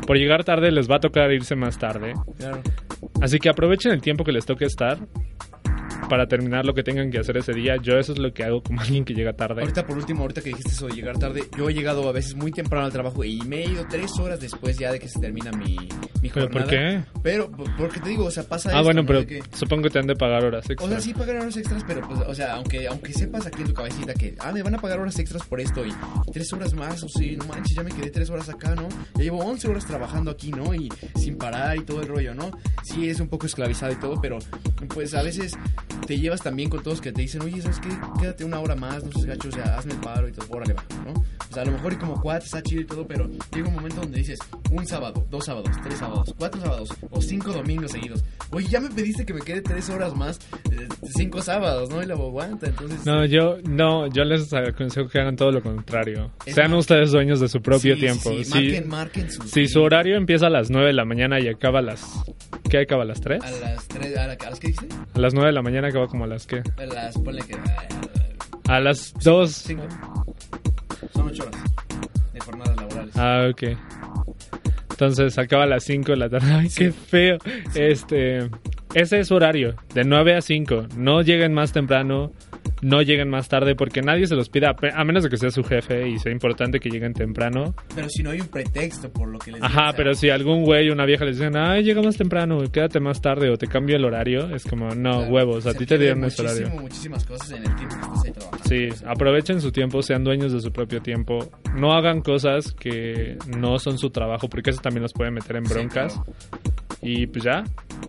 por 0.06 0.16
llegar 0.18 0.44
tarde 0.44 0.70
les 0.70 0.90
va 0.90 0.96
a 0.96 1.00
tocar 1.00 1.32
irse 1.32 1.56
más 1.56 1.78
tarde. 1.78 2.12
Claro. 2.38 2.60
Así 3.22 3.38
que 3.38 3.48
aprovechen 3.48 3.92
el 3.92 4.00
tiempo 4.02 4.22
que 4.24 4.32
les 4.32 4.44
toque 4.44 4.64
estar 4.66 4.98
para 6.08 6.26
terminar 6.28 6.64
lo 6.64 6.74
que 6.74 6.82
tengan 6.82 7.10
que 7.10 7.18
hacer 7.18 7.36
ese 7.36 7.52
día. 7.52 7.76
Yo 7.76 7.98
eso 7.98 8.12
es 8.12 8.18
lo 8.18 8.32
que 8.32 8.44
hago 8.44 8.62
como 8.62 8.80
alguien 8.82 9.04
que 9.04 9.14
llega 9.14 9.32
tarde. 9.32 9.62
Ahorita 9.62 9.86
por 9.86 9.96
último, 9.96 10.22
ahorita 10.22 10.40
que 10.42 10.50
dijiste 10.50 10.72
eso 10.72 10.86
de 10.86 10.94
llegar 10.94 11.18
tarde, 11.18 11.44
yo 11.56 11.68
he 11.68 11.74
llegado 11.74 12.08
a 12.08 12.12
veces 12.12 12.34
muy 12.34 12.50
temprano 12.52 12.86
al 12.86 12.92
trabajo 12.92 13.24
y 13.24 13.40
me 13.42 13.64
he 13.64 13.70
ido 13.70 13.86
tres 13.88 14.12
horas 14.18 14.40
después 14.40 14.78
ya 14.78 14.92
de 14.92 14.98
que 14.98 15.08
se 15.08 15.18
termina 15.20 15.50
mi, 15.52 15.76
mi 16.22 16.28
¿Pero 16.30 16.46
jornada. 16.46 16.50
por 16.50 16.66
qué? 16.70 17.02
Pero, 17.22 17.50
porque 17.78 18.00
te 18.00 18.08
digo, 18.10 18.24
o 18.26 18.30
sea, 18.30 18.44
pasa 18.44 18.70
Ah, 18.70 18.72
esto, 18.72 18.84
bueno, 18.84 19.02
¿no? 19.02 19.06
pero 19.06 19.26
que- 19.26 19.42
supongo 19.52 19.82
que 19.84 19.90
te 19.90 19.98
han 19.98 20.06
de 20.06 20.16
pagar 20.16 20.44
horas 20.44 20.68
O 20.68 20.72
extra. 20.72 20.88
sea, 20.90 21.00
sí 21.00 21.14
pagan 21.14 21.36
horas 21.38 21.56
extras, 21.56 21.84
pero 21.86 22.06
pues, 22.06 22.20
o 22.26 22.34
sea, 22.34 22.54
aunque, 22.54 22.86
aunque 22.86 23.12
sepas 23.12 23.46
aquí 23.46 23.62
en 23.62 23.68
tu 23.68 23.74
cabecita 23.74 24.14
que, 24.14 24.34
ah, 24.40 24.52
me 24.52 24.62
van 24.62 24.74
a 24.74 24.78
pagar 24.78 25.00
horas 25.00 25.18
extras 25.18 25.42
por 25.46 25.60
esto 25.60 25.84
y 25.86 25.92
tres 26.32 26.52
horas 26.52 26.74
más, 26.74 27.02
o 27.02 27.08
sí, 27.08 27.36
no 27.36 27.44
manches, 27.46 27.76
ya 27.76 27.82
me 27.82 27.90
quedé 27.90 28.10
tres 28.10 28.30
horas 28.30 28.48
acá, 28.48 28.74
¿no? 28.74 28.88
Ya 29.14 29.24
llevo 29.24 29.38
11 29.44 29.68
horas 29.68 29.86
trabajando 29.86 30.30
aquí, 30.30 30.50
¿no? 30.50 30.74
Y 30.74 30.90
sin 31.16 31.36
parar 31.36 31.76
y 31.76 31.80
todo 31.82 32.00
el 32.02 32.08
rollo, 32.08 32.34
¿no? 32.34 32.50
Sí, 32.82 33.08
es 33.08 33.20
un 33.20 33.28
poco 33.28 33.46
esclavizado 33.46 33.92
y 33.92 33.96
todo, 33.96 34.20
pero 34.20 34.38
pues 34.88 35.14
a 35.14 35.22
veces 35.22 35.54
te 36.06 36.18
llevas 36.18 36.40
también 36.42 36.68
con 36.70 36.82
todos 36.82 37.00
que 37.00 37.12
te 37.12 37.22
dicen, 37.22 37.42
oye, 37.42 37.60
¿sabes 37.62 37.80
qué? 37.80 37.88
Quédate 38.20 38.44
una 38.44 38.60
hora 38.60 38.74
más, 38.74 39.02
no 39.04 39.12
seas 39.12 39.24
gacho, 39.26 39.48
o 39.48 39.52
sea, 39.52 39.78
hazme 39.78 39.92
el 39.92 39.98
paro 40.00 40.28
y 40.28 40.32
todo, 40.32 40.46
órale, 40.50 40.74
va, 40.74 40.84
¿no? 41.04 41.12
O 41.12 41.54
sea, 41.54 41.62
a 41.62 41.66
lo 41.66 41.72
mejor 41.72 41.92
y 41.92 41.96
como 41.96 42.20
cuatro 42.20 42.44
está 42.46 42.62
chido 42.62 42.80
y 42.82 42.84
todo, 42.84 43.06
pero 43.06 43.28
llega 43.54 43.68
un 43.68 43.74
momento 43.74 44.00
donde 44.00 44.18
dices, 44.18 44.38
un 44.72 44.86
sábado, 44.86 45.24
dos 45.30 45.44
sábados, 45.46 45.70
tres 45.82 45.98
sábados, 45.98 46.34
cuatro 46.36 46.60
sábados 46.60 46.88
o 47.10 47.20
cinco 47.22 47.52
domingos 47.52 47.92
seguidos. 47.92 48.24
Oye, 48.50 48.66
ya 48.68 48.80
me 48.80 48.90
pediste 48.90 49.24
que 49.24 49.34
me 49.34 49.40
quede 49.40 49.60
tres 49.62 49.88
horas 49.90 50.14
más, 50.16 50.38
eh, 50.72 50.88
cinco 51.16 51.42
sábados, 51.42 51.90
¿no? 51.90 52.02
Y 52.02 52.06
luego 52.06 52.26
aguanta, 52.28 52.66
entonces... 52.66 53.04
No, 53.06 53.24
yo 53.24 53.58
no, 53.68 54.06
yo 54.08 54.24
les 54.24 54.52
aconsejo 54.52 55.08
que 55.08 55.20
hagan 55.20 55.36
todo 55.36 55.52
lo 55.52 55.62
contrario. 55.62 56.30
Sean 56.46 56.70
más- 56.72 56.80
ustedes 56.80 57.12
dueños 57.12 57.40
de 57.40 57.48
su 57.48 57.62
propio 57.62 57.94
Sí, 57.94 58.00
tiempo. 58.00 58.30
Sí, 58.30 58.44
sí, 58.44 58.50
Marquen, 58.52 58.88
marquen 58.88 59.30
su... 59.30 59.42
Si 59.44 59.68
su 59.68 59.80
horario 59.82 60.16
empieza 60.16 60.46
a 60.48 60.50
las 60.50 60.70
9 60.70 60.88
de 60.88 60.92
la 60.92 61.04
mañana 61.04 61.40
y 61.40 61.48
acaba 61.48 61.78
a 61.78 61.82
las... 61.82 62.04
¿Qué 62.74 62.80
acaba 62.80 63.04
a 63.04 63.06
las 63.06 63.20
3? 63.20 63.40
A 63.40 63.50
las 63.52 63.87
tres, 63.87 64.16
a, 64.16 64.26
la- 64.26 64.32
a 64.32 64.50
las 64.50 64.58
que 64.58 64.66
dice? 64.66 64.88
A 65.14 65.18
las 65.20 65.32
9 65.32 65.46
de 65.46 65.52
la 65.52 65.62
mañana 65.62 65.87
acaba 65.87 66.08
como 66.08 66.24
a 66.24 66.26
las 66.26 66.44
qué? 66.44 66.60
A 66.76 66.87
las, 66.87 67.16
ponle 67.16 67.40
que... 67.42 67.56
A 68.68 68.80
las 68.80 69.14
2. 69.22 69.52
Cinco. 69.52 69.84
Son 71.14 71.28
ocho 71.28 71.44
horas 71.44 71.62
de 72.32 72.40
jornadas 72.40 72.76
laborales. 72.76 73.16
Ah, 73.16 73.46
ok. 73.48 73.78
Entonces 74.90 75.38
acaba 75.38 75.62
a 75.62 75.66
las 75.68 75.84
5 75.84 76.10
de 76.10 76.16
la 76.16 76.28
tarde. 76.28 76.52
Ay, 76.52 76.68
qué 76.68 76.90
feo. 76.90 77.38
Este, 77.76 78.50
ese 78.94 79.20
es 79.20 79.28
su 79.28 79.37
horario, 79.37 79.76
de 79.94 80.02
9 80.02 80.34
a 80.34 80.40
5. 80.40 80.87
No 80.96 81.22
lleguen 81.22 81.54
más 81.54 81.70
temprano, 81.70 82.32
no 82.85 83.01
lleguen 83.03 83.29
más 83.31 83.49
tarde 83.49 83.75
porque 83.75 84.03
nadie 84.03 84.27
se 84.27 84.35
los 84.37 84.49
pida, 84.49 84.75
a 84.94 85.05
menos 85.05 85.23
de 85.25 85.31
que 85.31 85.37
sea 85.37 85.51
su 85.51 85.64
jefe 85.64 86.09
y 86.09 86.18
sea 86.18 86.31
importante 86.33 86.81
que 86.81 86.90
lleguen 86.90 87.14
temprano. 87.14 87.75
Pero 87.94 88.09
si 88.11 88.23
no 88.23 88.31
hay 88.31 88.40
un 88.40 88.49
pretexto 88.49 89.11
por 89.11 89.29
lo 89.29 89.38
que 89.38 89.53
les 89.53 89.62
Ajá, 89.62 89.90
sea, 89.90 89.92
pero 89.97 90.14
si 90.14 90.29
algún 90.31 90.64
güey 90.64 90.90
o 90.90 90.92
una 90.92 91.07
vieja 91.07 91.25
les 91.25 91.38
dicen, 91.38 91.57
ay, 91.57 91.83
llega 91.83 92.03
más 92.03 92.16
temprano, 92.16 92.59
quédate 92.70 93.01
más 93.01 93.20
tarde 93.20 93.49
o 93.51 93.57
te 93.57 93.66
cambio 93.66 93.97
el 93.97 94.05
horario, 94.05 94.55
es 94.55 94.64
como, 94.64 94.94
no, 94.94 95.18
o 95.18 95.20
sea, 95.23 95.31
huevos, 95.31 95.66
a 95.66 95.75
ti 95.75 95.87
te 95.87 95.99
dieron 95.99 96.23
ese 96.25 96.42
horario. 96.42 96.68
Muchísimas 96.70 97.25
cosas 97.25 97.51
en 97.53 97.64
el 97.64 97.75
tiempo 97.75 97.97
que 97.97 98.03
estás 98.03 98.25
ahí 98.25 98.33
trabajando. 98.33 98.68
Sí, 98.68 98.88
aprovechen 99.07 99.61
su 99.61 99.73
tiempo, 99.73 100.03
sean 100.03 100.23
dueños 100.25 100.53
de 100.53 100.61
su 100.61 100.70
propio 100.73 101.01
tiempo. 101.01 101.38
No 101.77 101.92
hagan 101.92 102.20
cosas 102.20 102.73
que 102.73 103.38
no 103.59 103.79
son 103.79 103.99
su 103.99 104.11
trabajo, 104.11 104.49
porque 104.49 104.70
eso 104.70 104.81
también 104.83 105.03
los 105.03 105.12
puede 105.12 105.31
meter 105.31 105.57
en 105.57 105.66
Sí, 105.66 105.73
broncas. 105.75 106.14
claro. 106.14 106.33
Y 107.03 107.27
pues 107.27 107.44
ya, 107.44 107.64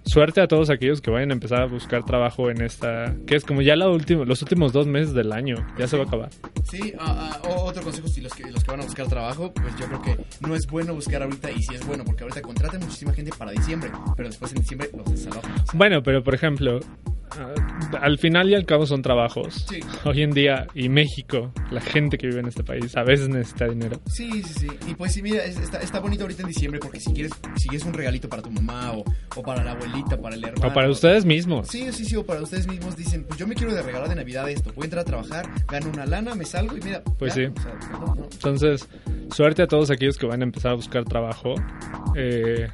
suerte 0.06 0.39
a 0.41 0.48
todos 0.48 0.70
aquellos 0.70 1.02
que 1.02 1.12
vayan 1.12 1.32
a 1.32 1.34
empezar 1.34 1.62
a 1.62 1.65
buscar 1.65 2.06
trabajo 2.06 2.50
en 2.50 2.62
esta, 2.62 3.13
que 3.28 3.36
es 3.36 3.44
como 3.44 3.62
ya 3.62 3.76
la 3.76 3.89
última, 3.89 4.24
los 4.26 4.41
últimos 4.41 4.72
dos 4.72 4.88
meses 4.88 5.13
del 5.13 5.32
año, 5.34 5.56
ya 5.78 5.88
se 5.88 5.98
va 5.98 6.04
a 6.04 6.08
acabar. 6.08 6.30
Sí, 6.63 6.94
o- 7.00 7.63
otro 7.65 7.82
consejo, 7.84 8.08
si 8.08 8.22
los 8.22 8.34
que, 8.34 8.50
los 8.52 8.63
que 8.63 8.72
van 8.72 8.82
a 8.82 8.86
buscar 8.86 9.08
trabajo, 9.08 9.52
pues 9.54 9.76
yo 9.80 9.88
creo 9.88 10.02
que 10.02 10.18
no 10.48 10.56
es 10.56 10.68
bueno 10.68 10.94
buscar 10.94 11.24
ahorita, 11.24 11.52
y 11.52 11.62
sí 11.63 11.76
es 11.76 11.86
bueno, 11.86 12.04
porque 12.06 12.24
ahorita 12.24 12.41
contratan 12.41 12.80
muchísima 12.82 13.13
gente 13.13 13.32
para 13.38 13.52
diciembre, 13.52 13.91
pero 14.15 14.30
después 14.30 14.52
en 14.54 14.60
diciembre 14.62 14.89
los 14.96 15.10
desalojan. 15.12 15.52
o 15.52 15.56
sea, 15.58 15.65
Bueno, 15.74 16.02
pero 16.04 16.24
por 16.24 16.34
ejemplo, 16.36 16.80
al 18.00 18.18
final 18.18 18.50
y 18.50 18.56
al 18.56 18.66
cabo 18.66 18.86
son 18.86 19.02
trabajos. 19.02 19.66
Sí. 19.70 19.80
Hoy 20.06 20.22
en 20.22 20.32
día, 20.32 20.68
y 20.74 20.90
México, 20.90 21.52
la 21.72 21.82
gente 21.82 22.18
que 22.18 22.28
vive 22.28 22.40
en 22.40 22.48
este 22.48 22.64
país, 22.64 22.96
a 22.96 23.04
veces 23.04 23.30
necesita 23.30 23.68
dinero. 23.68 24.00
Sí, 24.08 24.44
sí, 24.44 24.54
sí. 24.62 24.68
Y 24.88 24.96
pues 24.96 25.14
sí, 25.14 25.22
mira, 25.22 25.44
es- 25.44 25.58
está, 25.60 25.80
está 25.80 26.00
bonito 26.00 26.24
ahorita 26.24 26.42
en 26.44 26.48
diciembre 26.50 26.80
porque 26.80 27.00
si 27.00 27.14
quieres, 27.14 27.32
si 27.58 27.68
quieres 27.68 27.86
un 27.86 27.94
regalito 27.94 28.30
para 28.30 28.42
tu 28.42 28.52
mamá 28.52 28.94
o, 28.94 29.04
o 29.36 29.42
para 29.44 29.64
la 29.64 29.72
abuelita, 29.72 30.20
para 30.22 30.36
el 30.36 30.44
hermano. 30.44 30.68
O 30.72 30.74
para 30.74 30.90
ustedes 30.90 31.26
mismos. 31.26 31.68
Sí, 31.68 31.92
sí, 31.92 32.06
sí, 32.06 32.16
o 32.16 32.26
para 32.26 32.42
ustedes 32.42 32.68
mismos 32.68 32.96
dicen, 32.96 33.24
pues 33.26 33.40
yo 33.40 33.48
me 33.48 33.56
quiero 33.56 33.74
de 33.74 33.82
regalar 33.82 34.08
de 34.10 34.16
Navidad 34.16 34.50
esto. 34.50 34.72
Voy 34.76 34.84
a 34.84 34.86
entrar 34.86 35.02
a 35.02 35.06
trabajar, 35.06 35.50
gano 35.68 35.90
una 35.94 36.06
lana, 36.06 36.36
me 36.36 36.46
salgo 36.46 36.78
y 36.78 36.82
mira. 36.82 37.02
Pues 37.18 37.36
ya, 37.36 37.48
sí. 37.48 37.54
o 37.58 37.62
sea, 37.62 37.74
no, 37.92 38.16
no. 38.16 38.24
Entonces, 38.32 38.88
suerte 39.32 39.62
a 39.64 39.68
todos 39.68 39.90
aquellos 39.92 40.18
que 40.18 40.26
van 40.26 40.42
a 40.42 40.44
empezar 40.46 40.72
a 40.72 40.76
buscar 40.76 41.04
trabajo. 41.06 41.56
Eh, 42.16 42.68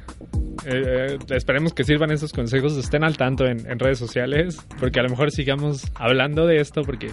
eh, 0.66 1.18
esperemos 1.30 1.72
que 1.72 1.84
sirvan 1.84 2.10
estos 2.10 2.32
consejos, 2.32 2.76
estén 2.76 3.04
al 3.04 3.16
tanto 3.16 3.46
en, 3.46 3.70
en 3.70 3.78
redes 3.78 3.98
sociales, 3.98 4.58
porque 4.78 5.00
a 5.00 5.02
lo 5.02 5.10
mejor 5.10 5.30
sigamos 5.30 5.90
hablando 5.94 6.46
de 6.46 6.60
esto, 6.60 6.82
porque 6.82 7.08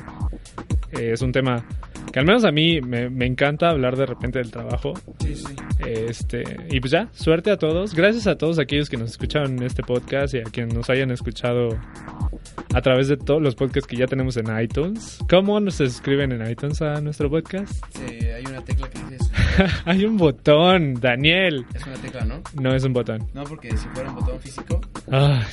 eh, 0.92 1.12
es 1.14 1.22
un 1.22 1.32
tema 1.32 1.66
que 2.12 2.20
al 2.20 2.26
menos 2.26 2.44
a 2.44 2.52
mí 2.52 2.82
me, 2.82 3.10
me 3.10 3.26
encanta 3.26 3.70
hablar 3.70 3.96
de 3.96 4.06
repente 4.06 4.40
del 4.40 4.52
trabajo. 4.52 4.94
Sí, 5.20 5.36
sí. 5.36 5.56
Este, 5.86 6.44
y 6.70 6.80
pues 6.80 6.92
ya, 6.92 7.10
suerte 7.14 7.52
a 7.52 7.58
todos. 7.58 7.94
Gracias 7.94 8.28
a 8.28 8.38
todos 8.38 8.60
aquellos 8.60 8.90
que 8.90 8.98
nos 8.98 9.12
escucharon 9.12 9.58
en 9.58 9.64
este 9.64 9.84
podcast 9.84 10.34
y 10.34 10.40
a 10.40 10.44
quienes 10.44 10.74
nos 10.74 10.90
hayan 10.90 11.12
escuchado 11.12 11.70
a 12.74 12.82
través 12.82 13.08
de 13.08 13.18
todos 13.18 13.42
los 13.42 13.56
podcasts 13.56 13.88
que 13.88 13.96
ya 13.96 14.08
tenemos 14.08 14.38
en 14.38 14.46
iTunes. 14.60 15.20
¿Cómo 15.30 15.60
nos 15.60 15.76
suscriben 15.76 16.32
en 16.32 16.50
iTunes 16.50 16.82
a 16.82 17.00
nuestro 17.02 17.30
podcast? 17.30 17.74
Sí, 17.96 18.20
Hay 19.86 20.06
un 20.06 20.18
botón, 20.18 20.96
Daniel. 20.96 21.66
Es 21.74 21.86
una 21.86 21.96
tecla, 21.96 22.26
¿no? 22.26 22.42
No 22.60 22.74
es 22.76 22.84
un 22.84 22.94
botón. 22.94 23.28
No, 23.34 23.44
porque 23.44 23.76
si 23.76 23.88
fuera 23.90 24.10
un 24.10 24.16
botón 24.16 24.40
físico. 24.40 24.82
Ah, 25.12 25.44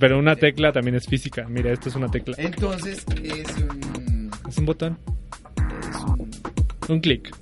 pero 0.00 0.18
una 0.18 0.36
tecla 0.36 0.72
también 0.72 0.96
es 0.96 1.06
física. 1.06 1.46
Mira, 1.48 1.72
esto 1.72 1.88
es 1.88 1.96
una 1.96 2.08
tecla. 2.08 2.34
Entonces 2.38 3.04
es 3.22 3.56
un. 3.58 4.30
Es 4.48 4.58
un 4.58 4.66
botón. 4.66 4.98
Es 5.90 6.02
un. 6.02 6.30
Un 6.88 7.00
clic. 7.00 7.34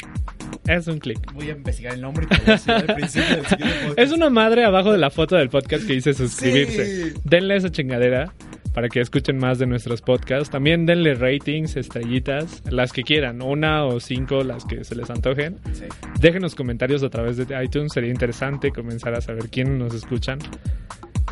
Es 0.67 0.87
un 0.87 0.99
clic. 0.99 1.19
Voy 1.35 1.51
a 1.51 1.53
investigar 1.53 1.95
el 1.95 2.01
nombre 2.01 2.25
y 2.25 2.29
te 2.29 2.37
voy 2.39 2.49
a 2.49 2.53
decir 2.53 2.73
al 2.73 2.95
principio 2.95 3.37
del 3.37 3.47
siguiente 3.47 3.75
podcast. 3.87 3.99
Es 3.99 4.13
una 4.13 4.31
madre 4.31 4.65
abajo 4.65 4.93
de 4.93 4.99
la 4.99 5.11
foto 5.11 5.37
del 5.37 5.51
podcast 5.51 5.87
que 5.87 5.93
dice 5.93 6.15
suscribirse. 6.15 7.11
Sí. 7.11 7.21
Denle 7.25 7.57
esa 7.57 7.71
chingadera 7.71 8.33
para 8.75 8.89
que 8.89 9.01
escuchen 9.01 9.39
más 9.39 9.59
de 9.59 9.67
nuestros 9.67 10.03
podcasts. 10.03 10.51
También 10.51 10.85
denle 10.85 11.15
ratings, 11.15 11.77
estrellitas, 11.77 12.63
las 12.71 12.93
que 12.93 13.03
quieran, 13.03 13.41
una 13.41 13.87
o 13.87 14.01
cinco, 14.01 14.43
las 14.43 14.65
que 14.65 14.85
se 14.85 14.97
les 14.97 15.09
antojen. 15.09 15.59
Sí. 15.73 15.85
Déjenos 16.21 16.55
comentarios 16.55 17.03
a 17.05 17.09
través 17.09 17.37
de 17.37 17.65
iTunes, 17.65 17.93
sería 17.93 18.11
interesante 18.11 18.71
comenzar 18.71 19.15
a 19.15 19.21
saber 19.21 19.49
quiénes 19.49 19.79
nos 19.79 19.95
escuchan. 19.95 20.41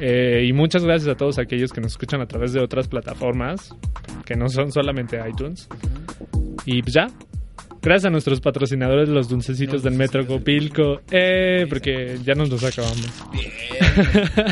Eh, 0.01 0.47
y 0.47 0.53
muchas 0.53 0.84
gracias 0.84 1.09
a 1.12 1.16
todos 1.16 1.38
aquellos 1.38 1.72
que 1.72 1.80
nos 1.80 1.93
escuchan 1.93 2.20
a 2.20 2.26
través 2.26 2.53
de 2.53 2.61
otras 2.61 2.88
plataformas, 2.88 3.74
que 4.24 4.36
no 4.36 4.49
son 4.49 4.70
solamente 4.70 5.20
iTunes. 5.28 5.68
Y 6.64 6.80
pues 6.80 6.95
ya. 6.95 7.09
Gracias 7.84 8.04
a 8.06 8.10
nuestros 8.10 8.40
patrocinadores, 8.40 9.08
los 9.08 9.28
dulcecitos 9.28 9.82
del 9.82 9.94
Metro 9.94 10.24
Copilco. 10.24 11.00
Eh, 11.10 11.66
porque 11.68 12.16
ya 12.24 12.34
nos 12.34 12.48
los 12.48 12.62
acabamos. 12.62 13.08
Bien. 13.32 13.50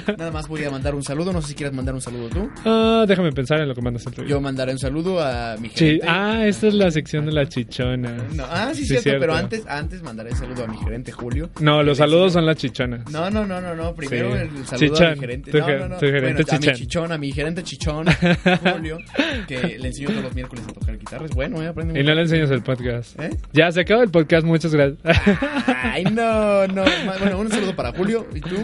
Nada 0.18 0.32
más 0.32 0.48
voy 0.48 0.64
a 0.64 0.70
mandar 0.70 0.96
un 0.96 1.04
saludo. 1.04 1.32
No 1.32 1.40
sé 1.40 1.48
si 1.48 1.54
quieres 1.54 1.72
mandar 1.72 1.94
un 1.94 2.00
saludo 2.00 2.28
tú. 2.28 2.50
Ah, 2.64 3.04
déjame 3.06 3.30
pensar 3.30 3.60
en 3.60 3.68
lo 3.68 3.74
que 3.76 3.82
mandas 3.82 4.04
el. 4.06 4.26
Yo 4.26 4.40
mandaré 4.40 4.72
un 4.72 4.80
saludo 4.80 5.20
a 5.22 5.56
mi 5.60 5.68
gerente. 5.68 6.04
ah, 6.08 6.44
esta 6.44 6.66
es 6.66 6.74
la 6.74 6.90
sección 6.90 7.24
de 7.26 7.30
las 7.32 7.48
chichonas. 7.50 8.34
No, 8.34 8.44
ah, 8.50 8.70
sí, 8.74 8.80
Sí, 8.80 8.86
cierto, 8.88 9.02
cierto. 9.04 9.20
pero 9.20 9.34
antes, 9.34 9.64
antes 9.68 10.02
mandaré 10.02 10.34
saludo 10.34 10.64
a 10.64 10.66
mi 10.66 10.76
gerente 10.78 11.12
Julio. 11.12 11.50
No, 11.60 11.84
los 11.84 11.98
saludos 11.98 12.32
son 12.32 12.44
las 12.46 12.56
chichonas. 12.56 13.08
No, 13.12 13.30
no, 13.30 13.46
no, 13.46 13.60
no, 13.60 13.76
no. 13.76 13.94
Primero 13.94 14.32
Sí. 14.32 14.38
el 14.42 14.66
saludo 14.66 14.94
a 14.94 14.98
Chichón, 14.98 15.12
mi 15.14 15.20
gerente. 15.20 15.50
tu 15.52 15.58
no, 15.58 15.66
no, 15.78 15.88
no. 15.88 15.96
tu 15.98 16.06
gerente 16.06 16.42
bueno, 16.42 16.48
a 16.50 16.52
mi 16.54 16.58
chichón. 16.58 16.74
chichón, 16.74 17.12
a 17.12 17.18
mi 17.18 17.32
gerente 17.32 17.62
chichón, 17.62 18.06
Julio, 18.74 18.98
que 19.46 19.78
le 19.78 19.86
enseño 19.88 20.08
todos 20.08 20.24
los 20.24 20.34
miércoles 20.34 20.64
a 20.68 20.72
tocar 20.72 20.98
guitarra. 20.98 21.24
Es 21.26 21.30
bueno, 21.30 21.62
eh, 21.62 21.68
aprende 21.68 22.00
Y 22.00 22.02
no 22.02 22.12
le 22.14 22.22
enseñas 22.22 22.50
el 22.50 22.62
podcast. 22.62 23.19
¿Eh? 23.20 23.36
Ya, 23.52 23.70
se 23.72 23.80
acaba 23.80 24.02
el 24.02 24.10
podcast, 24.10 24.46
muchas 24.46 24.74
gracias. 24.74 24.98
Ay, 25.82 26.04
no, 26.04 26.66
no. 26.68 26.84
Bueno, 27.20 27.38
un 27.38 27.50
saludo 27.50 27.74
para 27.76 27.92
Julio. 27.92 28.26
¿Y 28.34 28.40
tú? 28.40 28.56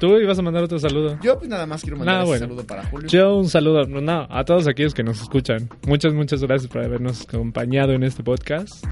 Tú 0.00 0.18
ibas 0.18 0.38
a 0.38 0.42
mandar 0.42 0.64
otro 0.64 0.78
saludo. 0.78 1.18
Yo, 1.22 1.38
pues 1.38 1.48
nada 1.48 1.64
más 1.64 1.82
quiero 1.82 1.96
mandar 1.96 2.22
Ah, 2.22 2.24
bueno. 2.24 2.46
saludo 2.46 2.66
para 2.66 2.84
Julio. 2.84 3.08
Yo 3.08 3.36
un 3.36 3.48
saludo 3.48 3.86
no, 3.86 4.26
a 4.28 4.44
todos 4.44 4.66
aquellos 4.66 4.94
que 4.94 5.02
nos 5.04 5.20
escuchan. 5.22 5.68
Muchas, 5.86 6.12
muchas 6.12 6.42
gracias 6.42 6.70
por 6.70 6.82
habernos 6.84 7.22
acompañado 7.22 7.92
en 7.92 8.02
este 8.02 8.22
podcast. 8.24 8.84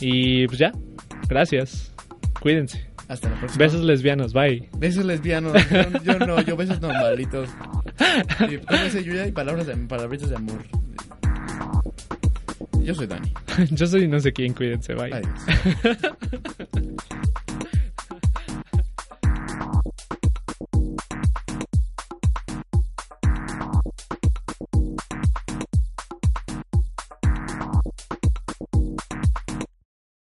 Y 0.00 0.46
pues 0.48 0.58
ya, 0.58 0.72
gracias. 1.28 1.92
Cuídense. 2.40 2.86
Hasta 3.08 3.28
la 3.28 3.36
próxima. 3.38 3.64
Besos 3.64 3.82
lesbianos, 3.82 4.32
bye. 4.32 4.68
Besos 4.78 5.04
lesbianos. 5.04 5.52
Yo, 5.70 6.12
yo 6.18 6.26
no, 6.26 6.40
yo 6.40 6.56
besos 6.56 6.80
normalitos. 6.80 7.48
Y, 8.50 8.56
¿Cómo 8.56 8.82
dice 8.82 9.04
Yuya? 9.04 9.26
Y 9.26 9.32
palabras 9.32 9.66
de, 9.66 9.76
palabritas 9.76 10.30
de 10.30 10.36
amor. 10.36 10.58
Yo 12.84 12.94
soy 12.94 13.06
Dani. 13.06 13.32
Yo 13.70 13.86
soy 13.86 14.08
no 14.08 14.20
sé 14.20 14.32
quién, 14.32 14.54
cuídense, 14.54 14.94
bye. 14.94 15.12
Adiós. 15.12 15.30